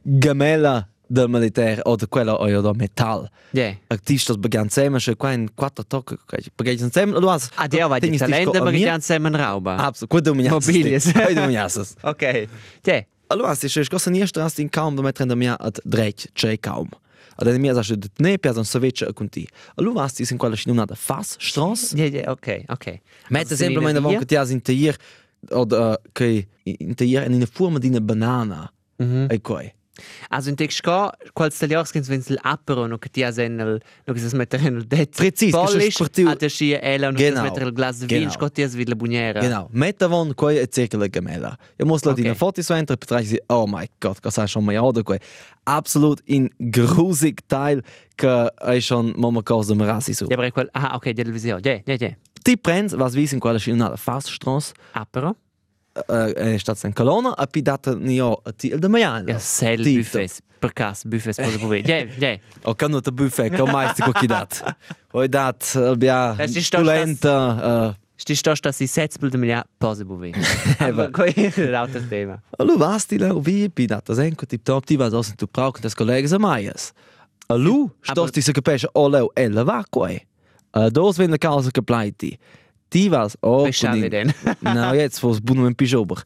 gamella 0.03 0.87
del 1.07 1.27
militär, 1.27 1.81
oder 1.85 2.07
quella, 2.07 2.39
oder 2.39 2.61
da 2.61 2.73
Metall. 2.73 3.29
Yeah. 3.53 3.75
artistas 3.89 4.37
began 4.37 4.69
zusammen, 4.69 4.99
schon 4.99 5.17
kein 5.17 5.49
quattro 5.55 5.83
tocca, 5.83 6.15
began 6.57 6.77
zusammen, 6.77 7.21
du 7.21 7.29
hast. 7.29 7.51
Ah, 7.57 7.67
der 7.67 7.89
war 7.89 7.99
die 7.99 8.17
Talente, 8.17 8.59
ganze 8.85 9.07
Zeit 9.07 9.21
Rauba. 9.21 9.75
Absolut, 9.75 10.09
gut 10.09 10.25
du 10.25 10.33
mir 10.33 10.51
Mobilies. 10.51 11.13
Gut 11.13 11.35
du 11.35 11.47
mir 11.47 11.67
Okay. 12.03 12.47
Yeah. 12.87 13.03
Allora, 13.31 13.55
du 13.55 13.69
schon 13.69 13.85
cosa 13.85 14.09
nie 14.09 14.27
stras 14.27 14.59
in 14.59 14.69
kaum, 14.69 14.95
da 14.95 15.03
metren 15.03 15.29
da 15.29 15.35
mir 15.35 15.55
at 15.59 15.79
drech, 15.85 16.27
c'è 16.35 16.57
kaum. 16.57 16.89
Ad 17.35 17.57
mir 17.57 17.73
sa 17.83 17.95
de 17.95 18.09
ne 18.19 18.37
per 18.37 18.57
un 18.57 18.65
soveccia 18.65 19.11
con 19.13 19.29
ti. 19.29 19.47
Allora, 19.75 20.03
hast 20.03 20.19
du 20.19 20.25
in 20.29 20.37
quella 20.37 20.55
schnuna 20.55 20.85
da 20.85 20.95
fas 20.95 21.35
stras. 21.39 21.93
Yeah, 21.93 22.09
yeah, 22.09 22.31
okay, 22.31 22.63
okay. 22.67 23.01
Mette 23.29 23.55
sempre 23.55 23.81
meine 23.81 23.97
in 23.97 24.03
Woche 24.03 24.17
der 24.17 24.19
che 24.19 24.25
ti 24.25 24.35
has 24.35 24.49
interior 24.49 24.95
oder 25.49 25.99
che 26.11 26.47
interior 26.63 27.23
in 27.25 27.33
una 27.33 27.45
forma 27.45 27.79
di 27.79 27.87
una 27.87 28.01
banana. 28.01 28.71
Mhm. 28.97 29.27
E 29.29 29.41
coi. 29.41 29.73
Also 30.29 30.49
in 30.49 30.55
Texca, 30.55 31.11
quals 31.33 31.57
tagliars 31.59 31.91
kins 31.91 32.09
wenn 32.09 32.21
apero 32.43 32.87
no 32.87 32.97
che 32.97 33.09
ti 33.09 33.23
has 33.23 33.37
en 33.37 33.59
el 33.59 33.81
no 34.07 34.13
che 34.13 34.19
se 34.19 34.35
mettere 34.35 34.67
en 34.67 34.77
el 34.77 34.87
det. 34.87 35.15
Precis, 35.15 35.51
Polish, 35.51 36.01
a 36.01 36.35
te 36.35 36.49
scia 36.49 36.79
ela 36.81 37.11
no 37.11 37.17
che 37.17 37.29
se 37.29 37.35
Genau. 37.35 37.55
el 37.57 37.71
glas 37.71 37.99
de 37.99 38.07
vin, 38.07 38.19
Genau. 38.21 38.33
scott 38.33 38.53
ti 38.53 38.63
has 38.63 38.75
vid 38.75 38.89
la 38.89 38.95
buniera. 38.95 39.41
Genau. 39.41 39.67
Mette 39.71 40.07
von 40.07 40.33
coi 40.33 40.57
e 40.57 40.67
circa 40.67 40.97
gemella. 41.07 41.57
Io 41.79 41.85
muss 41.85 42.03
la 42.05 42.13
dina 42.13 42.33
fotos 42.35 42.65
so 42.65 42.73
entra 42.73 42.95
betracht 42.95 43.25
sie, 43.27 43.39
oh 43.47 43.65
my 43.67 43.87
god, 43.99 44.19
cosa 44.21 44.47
schon 44.47 44.63
mal 44.65 44.77
oder 44.79 45.03
coi. 45.03 45.19
Absolut 45.65 46.21
in 46.25 46.49
grusig 46.57 47.39
Teil 47.47 47.81
che 48.15 48.51
è 48.59 48.79
schon 48.79 49.13
mama 49.17 49.41
cosa 49.43 49.73
merasi 49.75 50.13
so. 50.13 50.25
Ja, 50.27 50.35
aber 50.37 50.51
quel, 50.51 50.69
ah, 50.73 50.95
okay, 50.95 51.13
die 51.13 51.23
Television. 51.23 51.59
Ja, 51.63 51.79
ja, 51.85 51.95
ja. 51.99 52.09
Ti 52.43 52.57
prends, 52.57 52.93
was 52.97 53.13
wies 53.15 53.33
in 53.33 53.39
quella 53.39 53.59
schnuna 53.59 53.95
Faststraße, 53.95 54.73
Apero? 54.93 55.35
Eh, 55.93 56.03
eh, 56.07 56.33
ja, 56.33 56.53
è 56.53 56.57
stato 56.57 56.87
in 56.87 56.93
Colonna 56.93 57.35
e 57.35 57.47
poi 57.47 57.61
dato 57.61 57.97
io 57.97 58.41
a 58.43 58.51
ti 58.53 58.67
il 58.67 58.79
domani. 58.79 59.29
Ja, 59.29 59.39
sei 59.39 59.77
il 59.77 59.97
buffet, 59.97 60.41
per 60.57 60.71
caso, 60.71 61.07
buffet 61.09 61.35
per 61.35 61.57
dove. 61.57 61.79
Ja, 61.79 62.05
ja. 62.17 62.39
O 62.63 62.75
che 62.75 62.87
non 62.87 63.01
te 63.01 63.11
buffet, 63.11 63.53
che 63.53 63.61
mai 63.63 63.89
sti 63.89 64.01
cocchi 64.01 64.25
dat. 64.25 64.75
Ho 65.11 65.27
dat 65.27 65.73
eh, 65.75 65.87
abbia 65.87 66.35
lenta. 66.81 67.97
Sti 68.15 68.35
sto 68.35 68.55
sta 68.55 68.71
si 68.71 68.87
sets 68.87 69.17
per 69.17 69.29
domani 69.29 69.59
possible. 69.77 70.31
Aber 70.77 71.09
coi 71.09 71.33
l'altro 71.57 72.01
tema. 72.07 72.41
Allo 72.57 72.77
vasti 72.77 73.17
la 73.17 73.33
vi 73.33 73.69
pi 73.69 73.85
dat, 73.85 74.13
sen 74.13 74.35
co 74.35 74.45
tip 74.45 74.63
top, 74.63 74.85
ti 74.85 74.95
vas 74.95 75.11
aus 75.11 75.33
tu 75.35 75.47
brauchen 75.47 75.81
das 75.81 75.95
Kollegen 75.95 76.39
Meyers. 76.39 76.91
Allo, 77.47 77.95
sto 77.99 78.27
sti 78.27 78.41
se 78.41 78.53
capisce, 78.53 78.87
oh 78.93 79.09
leo, 79.09 79.31
ella 79.33 79.63
va 79.63 79.83
coi. 79.89 80.25
Dos 80.91 81.17
vende 81.17 81.37
causa 81.37 81.69
che 81.69 81.81
plaiti. 81.81 82.37
Ti 82.91 83.07
vas 83.09 83.37
oh, 83.39 83.63
Pesciare 83.63 84.09
den. 84.09 84.33
no, 84.59 84.89
jetzt 84.93 85.21
fos 85.23 85.39
buno 85.39 85.65
en 85.69 85.75
pijober. 85.75 86.19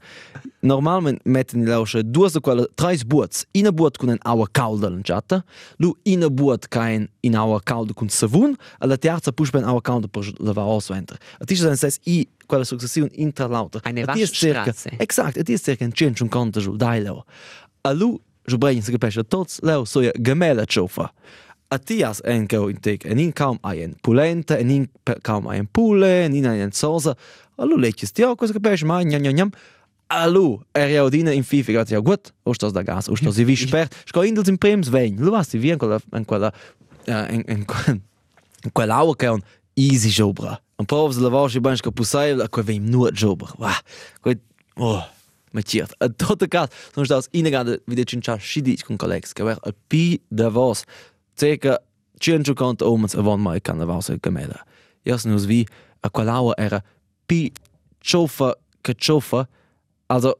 Normalment 0.65 1.21
metten 1.30 1.62
i 1.62 1.67
lausche 1.69 2.01
due 2.01 2.30
so 2.34 2.41
quelle 2.41 2.65
treis 2.73 3.04
buots. 3.06 3.43
Ina 3.54 3.69
buot 3.69 3.99
con 4.01 4.10
en 4.10 4.17
aua 4.25 4.47
calda 4.49 4.89
lanciata, 4.89 5.43
lu 5.78 5.93
ina 6.10 6.32
buot 6.34 6.65
caen 6.73 7.06
in 7.21 7.38
aua 7.38 7.60
calda 7.62 7.93
con 7.93 8.10
savun, 8.10 8.58
e 8.82 8.89
la 8.89 8.97
terza 8.97 9.32
push 9.32 9.54
ben 9.54 9.63
aua 9.63 9.82
calda 9.86 10.10
per 10.10 10.25
lavar 10.41 10.65
os 10.73 10.89
venter. 10.89 11.21
A 11.38 11.45
ti 11.45 11.56
sen 11.56 11.78
ses 11.78 11.99
i 12.10 12.23
quella 12.47 12.65
succession 12.65 13.10
intralauter. 13.13 13.86
Eine 13.86 14.08
Waschstraße. 14.10 14.97
Exakt, 14.97 15.38
ti 15.45 15.54
es 15.54 15.62
circa 15.62 15.86
en 15.86 15.93
cent 15.93 16.21
un 16.21 16.30
conto 16.30 16.60
giù, 16.60 16.75
dai 16.75 17.04
leo. 17.04 17.25
A 17.86 17.93
lu, 17.93 18.15
jo 18.49 18.58
bregin 18.58 18.82
se 18.82 18.91
capesce 18.91 19.21
tots, 19.21 19.62
leo 19.62 19.86
so 19.86 20.01
ja 20.01 20.12
gemela 20.17 20.65
chofa. 20.65 21.12
A 21.73 21.80
ti 21.82 22.01
has 22.04 22.21
en 22.21 22.45
go 22.47 22.67
in 22.69 22.78
tek, 22.78 23.06
en 23.10 23.19
in 23.19 23.32
kaum 23.34 23.58
ai 23.65 23.82
en 23.82 23.95
pulenta, 24.06 24.58
en 24.62 24.69
in 24.69 24.84
kaum 25.25 25.47
ai 25.49 25.58
en 25.63 25.67
pule, 25.67 26.10
en 26.25 26.36
in 26.38 26.45
ai 26.45 26.60
en 26.62 26.71
sosa. 26.71 27.15
A 27.58 27.65
lu 27.65 27.80
leches 27.82 28.13
ti, 28.13 28.23
oh, 28.23 28.36
cosa 28.38 28.54
capesce, 28.54 28.86
ma 28.86 29.01
njam 29.01 29.23
njam 29.23 29.34
njam. 29.34 29.51
A 30.13 30.28
lu, 30.30 30.60
er 30.78 30.91
ja 30.93 31.06
odina 31.08 31.34
in 31.34 31.43
fifi, 31.43 31.73
gat 31.73 31.89
ja 31.89 31.99
gut, 32.06 32.30
ostas 32.45 32.75
da 32.75 32.84
gas, 32.86 33.10
ostas 33.10 33.39
i 33.41 33.45
vi 33.47 33.56
spert, 33.58 33.95
sko 34.10 34.21
indels 34.28 34.51
in 34.51 34.60
prems 34.62 34.91
vein. 34.93 35.17
Lu 35.17 35.34
hast 35.34 35.58
vi 35.58 35.73
en 35.73 35.82
quella, 35.82 35.97
en 36.13 36.28
quella, 36.30 36.54
eh, 37.08 37.15
en, 37.15 37.41
en, 37.49 37.65
en, 37.65 38.01
en 38.62 38.71
quella 38.71 39.01
aua 39.01 39.15
che 39.15 39.25
è 39.25 39.34
un 39.34 39.41
easy 39.73 40.10
jobra. 40.10 40.60
Un 40.78 40.86
po' 40.86 41.10
se 41.12 41.19
lavasci 41.19 41.60
ben 41.60 41.78
sco 41.78 41.91
pusai, 41.91 42.38
a 42.39 42.49
quei 42.49 42.65
vein 42.65 42.86
nur 42.86 43.12
jobra. 43.12 43.49
Wah, 43.58 43.82
quei, 44.21 44.38
oh, 44.78 45.01
ma 45.51 45.62
ciert. 45.62 45.95
A 45.97 46.10
tot 46.10 46.47
cas, 46.47 46.69
sono 46.93 47.06
staus 47.06 47.28
inegade 47.32 47.82
wieder 47.88 48.06
cincha 48.06 48.38
schidic 48.38 48.86
con 48.86 48.97
collegs, 48.97 49.34
che 49.34 49.43
ver 49.43 49.58
a 49.63 49.73
pi 49.88 50.21
da 50.28 50.49
vos. 50.49 50.84
Circa 51.36 51.80
150 52.19 52.86
omens 52.86 53.15
avon 53.15 53.41
mai 53.41 53.60
kan 53.60 53.80
da 53.80 53.86
vos 53.86 54.10
gemela. 54.24 54.63
Jas 55.06 55.26
nus 55.26 55.45
vi 55.45 55.65
a 56.02 56.10
quella 56.10 56.54
era 56.58 56.82
pi 57.28 57.52
chofa 58.00 58.56
che 58.82 58.93
chofa, 58.95 59.48
also 60.08 60.39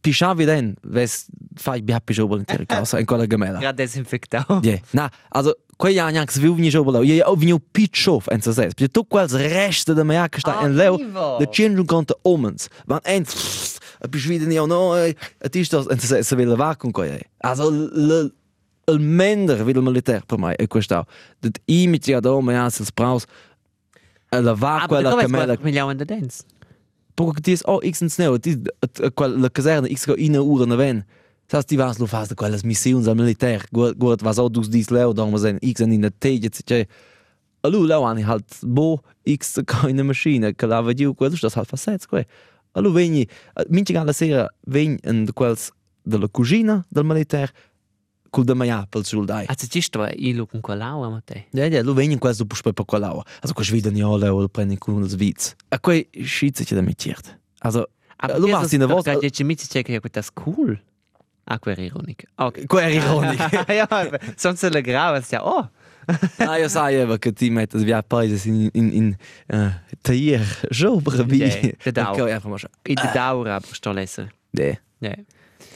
pi 0.00 0.12
schavi 0.12 0.44
den, 0.46 0.74
ves 0.82 1.26
fai 1.54 1.82
bi 1.82 1.92
happy 1.92 2.14
jobra 2.14 2.38
in 2.38 2.44
ter 2.44 2.64
casa 2.66 2.98
in 2.98 3.06
quella 3.06 3.26
gemela. 3.26 3.60
Gerade 3.60 3.76
desinfectau. 3.76 4.60
Je, 4.62 4.80
na, 4.92 5.10
also, 5.30 5.54
quei 5.76 5.94
ja 5.94 6.06
anche 6.06 6.40
viu 6.40 6.54
vini 6.54 6.70
jobo 6.70 6.92
leu. 6.92 7.04
Je 7.04 7.22
au 7.22 7.36
vini 7.36 7.58
pitchof 7.72 8.28
en 8.32 8.40
se 8.40 8.52
ses. 8.52 8.74
Tu 8.74 9.04
quels 9.04 9.32
reste 9.32 9.94
de 9.94 10.04
mea 10.04 10.28
che 10.28 10.40
sta 10.40 10.58
Ah, 10.58 10.64
en 10.64 10.76
leu, 10.76 10.96
de 11.38 11.46
cien 11.50 11.76
conta 11.86 12.14
omens. 12.24 12.68
Van 12.86 13.00
en 13.04 13.24
a 14.02 14.08
bis 14.08 14.26
wieder 14.26 14.46
ni 14.46 14.56
no, 14.56 14.94
et 14.94 15.56
is 15.56 15.68
das 15.68 15.86
en 15.86 16.00
se 16.00 16.22
se 16.22 16.36
vil 16.36 16.56
va 16.56 16.74
con 16.74 16.92
quei. 16.92 17.22
Also 17.40 17.70
le 17.70 18.32
il 18.92 19.00
mender 19.00 19.64
vil 19.64 19.82
militair 19.82 20.24
per 20.26 20.38
mai 20.38 20.54
e 20.58 20.66
questau. 20.66 21.04
Dat 21.40 21.58
i 21.66 21.86
mit 21.88 22.06
ja 22.06 22.20
do 22.20 22.40
mea 22.40 22.68
sels 22.70 22.90
praus. 22.90 23.26
La 24.30 24.54
va 24.54 24.82
Aber 24.82 24.88
quella 24.88 25.10
da 25.10 25.22
camela 25.22 25.56
come 25.56 25.70
miliau 25.70 25.90
in 25.90 25.98
the 25.98 26.04
dance. 26.04 26.44
Porque 27.14 27.42
ti 27.42 27.52
es 27.52 27.62
oh 27.66 27.80
x 27.84 28.02
en 28.02 28.08
sneu, 28.08 28.38
ti 28.38 28.56
la 28.56 29.50
caserna 29.50 29.88
x 29.88 30.06
go 30.06 30.16
ina 30.16 30.42
ura 30.42 30.66
na 30.66 30.76
ven. 30.76 31.04
Sas 31.50 31.66
ti 31.66 31.76
vas 31.76 31.98
lo 31.98 32.06
fas 32.06 32.28
de 32.28 32.34
quelles 32.34 32.64
missiuns 32.64 33.08
al 33.08 33.16
militaire. 33.16 33.66
Guard 33.72 33.98
guard 33.98 34.22
was 34.22 34.38
au 34.38 34.48
dus 34.48 34.68
dis 34.68 34.90
leo 34.90 35.12
da 35.12 35.26
mas 35.26 35.44
en 35.44 35.58
x 35.60 35.80
en 35.80 35.92
in 35.92 36.00
der 36.00 36.12
teje 36.18 36.48
tse. 36.50 36.86
Alu 37.62 37.84
leo 37.86 38.04
ani 38.04 38.22
halt 38.22 38.60
bo 38.62 39.02
x 39.26 39.58
keine 39.66 40.02
maschine, 40.02 40.54
che 40.54 40.66
lava 40.66 40.94
diu 40.94 41.14
quello 41.14 41.36
das 41.36 41.54
halt 41.54 41.68
fasets 41.68 42.06
que. 42.06 42.24
Alu 42.74 42.92
veni 42.92 43.28
minche 43.68 43.92
gala 43.92 44.12
sera 44.12 44.48
ven 44.66 44.98
en 45.04 45.26
de 45.26 45.32
quels 45.32 45.70
de 46.04 46.18
la 46.18 46.28
cugina 46.28 46.84
del 46.90 47.04
militaire 47.04 47.52
cul 48.32 48.44
de 48.48 48.54
maia 48.56 48.80
pel 48.88 49.04
sul 49.04 49.26
dai. 49.28 49.44
Ah, 49.46 49.54
ci 49.54 49.80
sto 49.84 50.06
i 50.08 50.32
lu 50.32 50.46
con 50.48 50.60
quell'aua, 50.60 51.08
ma 51.12 51.20
te. 51.20 51.46
Ja, 51.52 51.68
ja, 51.68 51.82
lu 51.84 51.92
veni 51.92 52.16
quels 52.18 52.40
du 52.40 52.46
puspe 52.48 52.72
per 52.72 52.86
quell'aua. 52.88 53.22
Also 53.42 53.54
quas 53.54 53.68
viden 53.70 53.96
ja 53.96 54.08
leo 54.16 54.48
prendi 54.48 54.78
con 54.80 55.02
els 55.02 55.14
vits. 55.20 55.54
A 55.68 55.78
quei 55.78 56.08
schitze 56.24 56.64
che 56.64 56.74
da 56.74 56.80
mitiert. 56.80 57.36
Also 57.60 57.86
lu 58.38 58.48
machst 58.48 58.72
in 58.72 58.80
der 58.80 58.88
Woche 58.88 59.18
Che 59.18 59.30
ci 59.30 59.44
mici 59.44 59.66
che 59.68 59.82
che 59.82 60.00
das 60.10 60.32
cool. 60.32 60.80
Ah, 61.44 61.58
quel 61.58 61.78
ironic. 61.78 62.24
Ok. 62.36 62.66
Quella 62.66 62.86
è 62.86 62.92
ironica. 62.92 63.64
ja, 63.72 63.86
sonst 64.36 64.62
le 64.70 64.80
grave, 64.80 65.22
ja, 65.28 65.44
oh. 65.44 65.70
ah, 66.38 66.56
io 66.56 66.68
sai 66.68 66.94
Eva 66.94 67.18
che 67.18 67.32
ti 67.32 67.50
metti 67.50 67.78
via 67.84 68.02
paese 68.02 68.48
in 68.48 68.68
in 68.72 68.92
in 68.92 69.16
uh, 69.52 69.70
taglier 70.00 70.42
jobre 70.70 71.24
wie. 71.24 71.46
Ja, 71.46 71.70
de 71.84 71.92
dau. 71.92 72.12
Okay, 72.12 72.32
einfach 72.32 72.48
mal 72.48 72.58
schon. 72.58 72.70
In 72.84 72.94
der 72.94 73.12
Dauer 73.12 73.46
aber 73.46 73.66
sto 73.74 73.92
lesser. 73.92 74.28
Ja. 74.52 74.76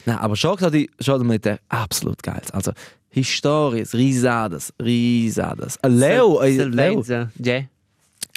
Na, 0.07 0.21
aber 0.21 0.37
schon 0.37 0.57
schon 0.99 1.27
mit 1.27 1.43
der 1.43 1.59
absolut 1.67 2.23
geil. 2.23 2.41
Also 2.53 2.71
Histories, 3.09 3.93
risadas, 3.93 4.71
risadas. 4.79 5.77
A 5.81 5.87
Leo, 5.87 6.39
a 6.39 6.47
Leo. 6.47 7.03
Ja. 7.03 7.63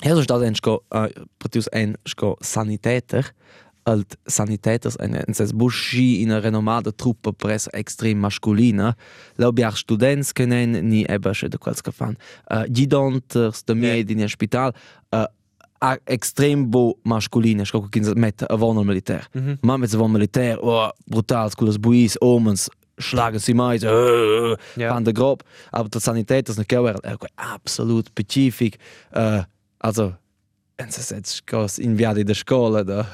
Ja, 0.02 0.22
so 0.22 0.40
en 0.40 0.54
sco 0.54 0.82
uh, 0.90 1.06
pratius 1.38 1.68
en 1.68 1.96
sco 2.04 2.36
sanitater. 2.40 3.34
Alt 3.82 4.16
sanitaters 4.26 4.96
en 4.96 5.14
en 5.14 5.34
ses 5.34 5.52
buschi 5.52 6.22
in 6.22 6.32
renomada 6.40 6.92
truppa 6.92 7.32
pres 7.32 7.68
extrem 7.72 8.18
masculina. 8.18 8.94
Leo 9.36 9.52
biar 9.52 9.76
students 9.76 10.32
kenen 10.32 10.88
ni 10.88 11.04
eba 11.04 11.34
sche 11.34 11.48
de 11.48 11.58
quals 11.58 11.82
ka 11.82 11.92
fan. 11.92 12.16
Uh, 12.48 12.64
gidonters 12.72 13.64
de 13.64 13.74
med 13.74 14.10
in 14.10 14.28
spital. 14.28 14.72
Uh, 15.14 15.26
a 15.82 15.96
extrem 16.04 16.70
bo 16.70 16.98
masculina, 17.02 17.64
sco 17.64 17.80
kin 17.88 18.04
met 18.16 18.42
a 18.50 18.56
vonal 18.56 18.84
militair. 18.84 19.26
Mm 19.32 19.40
-hmm. 19.46 19.56
Ma 19.60 19.76
met 19.76 19.94
a 19.94 19.96
von 19.98 20.10
militair, 20.10 20.58
oh, 20.62 20.90
brutal, 21.04 21.50
sculas 21.50 21.78
buis, 21.80 22.18
omens, 22.20 22.68
schlagen 22.96 23.40
sie 23.40 23.54
mais, 23.54 23.82
uh, 23.82 24.56
Ja. 24.76 25.00
de 25.00 25.12
grob. 25.12 25.42
Aber 25.70 25.88
de 25.90 25.98
sanitaters 26.00 26.56
ne 26.56 26.64
keu 26.64 26.86
er 26.86 26.96
absolut 27.34 28.06
specific. 28.06 28.76
Uh, 29.16 29.42
also, 29.78 30.12
en 30.76 30.90
se 30.92 31.02
sets 31.02 31.40
cos 31.44 31.78
in 31.78 31.96
viadi 31.96 32.24
de 32.24 32.34
scola 32.34 32.82
de, 32.84 33.04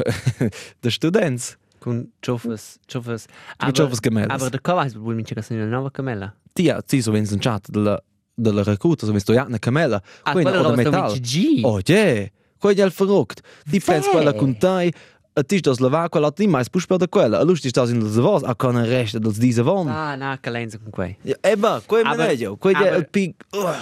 de 0.80 0.90
students. 0.98 1.56
Con 1.78 2.12
Chofes, 2.20 2.78
Chofes. 2.86 3.26
Mit 3.66 3.76
Chofes 3.76 4.00
Gemellas. 4.00 4.30
Aber 4.40 4.50
der 4.50 4.60
Kavais 4.60 4.94
wohl 4.96 5.14
minche 5.14 5.34
che 5.34 5.42
sono 5.42 5.60
una 5.60 5.70
nuova 5.70 5.90
camella. 5.90 6.34
Tia, 6.52 6.82
ti 6.82 7.00
so 7.02 7.12
vens 7.12 7.30
un 7.30 7.38
chat 7.38 7.70
de 7.70 7.78
la, 7.78 8.00
de 8.34 8.50
la 8.52 8.62
recruta, 8.62 9.06
so 9.06 9.12
vens 9.12 9.24
to 9.24 9.32
ja 9.32 9.44
ne 9.48 9.58
camela. 9.58 10.00
Ah, 10.24 10.32
Quella 10.32 10.50
quella 10.50 10.50
o 10.50 10.62
de 10.62 10.68
roba 10.68 10.82
sto 10.82 10.90
metal. 10.90 11.12
minche 11.12 11.20
G. 11.20 11.60
Oh, 11.64 11.80
yeah. 11.86 12.28
È 12.60 12.68
il 12.68 12.92
verrückt. 12.96 13.40
Ti 13.70 13.80
pensi 13.80 14.08
quella 14.10 14.32
Ve. 14.32 14.38
con 14.38 14.56
te, 14.56 14.92
a 15.38 15.42
ti 15.42 15.60
das 15.60 15.78
lava 15.78 16.08
quella 16.08 16.30
ti 16.32 16.46
mais 16.46 16.68
pus 16.68 16.86
per 16.86 16.96
da 16.96 17.08
quella. 17.08 17.38
A 17.38 17.44
lusti 17.44 17.68
stas 17.68 17.90
in 17.90 18.00
de 18.00 18.20
vos, 18.20 18.42
a 18.42 18.54
con 18.54 18.76
il 18.76 18.86
resto 18.86 19.18
dels 19.18 19.38
diese 19.38 19.62
von. 19.62 19.86
Ah, 19.88 20.16
na, 20.16 20.38
calenza 20.40 20.78
con 20.78 20.90
quei. 20.90 21.16
Ja, 21.22 21.36
eba. 21.42 21.82
Quella 21.84 22.10
è 22.10 22.12
aber- 22.12 22.98
il 22.98 23.08
pig. 23.08 23.34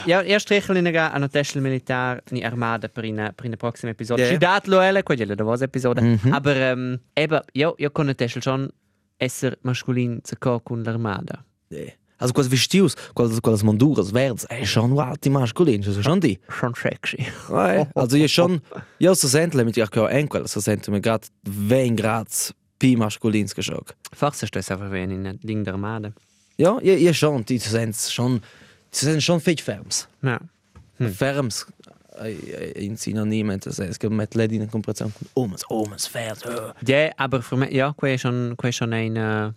Ja, 0.05 0.23
io 0.23 0.39
strechel 0.39 0.77
in 0.77 0.87
a 0.97 1.13
una 1.15 1.29
tesla 1.29 1.61
militar 1.61 2.23
ni 2.31 2.43
armada 2.43 2.89
per 2.89 3.05
una 3.05 3.33
per 3.33 3.47
una 3.47 3.57
prossima 3.57 3.93
episodio. 3.93 4.25
Ja. 4.25 4.31
Ci 4.33 4.39
dat 4.39 4.67
lo 4.67 4.81
ele, 4.81 5.03
quella 5.03 5.35
da 5.35 5.45
vos 5.45 5.61
episodio. 5.61 6.03
Mhm. 6.03 6.33
Aber 6.33 6.57
ähm, 6.57 7.01
eba, 7.15 7.45
con 7.93 8.13
tesla 8.17 8.41
schon 8.41 8.69
esser 9.17 9.57
masculin 9.63 10.21
zu 10.25 10.37
co 10.39 10.61
con 10.61 10.83
l'armada. 10.83 11.45
Yeah. 11.69 11.93
Also 12.25 12.33
quasi 12.33 12.49
vestius, 12.49 12.95
quelles 13.13 13.39
quelles 13.41 13.63
monduras 13.63 14.11
verds, 14.11 14.47
è 14.47 14.65
schon 14.65 14.99
alti 14.99 15.29
masculin, 15.29 15.83
so 15.83 16.01
schon 16.01 16.21
di. 16.21 16.39
Schon 16.49 16.73
sexy. 16.75 17.19
Also 17.95 18.17
io 18.17 18.27
schon, 18.29 18.63
io 18.99 19.15
so 19.15 19.29
sentle 19.29 19.63
mit 19.63 19.77
ihr 19.77 19.91
ko 19.91 20.07
en 20.07 20.27
quella, 20.27 20.49
so 20.49 20.61
sente 20.61 20.91
mir 20.91 21.01
grad 21.01 21.29
20 21.43 21.95
grad 21.95 22.55
pi 22.79 22.97
masculins 22.97 23.53
geschock. 23.55 23.95
Forse 24.15 24.47
sto 24.47 24.59
einfach 24.59 24.91
wenn 24.91 25.11
in 25.11 25.39
Ding 25.43 25.65
der 25.65 25.75
Armada. 25.75 26.15
Ja, 26.57 26.79
io, 26.81 26.95
io 26.95 27.13
schon, 27.13 27.45
die 27.45 27.59
sind 27.59 27.95
schon, 27.95 28.41
die 28.91 29.05
sind 29.05 29.23
schon 29.23 29.41
fit 29.41 29.61
ferms. 29.61 30.09
Ja. 30.23 30.41
Ferms, 30.99 31.67
eh, 32.23 32.33
eh, 32.33 32.87
in 32.87 32.97
Synonym, 32.97 33.61
das 33.61 33.79
heißt, 33.79 33.91
es 33.91 33.99
gibt 33.99 34.15
mit 34.15 34.35
Ledi 34.35 34.57
in 34.57 34.71
Komparation 34.71 35.13
con 35.13 35.29
omens, 35.35 35.63
omens, 35.69 36.11
uh. 36.15 36.73
Ja, 36.87 37.11
aber 37.19 37.43
für 37.43 37.59
mich, 37.59 37.73
ja, 37.73 37.93
quei 37.93 38.17
schon 38.17 38.57
quei 38.57 38.73
schon 38.73 38.95
ein 38.95 39.17
äh, 39.17 39.53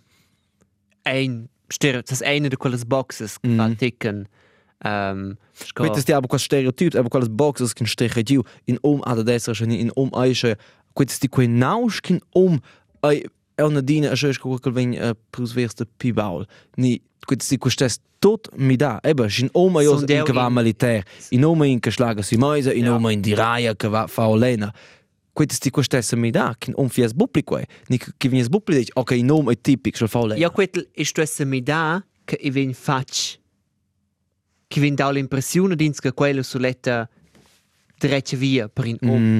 ein 1.04 1.48
Stereo, 1.70 2.02
das 2.02 2.22
eine 2.22 2.48
der 2.48 2.58
quelles 2.58 2.84
Boxes, 2.84 3.36
mhm. 3.42 3.76
ticken. 3.78 4.28
Ähm, 4.84 5.36
sco- 5.54 5.82
Quit 5.84 5.96
ist 5.96 6.10
aber 6.10 6.28
quas 6.28 6.42
stereotyp, 6.42 6.94
aber 6.94 7.10
quas 7.10 7.28
boxes 7.28 7.74
steche 7.84 8.22
giu 8.22 8.42
in 8.64 8.78
om 8.82 9.02
ad 9.04 9.24
destra 9.26 9.54
schon 9.54 9.70
in 9.70 9.90
om 9.96 10.14
aische. 10.14 10.56
Quit 10.94 11.10
ist 11.10 11.22
die 11.22 11.28
quei 11.28 11.46
naus 11.48 12.00
kin 12.00 12.20
om 12.32 12.60
ai 13.02 13.24
el 13.56 13.70
nadine 13.70 14.10
a 14.10 14.14
schös 14.16 14.38
ko 14.38 14.56
quel 14.58 14.74
ven 14.74 14.94
uh, 14.94 15.14
prus 15.32 15.52
verste 15.52 15.84
pibaul. 15.98 16.46
Ni 16.76 17.00
quit 17.26 17.42
ist 17.42 17.50
die 17.50 17.58
quest 17.58 18.00
tot 18.20 18.48
mi 18.56 18.76
da. 18.76 19.00
Eba, 19.02 19.28
sin 19.28 19.50
om 19.52 19.76
ai 19.76 19.84
Son 19.84 20.04
in 20.06 20.24
in- 20.24 20.54
militair. 20.54 21.02
In 21.30 21.44
om 21.44 21.62
in 21.62 21.80
schlaga 21.80 22.22
si 22.22 22.36
meise, 22.36 22.72
in 22.72 22.88
om 22.88 23.06
in 23.06 23.20
di 23.20 23.34
raia 23.34 23.74
que 23.74 23.88
va 23.88 24.06
faolena. 25.38 25.38
Quit 25.38 25.52
ist 25.52 25.64
die 25.64 25.70
quest 25.70 26.14
mi 26.16 26.30
da, 26.30 26.54
kin 26.58 26.74
om 26.76 26.88
fies 26.88 27.14
bupli 27.14 27.44
quei. 27.44 27.66
Ni 27.88 27.98
che 27.98 28.28
vinies 28.28 28.48
bupli 28.48 28.76
dic, 28.76 28.90
ok, 28.94 29.10
in 29.12 29.30
om 29.30 29.50
è 29.50 29.60
tipic 29.60 29.96
schol 29.96 30.08
faolena. 30.08 30.40
Ja, 30.40 30.50
quel 30.50 30.88
ist 30.94 31.16
das 31.16 31.38
mi 31.40 31.62
da 31.62 32.02
che 32.24 32.38
i 32.40 32.50
ven 32.50 32.74
fac 32.74 33.38
che 34.68 34.80
vin 34.80 34.94
da 34.94 35.10
l'impressione 35.10 35.74
dins 35.74 36.00
che 36.00 36.12
quello 36.12 36.42
suletta 36.42 37.08
drecce 37.98 38.36
via 38.36 38.68
per 38.68 38.86
in 38.86 38.98
om. 39.00 39.22
Mm. 39.22 39.38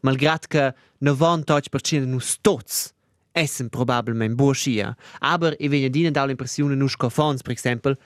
Malgrad 0.00 0.46
che 0.46 0.74
98% 1.02 2.06
nus 2.06 2.38
tots 2.40 2.92
essen 3.32 3.68
probabilmente 3.68 4.34
buoschia. 4.34 4.94
Aber 5.20 5.54
i 5.58 5.68
ven 5.68 5.90
dina 5.90 6.10
da 6.10 6.26
l'impressione 6.26 6.74
nus 6.74 6.96
cofons, 6.96 7.42
per 7.42 7.52
esempio, 7.52 7.96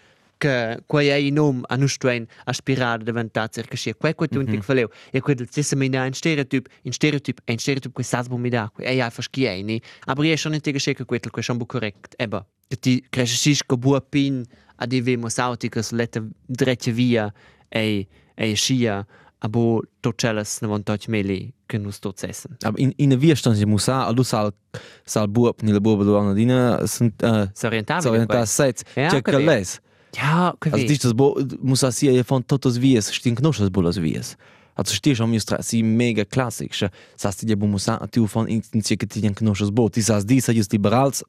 che 0.44 0.82
quei 0.86 1.08
è 1.08 1.14
in 1.14 1.34
nome 1.34 1.62
a 1.68 1.76
nostro 1.76 2.10
ein 2.10 2.26
aspirare 2.44 3.02
diventare 3.02 3.48
circa 3.50 3.76
scia 3.76 3.94
quei 3.94 4.14
quei 4.14 4.28
tu 4.28 4.44
ti 4.44 4.60
faleu. 4.60 4.88
E 5.10 5.20
quei 5.20 5.34
del 5.34 5.48
stessa 5.48 5.74
mina 5.74 6.04
un 6.04 6.12
stereotyp 6.12 6.66
in 6.82 6.92
stereotyp 6.92 7.40
ein 7.46 7.58
stereotyp 7.58 7.92
quei 7.92 8.04
sas 8.04 8.28
bo 8.28 8.36
mi 8.36 8.50
da 8.50 8.70
quei 8.70 8.86
ei 8.86 9.00
einfach 9.00 9.24
schi 9.24 9.46
ei 9.46 9.62
ni 9.62 9.80
aber 10.04 10.24
io 10.26 10.36
schon 10.36 10.52
inte 10.52 10.76
scia 10.78 10.92
che 10.92 11.04
quei 11.04 11.20
quei 11.20 11.42
schon 11.42 11.56
bu 11.56 11.66
correct. 11.66 12.14
Eba 12.18 12.44
che 12.68 12.76
ti 12.76 13.04
cresci 13.08 13.56
co 13.66 13.76
bu 13.76 13.98
pin 14.10 14.44
a 14.76 14.86
di 14.86 15.00
vemos 15.00 15.38
auticas 15.38 15.92
lette 15.92 16.22
drette 16.46 16.92
via 16.92 17.32
ei 17.68 18.06
ei 18.34 18.54
scia 18.54 19.06
abo 19.38 19.82
tocelas 20.02 20.60
na 20.60 20.68
vantaggio 20.68 21.10
meli 21.10 21.54
che 21.66 21.78
nus 21.78 21.98
tot 22.00 22.22
essen 22.22 22.56
Aber 22.64 22.78
in, 22.78 22.92
in 22.96 23.10
der 23.10 23.20
Widerstand, 23.20 23.56
ich 23.56 23.66
muss 23.66 23.86
sagen, 23.86 24.14
du 24.14 24.22
sal, 24.22 24.52
sal 25.06 25.28
Bub, 25.28 25.62
nicht 25.62 25.74
der 25.74 25.80
Bub, 25.80 26.00
du 26.00 26.16
an 26.16 26.34
Dina, 26.34 26.86
sind, 26.86 27.22
äh, 27.22 27.48
si 27.54 27.66
orientava 27.66 28.02
so 28.02 28.10
orientar 28.10 28.46
seit, 28.46 28.84
Ja, 28.94 29.08
c'è 29.08 29.22
che 29.22 29.30
che 29.30 29.44
vero. 29.44 29.62
Ja 30.16 30.54
che 30.58 30.70
Also, 30.70 30.86
das 30.86 31.14
Bo, 31.14 31.38
muss 31.62 31.82
ich 31.82 31.94
sagen, 31.94 32.24
von 32.24 32.46
totos 32.46 32.80
vies, 32.80 33.12
stehen 33.12 33.34
knoschas 33.34 33.70
bulas 33.70 33.96
vies. 33.96 34.36
Also, 34.76 34.94
stehst 34.94 35.20
am 35.20 35.32
just 35.32 35.54
si 35.60 35.82
mega 35.82 36.24
klassisch. 36.24 36.84
Sas 37.16 37.36
ti 37.36 37.54
bu 37.54 37.66
musa, 37.66 37.98
tu 38.10 38.26
von 38.26 38.48
instenzia 38.48 38.96
che 38.96 39.06
ti 39.06 39.20
den 39.20 39.34
knoschas 39.34 39.70
bo. 39.70 39.88
Ti 39.88 40.02
sas 40.02 40.24
di, 40.24 40.40
sa 40.40 40.52
just 40.52 40.72
liberals, 40.72 41.22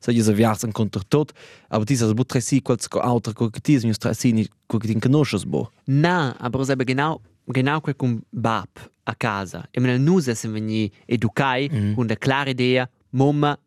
sa 0.00 0.12
just 0.12 0.30
viarsen 0.30 0.72
contra 0.72 1.02
tot, 1.08 1.32
aber 1.68 1.84
ti 1.84 1.96
sas 1.96 2.14
bu 2.14 2.24
tre 2.24 2.40
si 2.40 2.60
quals 2.60 2.88
co 2.88 3.50
che 3.50 3.60
ti 3.60 3.78
just 3.78 4.00
tre 4.00 4.14
si 4.14 4.32
ni 4.32 4.48
co 4.66 4.78
che 4.78 4.88
ti 4.88 4.94
knoschas 4.94 5.44
bo. 5.44 5.70
Na, 5.86 6.34
aber 6.38 6.60
es 6.60 6.70
eben 6.70 6.86
genau, 6.86 7.20
genau 7.46 7.80
quel 7.80 7.94
cum 7.94 8.22
bab 8.32 8.68
a 9.04 9.14
casa. 9.14 9.68
E 9.72 9.80
meine 9.80 9.98
nus 9.98 10.26
essen 10.26 10.54
veni 10.54 10.90
educai 11.06 11.68
mm. 11.68 11.98
und 11.98 12.10
eine 12.10 12.16
klare 12.16 12.50
Idee, 12.50 12.84
Mama 12.84 13.05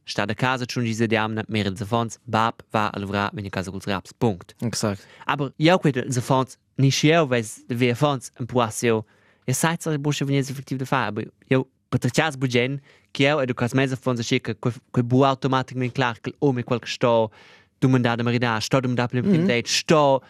sta 0.05 0.23
a 0.23 0.35
casa 0.35 0.65
schon 0.69 0.83
diese 0.83 1.07
Diamna 1.07 1.43
mehr 1.47 1.71
de 1.71 1.85
Fonds, 1.85 2.19
bab 2.25 2.63
va 2.71 2.89
a 2.89 2.99
lavrar 2.99 3.31
wenn 3.33 3.45
a 3.45 3.49
casa 3.49 3.71
col 3.71 3.81
raps. 3.85 4.13
Punkt. 4.13 4.55
Exakt. 4.61 5.05
Aber 5.25 5.51
ja 5.57 5.77
quel 5.77 5.91
de 5.91 6.21
Fonds 6.21 6.57
ni 6.77 6.91
scheu 6.91 7.29
weis 7.29 7.63
de 7.67 7.79
wir 7.79 7.95
Fonds 7.95 8.31
en 8.39 8.45
poasio. 8.45 9.05
E 9.45 9.53
sait 9.53 9.81
sa 9.81 9.97
busche 9.97 10.25
veni 10.25 10.39
effektiv 10.39 10.77
de 10.77 10.85
fa, 10.85 11.07
aber 11.07 11.25
jo 11.49 11.67
Patricias 11.89 12.35
bugen, 12.35 12.81
che 13.11 13.23
eu 13.23 13.39
educas 13.41 13.73
mesa 13.73 13.95
fonds 13.95 14.21
schica 14.21 14.53
quel 14.55 15.03
bu 15.03 15.23
automaticamente 15.23 15.93
clar 15.93 16.19
che 16.21 16.33
o 16.39 16.53
me 16.53 16.63
quel 16.63 16.79
che 16.79 16.87
sto 16.87 17.31
domandada 17.79 18.23
marida, 18.23 18.59
sto 18.59 18.79
domandada 18.79 19.09
per 19.09 19.23
mm. 19.23 19.47
date, 19.47 19.67
sto 19.67 20.21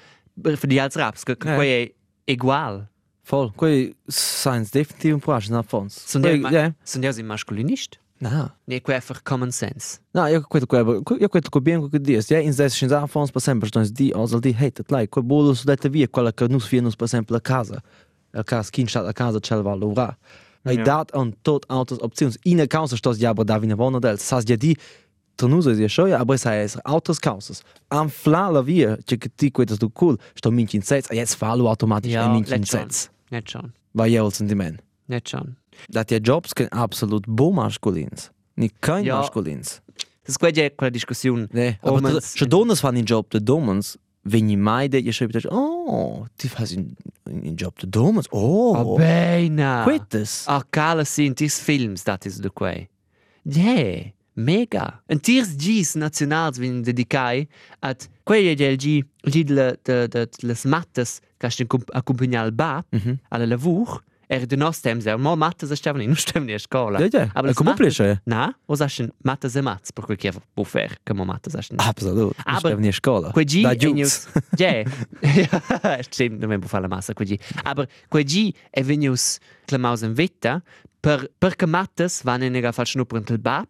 per 0.42 0.58
di 0.66 0.80
als 0.80 0.96
raps, 0.96 1.24
Ja. 1.26 1.56
quei 1.56 1.94
è 2.24 2.32
ugual. 2.32 2.88
Voll. 3.26 3.52
Quei 3.56 3.94
science 4.08 4.72
definitiv 4.72 5.14
un 5.14 5.20
poas 5.20 5.50
na 5.50 5.62
fons. 5.62 5.94
Sunt 6.08 6.24
Quei- 6.24 6.42
ja, 6.42 6.50
ja. 6.50 6.74
Sunt 8.20 8.32
ja 8.32 8.38
masculinist? 8.38 8.48
Na. 8.48 8.56
Ne, 8.68 8.80
quei 8.82 8.96
einfach 8.96 9.22
common 9.24 9.52
sense. 9.52 10.00
No, 10.14 10.26
io 10.28 10.42
quello 10.42 10.66
che 10.66 10.78
io 10.78 11.30
quello 11.30 11.50
che 11.50 11.62
bien 11.62 11.90
che 11.90 12.00
dies, 12.00 12.28
ja, 12.30 12.40
in 12.40 12.54
des 12.56 12.76
schon 12.76 12.90
da 12.90 13.08
fons 13.08 13.32
per 13.32 13.42
sempre, 13.42 13.68
sto 13.68 13.82
di 13.92 14.12
also 14.12 14.40
di 14.40 14.54
hate 14.58 14.82
it 14.82 14.92
like, 14.92 15.10
quel 15.10 15.24
bolo 15.26 15.54
su 15.54 15.64
detta 15.66 15.90
via 15.90 16.08
quella 16.08 16.32
che 16.34 16.48
nus 16.48 16.66
fia 16.66 16.82
nus 16.82 16.96
per 16.96 17.08
sempre 17.08 17.34
la 17.36 17.42
casa. 17.42 17.82
La 18.32 18.44
casa 18.44 18.70
kin 18.70 18.88
stat 18.88 19.08
a 19.08 19.14
casa 19.14 19.40
cel 19.40 19.62
va 19.64 19.74
lovra. 19.74 20.18
Ai 20.64 20.76
Ja. 20.76 20.84
dat 20.84 21.12
an 21.14 21.34
tot 21.42 21.66
autos 21.70 21.98
options. 22.02 22.38
In 22.44 22.60
a 22.60 22.68
casa 22.68 22.96
stos 22.96 23.18
ja 23.18 23.30
aber 23.30 23.46
da 23.46 23.58
vina 23.60 23.76
vona 23.76 24.00
del. 24.00 24.18
Sas 24.20 24.44
ja 24.46 24.56
di 24.56 24.76
Tornuso 25.36 25.70
is 25.72 25.80
ja 25.80 25.88
schon, 25.88 26.12
aber 26.12 26.34
es 26.36 26.44
heißt 26.46 26.80
Autos 26.86 27.18
Kausas. 27.22 27.64
Am 27.88 28.10
Fla 28.10 28.50
la 28.50 28.62
via, 28.62 28.98
che 29.06 29.18
ti 29.38 29.50
quetas 29.52 29.78
du 29.80 29.90
cool, 29.98 30.18
sto 30.36 30.52
minci 30.52 30.76
in 30.76 30.82
sets, 30.84 31.08
jetzt 31.10 31.36
fallo 31.36 31.70
automatisch 31.70 32.12
Ja, 32.12 32.26
in 32.26 32.34
minci 32.34 32.52
in 32.54 32.60
let 32.60 32.68
schon. 32.68 32.80
sets. 32.82 33.10
Net 33.32 33.50
schon. 33.50 33.72
Vai 33.94 34.12
io 34.12 34.30
sentiment. 34.30 34.82
Net 35.08 35.30
schon. 35.30 35.56
Dat 35.88 36.10
ja 36.10 36.18
jobs 36.22 36.54
ken 36.54 36.70
absolut 36.70 37.26
bo 37.28 37.52
masculins. 37.52 38.30
Ni 38.56 38.70
kein 38.80 39.04
Ja. 39.04 39.18
masculins. 39.18 39.82
Das 40.24 40.36
ist 40.36 40.40
quella 40.40 40.70
quella 40.76 40.92
discussione. 40.92 41.48
Nee, 41.52 41.78
Oh, 41.82 41.98
aber 41.98 42.22
se 42.22 42.46
donas 42.48 42.80
fan 42.80 42.96
in 42.96 43.04
job 43.04 43.30
de 43.32 43.44
domens, 43.44 43.98
wenn 44.22 44.50
i 44.50 44.56
mai 44.58 44.88
de 44.88 45.04
je 45.04 45.12
schreibt, 45.12 45.46
oh, 45.50 46.26
ti 46.36 46.48
fas 46.50 46.72
in, 46.72 46.96
in 47.42 47.54
job 47.56 47.80
de 47.80 47.90
domens, 47.90 48.28
oh, 48.30 48.78
Oh, 48.78 48.96
bene. 48.98 49.82
quittes. 49.86 50.44
Ah, 50.48 50.62
cala 50.70 51.04
sind 51.04 51.38
dis 51.38 51.60
films 51.60 52.04
dat 52.04 52.26
is 52.26 52.36
de 52.38 52.50
quei. 52.54 52.88
Yeah, 53.44 54.12
mega. 54.34 55.02
En 55.08 55.20
tiers 55.22 55.54
gis 55.58 55.94
nationals 55.94 56.58
vin 56.58 56.82
dedicai 56.82 57.48
at 57.80 58.08
quei 58.24 58.56
del 58.56 58.76
gi 58.78 59.04
gi 59.22 59.44
de 59.44 59.78
de 59.84 60.08
de 60.08 60.28
les 60.40 60.64
mattes 60.66 61.20
castin 61.38 61.68
accompagnar 61.94 62.44
al 62.44 62.52
bab 62.54 62.86
Mhm. 62.92 63.20
alla 63.30 63.46
lavur. 63.46 64.04
Er 64.32 64.46
de 64.46 64.56
nos 64.58 64.80
temps 64.80 65.08
er 65.08 65.18
mo 65.18 65.36
mattes 65.36 65.72
estaven 65.72 66.02
in 66.02 66.16
stemmen 66.26 66.50
in 66.50 66.60
scola. 66.60 67.00
Ja, 67.00 67.08
ja, 67.12 67.54
complice. 67.56 68.04
mattes- 68.04 68.22
Na, 68.26 68.54
o 68.68 68.76
saschen 68.76 69.10
mattes 69.24 69.56
e 69.56 69.62
mats, 69.62 69.92
per 69.92 70.06
quel 70.06 70.18
che 70.18 70.32
può 70.54 70.64
fare, 70.64 70.98
che 71.04 71.14
mo 71.14 71.26
mattes 71.26 71.54
saschen. 71.54 71.80
Absolut. 71.80 72.36
Aber- 72.46 72.58
Aber 72.74 72.78
nie 72.80 72.92
scola. 72.92 73.32
Quei 73.32 73.46
G 73.46 73.62
da 73.64 73.72
è 73.72 73.76
giuts. 73.76 73.96
news. 73.96 74.28
Yeah. 74.56 74.86
Stimmt, 76.02 76.46
mi 76.46 76.60
può 76.60 76.68
fare 76.68 76.84
la 76.84 76.88
massa 76.96 77.14
quei 77.14 77.28
G. 77.28 77.40
Aber 77.64 77.88
quei 78.08 78.24
G 78.24 78.54
è 78.70 78.84
venius 78.84 79.40
clamaus 79.66 80.02
in 80.02 80.14
vita 80.14 80.62
per 81.00 81.30
perché 81.38 81.66
mattes 81.66 82.22
vanno 82.24 82.46
in 82.46 82.66
a 82.66 82.72
far 82.72 82.86
schnuppern 82.88 83.24
del 83.24 83.40
bab. 83.40 83.68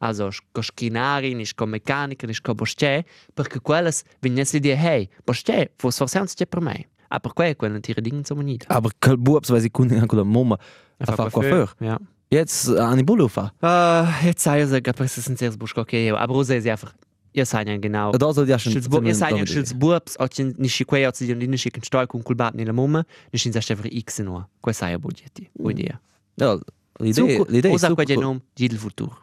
Also, 0.00 0.30
co 0.52 0.62
schinari, 0.62 1.34
nis 1.34 1.54
co 1.54 1.66
meccanica, 1.66 2.24
nis 2.26 2.40
co 2.40 2.54
bosce, 2.54 3.04
perché 3.34 3.58
quelles 3.60 4.04
vignes 4.20 4.52
l'idea, 4.52 4.76
hey, 4.76 5.08
bosce, 5.24 5.72
fos 5.76 5.96
forse 5.96 6.20
un 6.20 6.26
per 6.48 6.60
me. 6.60 6.88
Aber 7.08 7.30
quei 7.34 7.54
quellen 7.54 7.82
tira 7.82 8.00
dingen 8.00 8.24
zum 8.24 8.38
unida. 8.38 8.66
Aber 8.68 8.90
quel 9.00 9.16
buobs 9.16 9.50
weil 9.50 9.60
sie 9.60 9.70
kunden 9.70 10.00
anche 10.00 10.16
la 10.16 10.24
mama 10.24 10.58
a 10.98 11.12
fa 11.12 11.30
coiffeur. 11.30 11.70
Ja. 11.80 11.98
Jetzt 12.30 12.68
äh, 12.68 12.78
an 12.78 12.98
die 12.98 13.04
Bullo 13.04 13.28
fa. 13.28 13.52
Uh, 13.62 14.26
jetzt 14.26 14.42
sei 14.42 14.60
es, 14.60 14.70
dass 14.70 15.16
es 15.16 15.28
ein 15.28 15.36
sehr 15.36 15.50
buschko 15.52 15.80
okay, 15.80 16.10
aber 16.10 16.34
Rosa 16.34 16.54
ist 16.54 16.66
einfach, 16.66 16.92
ihr 17.32 17.46
seid 17.46 17.68
ja 17.68 17.76
genau. 17.78 18.12
Da 18.12 18.32
soll 18.32 18.48
ja 18.48 18.58
schon. 18.58 18.72
Seid 19.14 19.36
ja 19.36 19.46
Schulz 19.46 19.72
Burbs, 19.72 20.18
auch 20.18 20.28
in 20.36 20.54
nicht 20.58 20.86
quei, 20.86 21.04
in 21.04 21.40
die 21.40 21.48
nicht 21.48 21.86
Stall 21.86 22.06
con 22.06 22.22
culbat 22.22 22.54
nella 22.54 22.72
mumma, 22.72 23.04
nicht 23.32 23.46
in 23.46 23.52
sich 23.52 23.70
einfach 23.70 23.86
X 23.86 24.18
no. 24.18 24.46
Questo 24.60 24.84
è 24.84 24.98
budgetti, 24.98 25.48
idea. 25.58 25.98
Ja, 26.36 26.58
l'idea, 27.00 27.44
l'idea 27.48 27.72
Usa 27.72 27.94
quel 27.94 28.18
nome 28.18 28.40
Gil 28.54 28.76
Futur. 28.76 29.16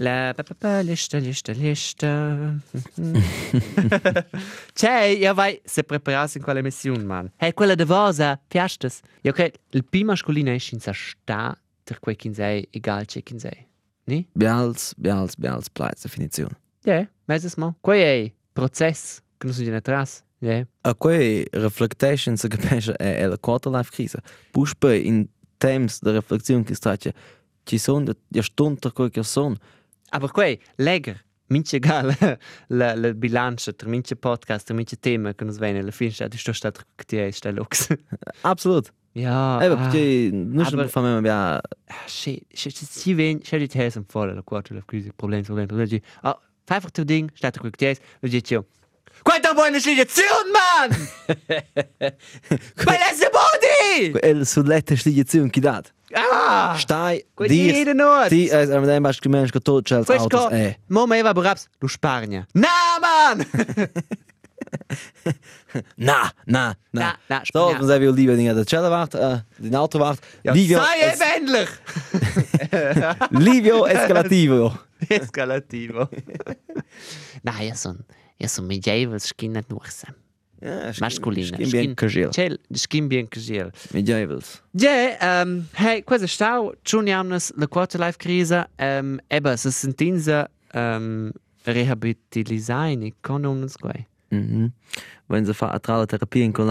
La 0.00 0.32
pa 0.34 0.42
pa 0.44 0.54
pa 0.54 0.80
lista 0.80 1.18
lista 1.18 1.52
lista. 1.52 2.54
C'è, 4.72 5.00
io 5.02 5.34
vai 5.34 5.60
se 5.64 5.82
prepararsi 5.82 6.38
in 6.38 6.44
quella 6.44 6.62
missione, 6.62 7.02
man. 7.02 7.32
Hey, 7.36 7.52
quella 7.52 7.74
de 7.74 7.84
vosa, 7.84 8.40
piastes. 8.48 9.00
Io 9.22 9.32
che 9.32 9.52
il 9.70 9.84
P 9.84 10.02
masculino 10.02 10.50
è 10.50 10.58
in 10.70 10.80
sa 10.80 10.92
sta 10.92 11.58
per 11.82 11.98
quei 11.98 12.16
kin 12.16 12.34
sei 12.34 12.68
egal 12.70 13.06
c'è 13.06 13.22
kin 13.22 13.38
sei. 13.38 13.66
Ni? 14.04 14.26
Bials, 14.32 14.94
bials, 14.96 15.36
bials, 15.36 15.68
plaiz 15.68 16.02
definizione. 16.02 16.56
Ja, 16.84 17.08
weiss 17.26 17.44
es 17.44 17.56
mal. 17.56 17.74
Quei 17.80 18.02
è 18.02 18.32
process, 18.52 19.20
che 19.36 19.46
non 19.46 19.54
si 19.54 19.62
viene 19.62 19.78
atrás. 19.78 20.22
Ja. 20.40 20.64
A 20.82 20.94
quei 20.94 21.44
reflectation 21.50 22.36
se 22.36 22.48
capisce 22.48 22.94
è, 22.94 23.26
la 23.26 23.36
quarter 23.38 23.72
life 23.72 23.90
crisi. 23.90 24.16
Puspe 24.52 24.96
in 24.96 25.28
temps 25.58 26.00
de 26.00 26.12
reflexione 26.12 26.62
che 26.62 26.74
sta 26.74 26.96
c'è. 26.96 27.12
Ci 27.68 27.76
sono 27.76 28.14
ja 28.28 28.40
stunde 28.40 28.92
quel 28.92 29.10
che 29.10 29.22
sono. 29.22 29.54
Aber 30.10 30.30
quei, 30.30 30.58
leger, 30.76 31.22
mince 31.48 31.76
egal 31.76 32.16
la, 32.68 32.94
la 32.94 33.12
bilancia 33.12 33.72
tra 33.72 33.90
mince 33.90 34.16
podcast, 34.16 34.64
tra 34.64 34.74
mince 34.74 34.96
tema 34.96 35.34
che 35.34 35.44
non 35.44 35.52
svene, 35.52 35.80
alla 35.80 35.90
fine 35.90 36.10
sta 36.10 36.28
sto 36.30 36.54
stato 36.54 36.80
che 36.94 37.04
ti 37.04 37.16
è 37.18 37.30
sta 37.30 37.50
lux. 37.50 37.94
Absolut. 38.40 38.90
Ja. 39.12 39.60
Eh, 39.60 39.66
ah, 39.66 39.90
non 40.32 40.64
aber- 40.64 40.84
ci 40.86 40.90
fa 40.90 41.00
me 41.02 41.28
ja 41.28 41.60
shit, 42.06 42.42
shit, 42.54 42.74
si 42.74 43.12
ven, 43.12 43.40
c'è 43.40 43.58
di 43.58 43.68
te 43.68 43.90
sem 43.90 44.04
folle 44.06 44.32
la 44.32 44.42
quarta 44.42 44.72
la 44.72 44.82
crisi, 44.86 45.12
problem, 45.14 45.42
problem, 45.42 45.66
problem. 45.66 46.00
Ah, 46.22 46.40
einfach 46.68 46.90
tu 46.90 47.04
ding, 47.04 47.30
sta 47.34 47.50
che 47.50 47.70
ti 47.70 47.84
è, 47.84 47.94
lo 48.20 48.28
Quanta 49.22 49.52
buona 49.54 49.78
sligazione, 49.78 50.50
man! 50.52 51.08
Bei 52.84 52.98
letzte 52.98 53.30
Body! 53.30 54.18
el 54.20 54.46
sullette 54.46 54.96
stigliazione 54.96 55.50
che 55.50 55.60
dat. 55.60 55.92
Ah! 56.12 56.74
Stai 56.78 57.24
dir! 57.46 57.94
Ti 58.28 58.48
es 58.48 58.70
am 58.70 58.86
dem 58.86 59.02
bas 59.02 59.18
gemensch 59.18 59.52
che 59.52 59.60
tot 59.60 59.84
chels 59.84 60.06
Questo 60.06 60.38
autos 60.38 60.58
eh. 60.58 60.78
Mama 60.86 61.16
Eva 61.16 61.32
Braps, 61.32 61.68
lu 61.80 61.88
Spagna. 61.88 62.46
Na, 62.52 62.98
man! 63.00 63.46
Na, 65.96 66.32
na, 66.46 66.74
na. 66.90 67.00
Na, 67.00 67.18
na, 67.28 67.40
So, 67.42 67.72
dan 67.72 67.86
zijn 67.86 68.00
we 68.00 68.12
liever 68.12 68.48
aan 68.48 68.54
de 68.54 68.62
celle 68.64 68.88
wacht, 68.88 69.14
uh, 69.14 69.34
de 69.56 69.76
auto 69.76 69.98
wacht. 69.98 70.26
Ja, 70.42 70.52
Livio, 70.52 70.82
sei 70.82 71.00
es, 71.00 71.18
endlich! 71.18 71.80
Livio 73.46 73.84
Escalativo. 73.84 74.72
Escalativo. 75.08 76.08
Na, 77.42 77.60
io 77.60 77.74
sono 77.74 78.04
io 78.38 78.48
sono 78.48 78.68
medieval 78.68 79.20
skin 79.20 79.58
nur 79.68 79.86
sem. 79.90 80.14
Ja, 80.60 80.92
Masculina. 81.00 81.56
Skin 81.56 81.70
bien 81.70 81.94
casual. 81.94 82.32
Cel, 82.34 82.58
skin 82.74 83.08
bien 83.08 83.28
casual. 83.28 83.70
Medievals. 83.92 84.62
Ja, 84.72 85.16
ähm, 85.20 85.68
hey, 85.74 86.02
questo 86.02 86.26
stau, 86.26 86.72
giuniamnes 86.84 87.52
la 87.56 87.66
quarta 87.66 87.98
life 87.98 88.18
crisa, 88.18 88.66
ähm, 88.78 89.20
eba, 89.30 89.56
se 89.56 89.70
sentinza, 89.70 90.48
ähm, 90.74 91.32
rehabilitilisaini, 91.64 93.14
con 93.22 93.46
uns 93.46 93.76
quai. 93.78 94.06
Mhm. 94.30 94.72
Wenn 95.28 95.44
sie 95.46 95.54
fa 95.54 95.78
tra 95.78 95.98
la 95.98 96.06
terapia 96.06 96.44
in 96.44 96.52
con 96.52 96.66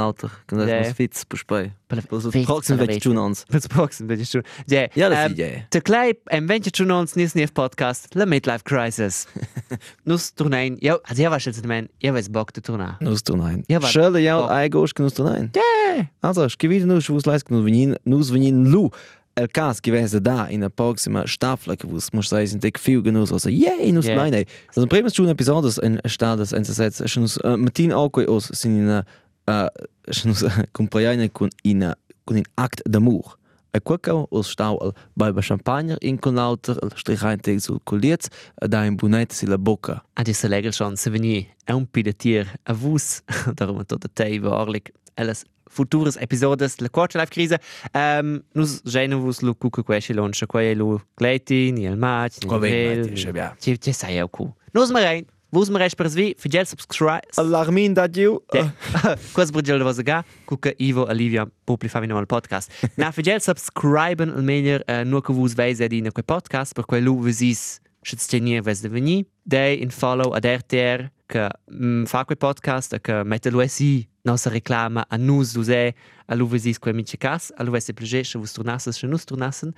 Ja. 0.68 0.82
das 0.82 0.94
spei. 1.38 1.72
Per 1.88 2.02
Per 2.02 2.20
so 2.22 2.32
fits 2.32 2.46
proxim 2.46 2.78
vecchio. 2.96 3.12
tun 3.14 3.18
ans. 3.18 3.46
Pēc 3.48 3.68
boxen, 3.74 4.08
bet 4.08 4.20
schon. 4.30 4.44
Ja, 4.68 4.88
Ja, 4.96 5.10
das 5.10 5.26
ähm, 5.26 5.32
ist 5.34 5.38
ja. 5.40 5.48
Der 5.74 5.82
Kleib, 5.82 6.18
ein 6.28 6.48
wenn 6.48 6.62
schon 6.76 6.92
uns 6.92 7.16
nicht 7.16 7.36
nicht 7.36 7.54
Podcast, 7.54 8.14
la 8.16 8.26
Midlife 8.26 8.64
Crisis. 8.64 9.28
Nus 10.06 10.34
turnein. 10.34 10.78
Ja, 10.82 10.98
also 11.04 11.22
ja, 11.22 11.30
was 11.32 11.46
jetzt 11.46 11.66
mein, 11.66 11.90
ja, 12.02 12.14
weiß 12.14 12.30
Bock 12.32 12.54
zu 12.54 12.62
turnen. 12.62 12.96
Nus 13.00 13.24
tun 13.24 13.42
ein. 13.42 13.64
Ja, 13.68 13.82
wa- 13.82 13.88
Schöle 13.88 14.20
ja, 14.20 14.40
Oh. 14.44 14.50
ei 14.50 14.70
gosch 14.70 14.94
nus 15.00 15.14
tun 15.14 15.28
ein. 15.28 15.52
Ja. 15.56 16.06
Also, 16.22 16.46
ich 16.46 16.58
gewide 16.58 16.86
nus 16.88 17.10
was 17.10 17.26
leist 17.26 17.50
nus 17.52 17.64
venin, 17.66 17.96
nus 18.06 18.32
venin 18.34 18.66
lu. 18.66 18.90
El 19.38 19.48
cas 19.48 19.80
gewesen 19.84 20.24
da 20.24 20.46
in 20.46 20.62
der 20.62 20.70
proxima 20.70 21.28
Staffel, 21.28 21.78
es 21.96 22.12
muss 22.12 22.30
sein, 22.30 22.48
sind 22.48 22.64
dick 22.64 22.80
viel 22.80 23.04
genus, 23.04 23.32
also 23.32 23.50
yay, 23.50 23.92
nus 23.92 24.08
Ja. 24.08 24.16
nein, 24.16 24.34
ey. 24.34 24.46
Also, 24.70 24.82
im 24.82 24.90
primus 24.90 25.14
schon 25.14 25.28
episodes 25.30 25.78
in 25.78 26.00
stadas 26.06 26.54
NZZ, 26.54 27.08
schon 27.08 27.22
nus 27.22 27.40
Martin 27.44 27.92
Alkoi 27.94 28.26
aus 28.28 28.48
sind 28.48 28.80
in 28.80 29.04
äh 29.46 29.70
schon 30.10 30.32
nus 30.32 30.44
compagnie 30.74 31.30
con 31.30 31.50
in 31.62 31.94
con 32.26 32.38
in 32.38 32.46
act 32.56 32.82
d'amour. 32.90 33.38
E 33.74 33.80
quacau 33.80 34.26
os 34.32 34.50
stau 34.50 34.78
al 34.80 34.94
balba 35.16 35.42
champagner 35.42 35.98
in 36.02 36.18
con 36.20 36.34
lauter 36.36 36.76
el 36.82 36.90
strichainte 36.96 37.60
sul 37.60 37.80
colliez 37.86 38.30
da 38.56 38.86
in 38.86 38.96
bunette 38.98 39.36
si 39.36 39.46
la 39.46 39.58
bocca. 39.58 40.02
Ah, 40.16 40.24
die 40.24 40.34
se 40.34 40.48
legal 40.48 40.74
schon, 40.74 40.98
se 40.98 41.12
veni 41.12 41.48
è 41.64 41.74
un 41.74 41.86
pidetier 41.86 42.48
a 42.64 42.74
vus, 42.74 43.22
darum 43.56 43.86
tot 43.86 44.02
der 44.02 44.10
Tei 44.16 44.42
war 44.42 44.66
orlik, 44.66 44.92
alles 45.16 45.46
futuras 45.70 46.18
episodas 46.18 46.80
la 46.80 46.90
quarta 46.90 47.20
live 47.20 47.30
crisa 47.30 47.60
um, 47.94 48.02
ehm, 48.02 48.44
nus 48.54 48.82
genuvus 48.84 49.42
lu 49.42 49.56
cuca 49.56 49.84
quasi 49.84 50.14
loncha 50.14 50.46
qua 50.46 50.62
e 50.62 50.76
lu 50.76 51.00
gleti 51.16 51.72
ni 51.72 51.88
al 51.88 51.98
mac 51.98 52.34
ni 52.44 52.54
al 52.54 52.60
vel 52.60 53.58
ci 53.60 53.80
ci 53.80 53.94
sai 53.94 54.20
au 54.20 54.28
cu. 54.30 54.54
Nus 54.74 54.92
marein 54.92 55.26
vus 55.50 55.70
mareis 55.70 55.96
per 55.96 56.10
svi 56.10 56.36
figel 56.38 56.66
subscribe 56.66 57.28
alarmin 57.36 57.94
da 57.94 58.08
diu. 58.08 58.40
Quas 59.34 59.52
brigel 59.52 59.84
vos 59.84 60.02
ga 60.04 60.24
cuca 60.46 60.74
ivo 60.78 61.06
alivia 61.06 61.48
publi 61.66 61.90
favino 61.90 62.18
al 62.18 62.26
podcast. 62.26 62.72
Na 62.98 63.12
figel 63.12 63.42
subscriben 63.42 64.30
al 64.30 64.44
meglio 64.44 64.76
uh, 64.76 64.82
eh, 64.88 65.04
nur 65.04 65.22
cu 65.22 65.34
vus 65.34 65.54
veise 65.54 65.88
di 65.88 66.02
na 66.02 66.12
quel 66.12 66.26
podcast 66.26 66.74
per 66.74 66.86
quel 66.86 67.04
lu 67.04 67.20
visis 67.22 67.80
Schützt 68.08 68.32
dir 68.32 68.40
nie, 68.40 68.64
wenn 68.64 68.78
du 68.82 69.02
nie. 69.02 69.26
Day 69.44 69.76
in 69.76 69.92
Follow 69.92 70.32
ad 70.32 70.46
RTR, 70.46 71.10
che 71.28 71.50
mm, 71.70 72.06
fa 72.06 72.24
quel 72.24 72.38
podcast, 72.38 73.02
che 73.02 73.24
mette 73.26 73.50
lui 73.50 73.68
sì 73.68 74.08
nostra 74.28 74.52
reclama 74.52 75.06
a 75.10 75.18
nus 75.18 75.54
duse 75.56 75.96
a 76.28 76.36
lu 76.36 76.48
visis 76.52 76.78
quel 76.78 76.96
mince 76.96 77.18
cas, 77.18 77.52
a 77.58 77.64
lu 77.64 77.72
vesse 77.72 77.94
plege 77.94 78.24
se 78.24 78.38
vus 78.38 78.54
tornasses, 78.54 79.00
se 79.00 79.08
nus 79.08 79.26
tornassen. 79.26 79.74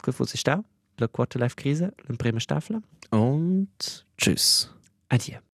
Che 0.00 0.12
fosse 0.12 0.38
stau? 0.38 0.64
La 0.96 1.08
quarta 1.08 1.38
life 1.38 1.54
crise, 1.54 1.92
la 2.06 2.16
prima 2.16 2.40
staffel. 2.40 2.80
Und 3.10 4.04
tschüss. 4.16 4.70
Adieu. 5.08 5.40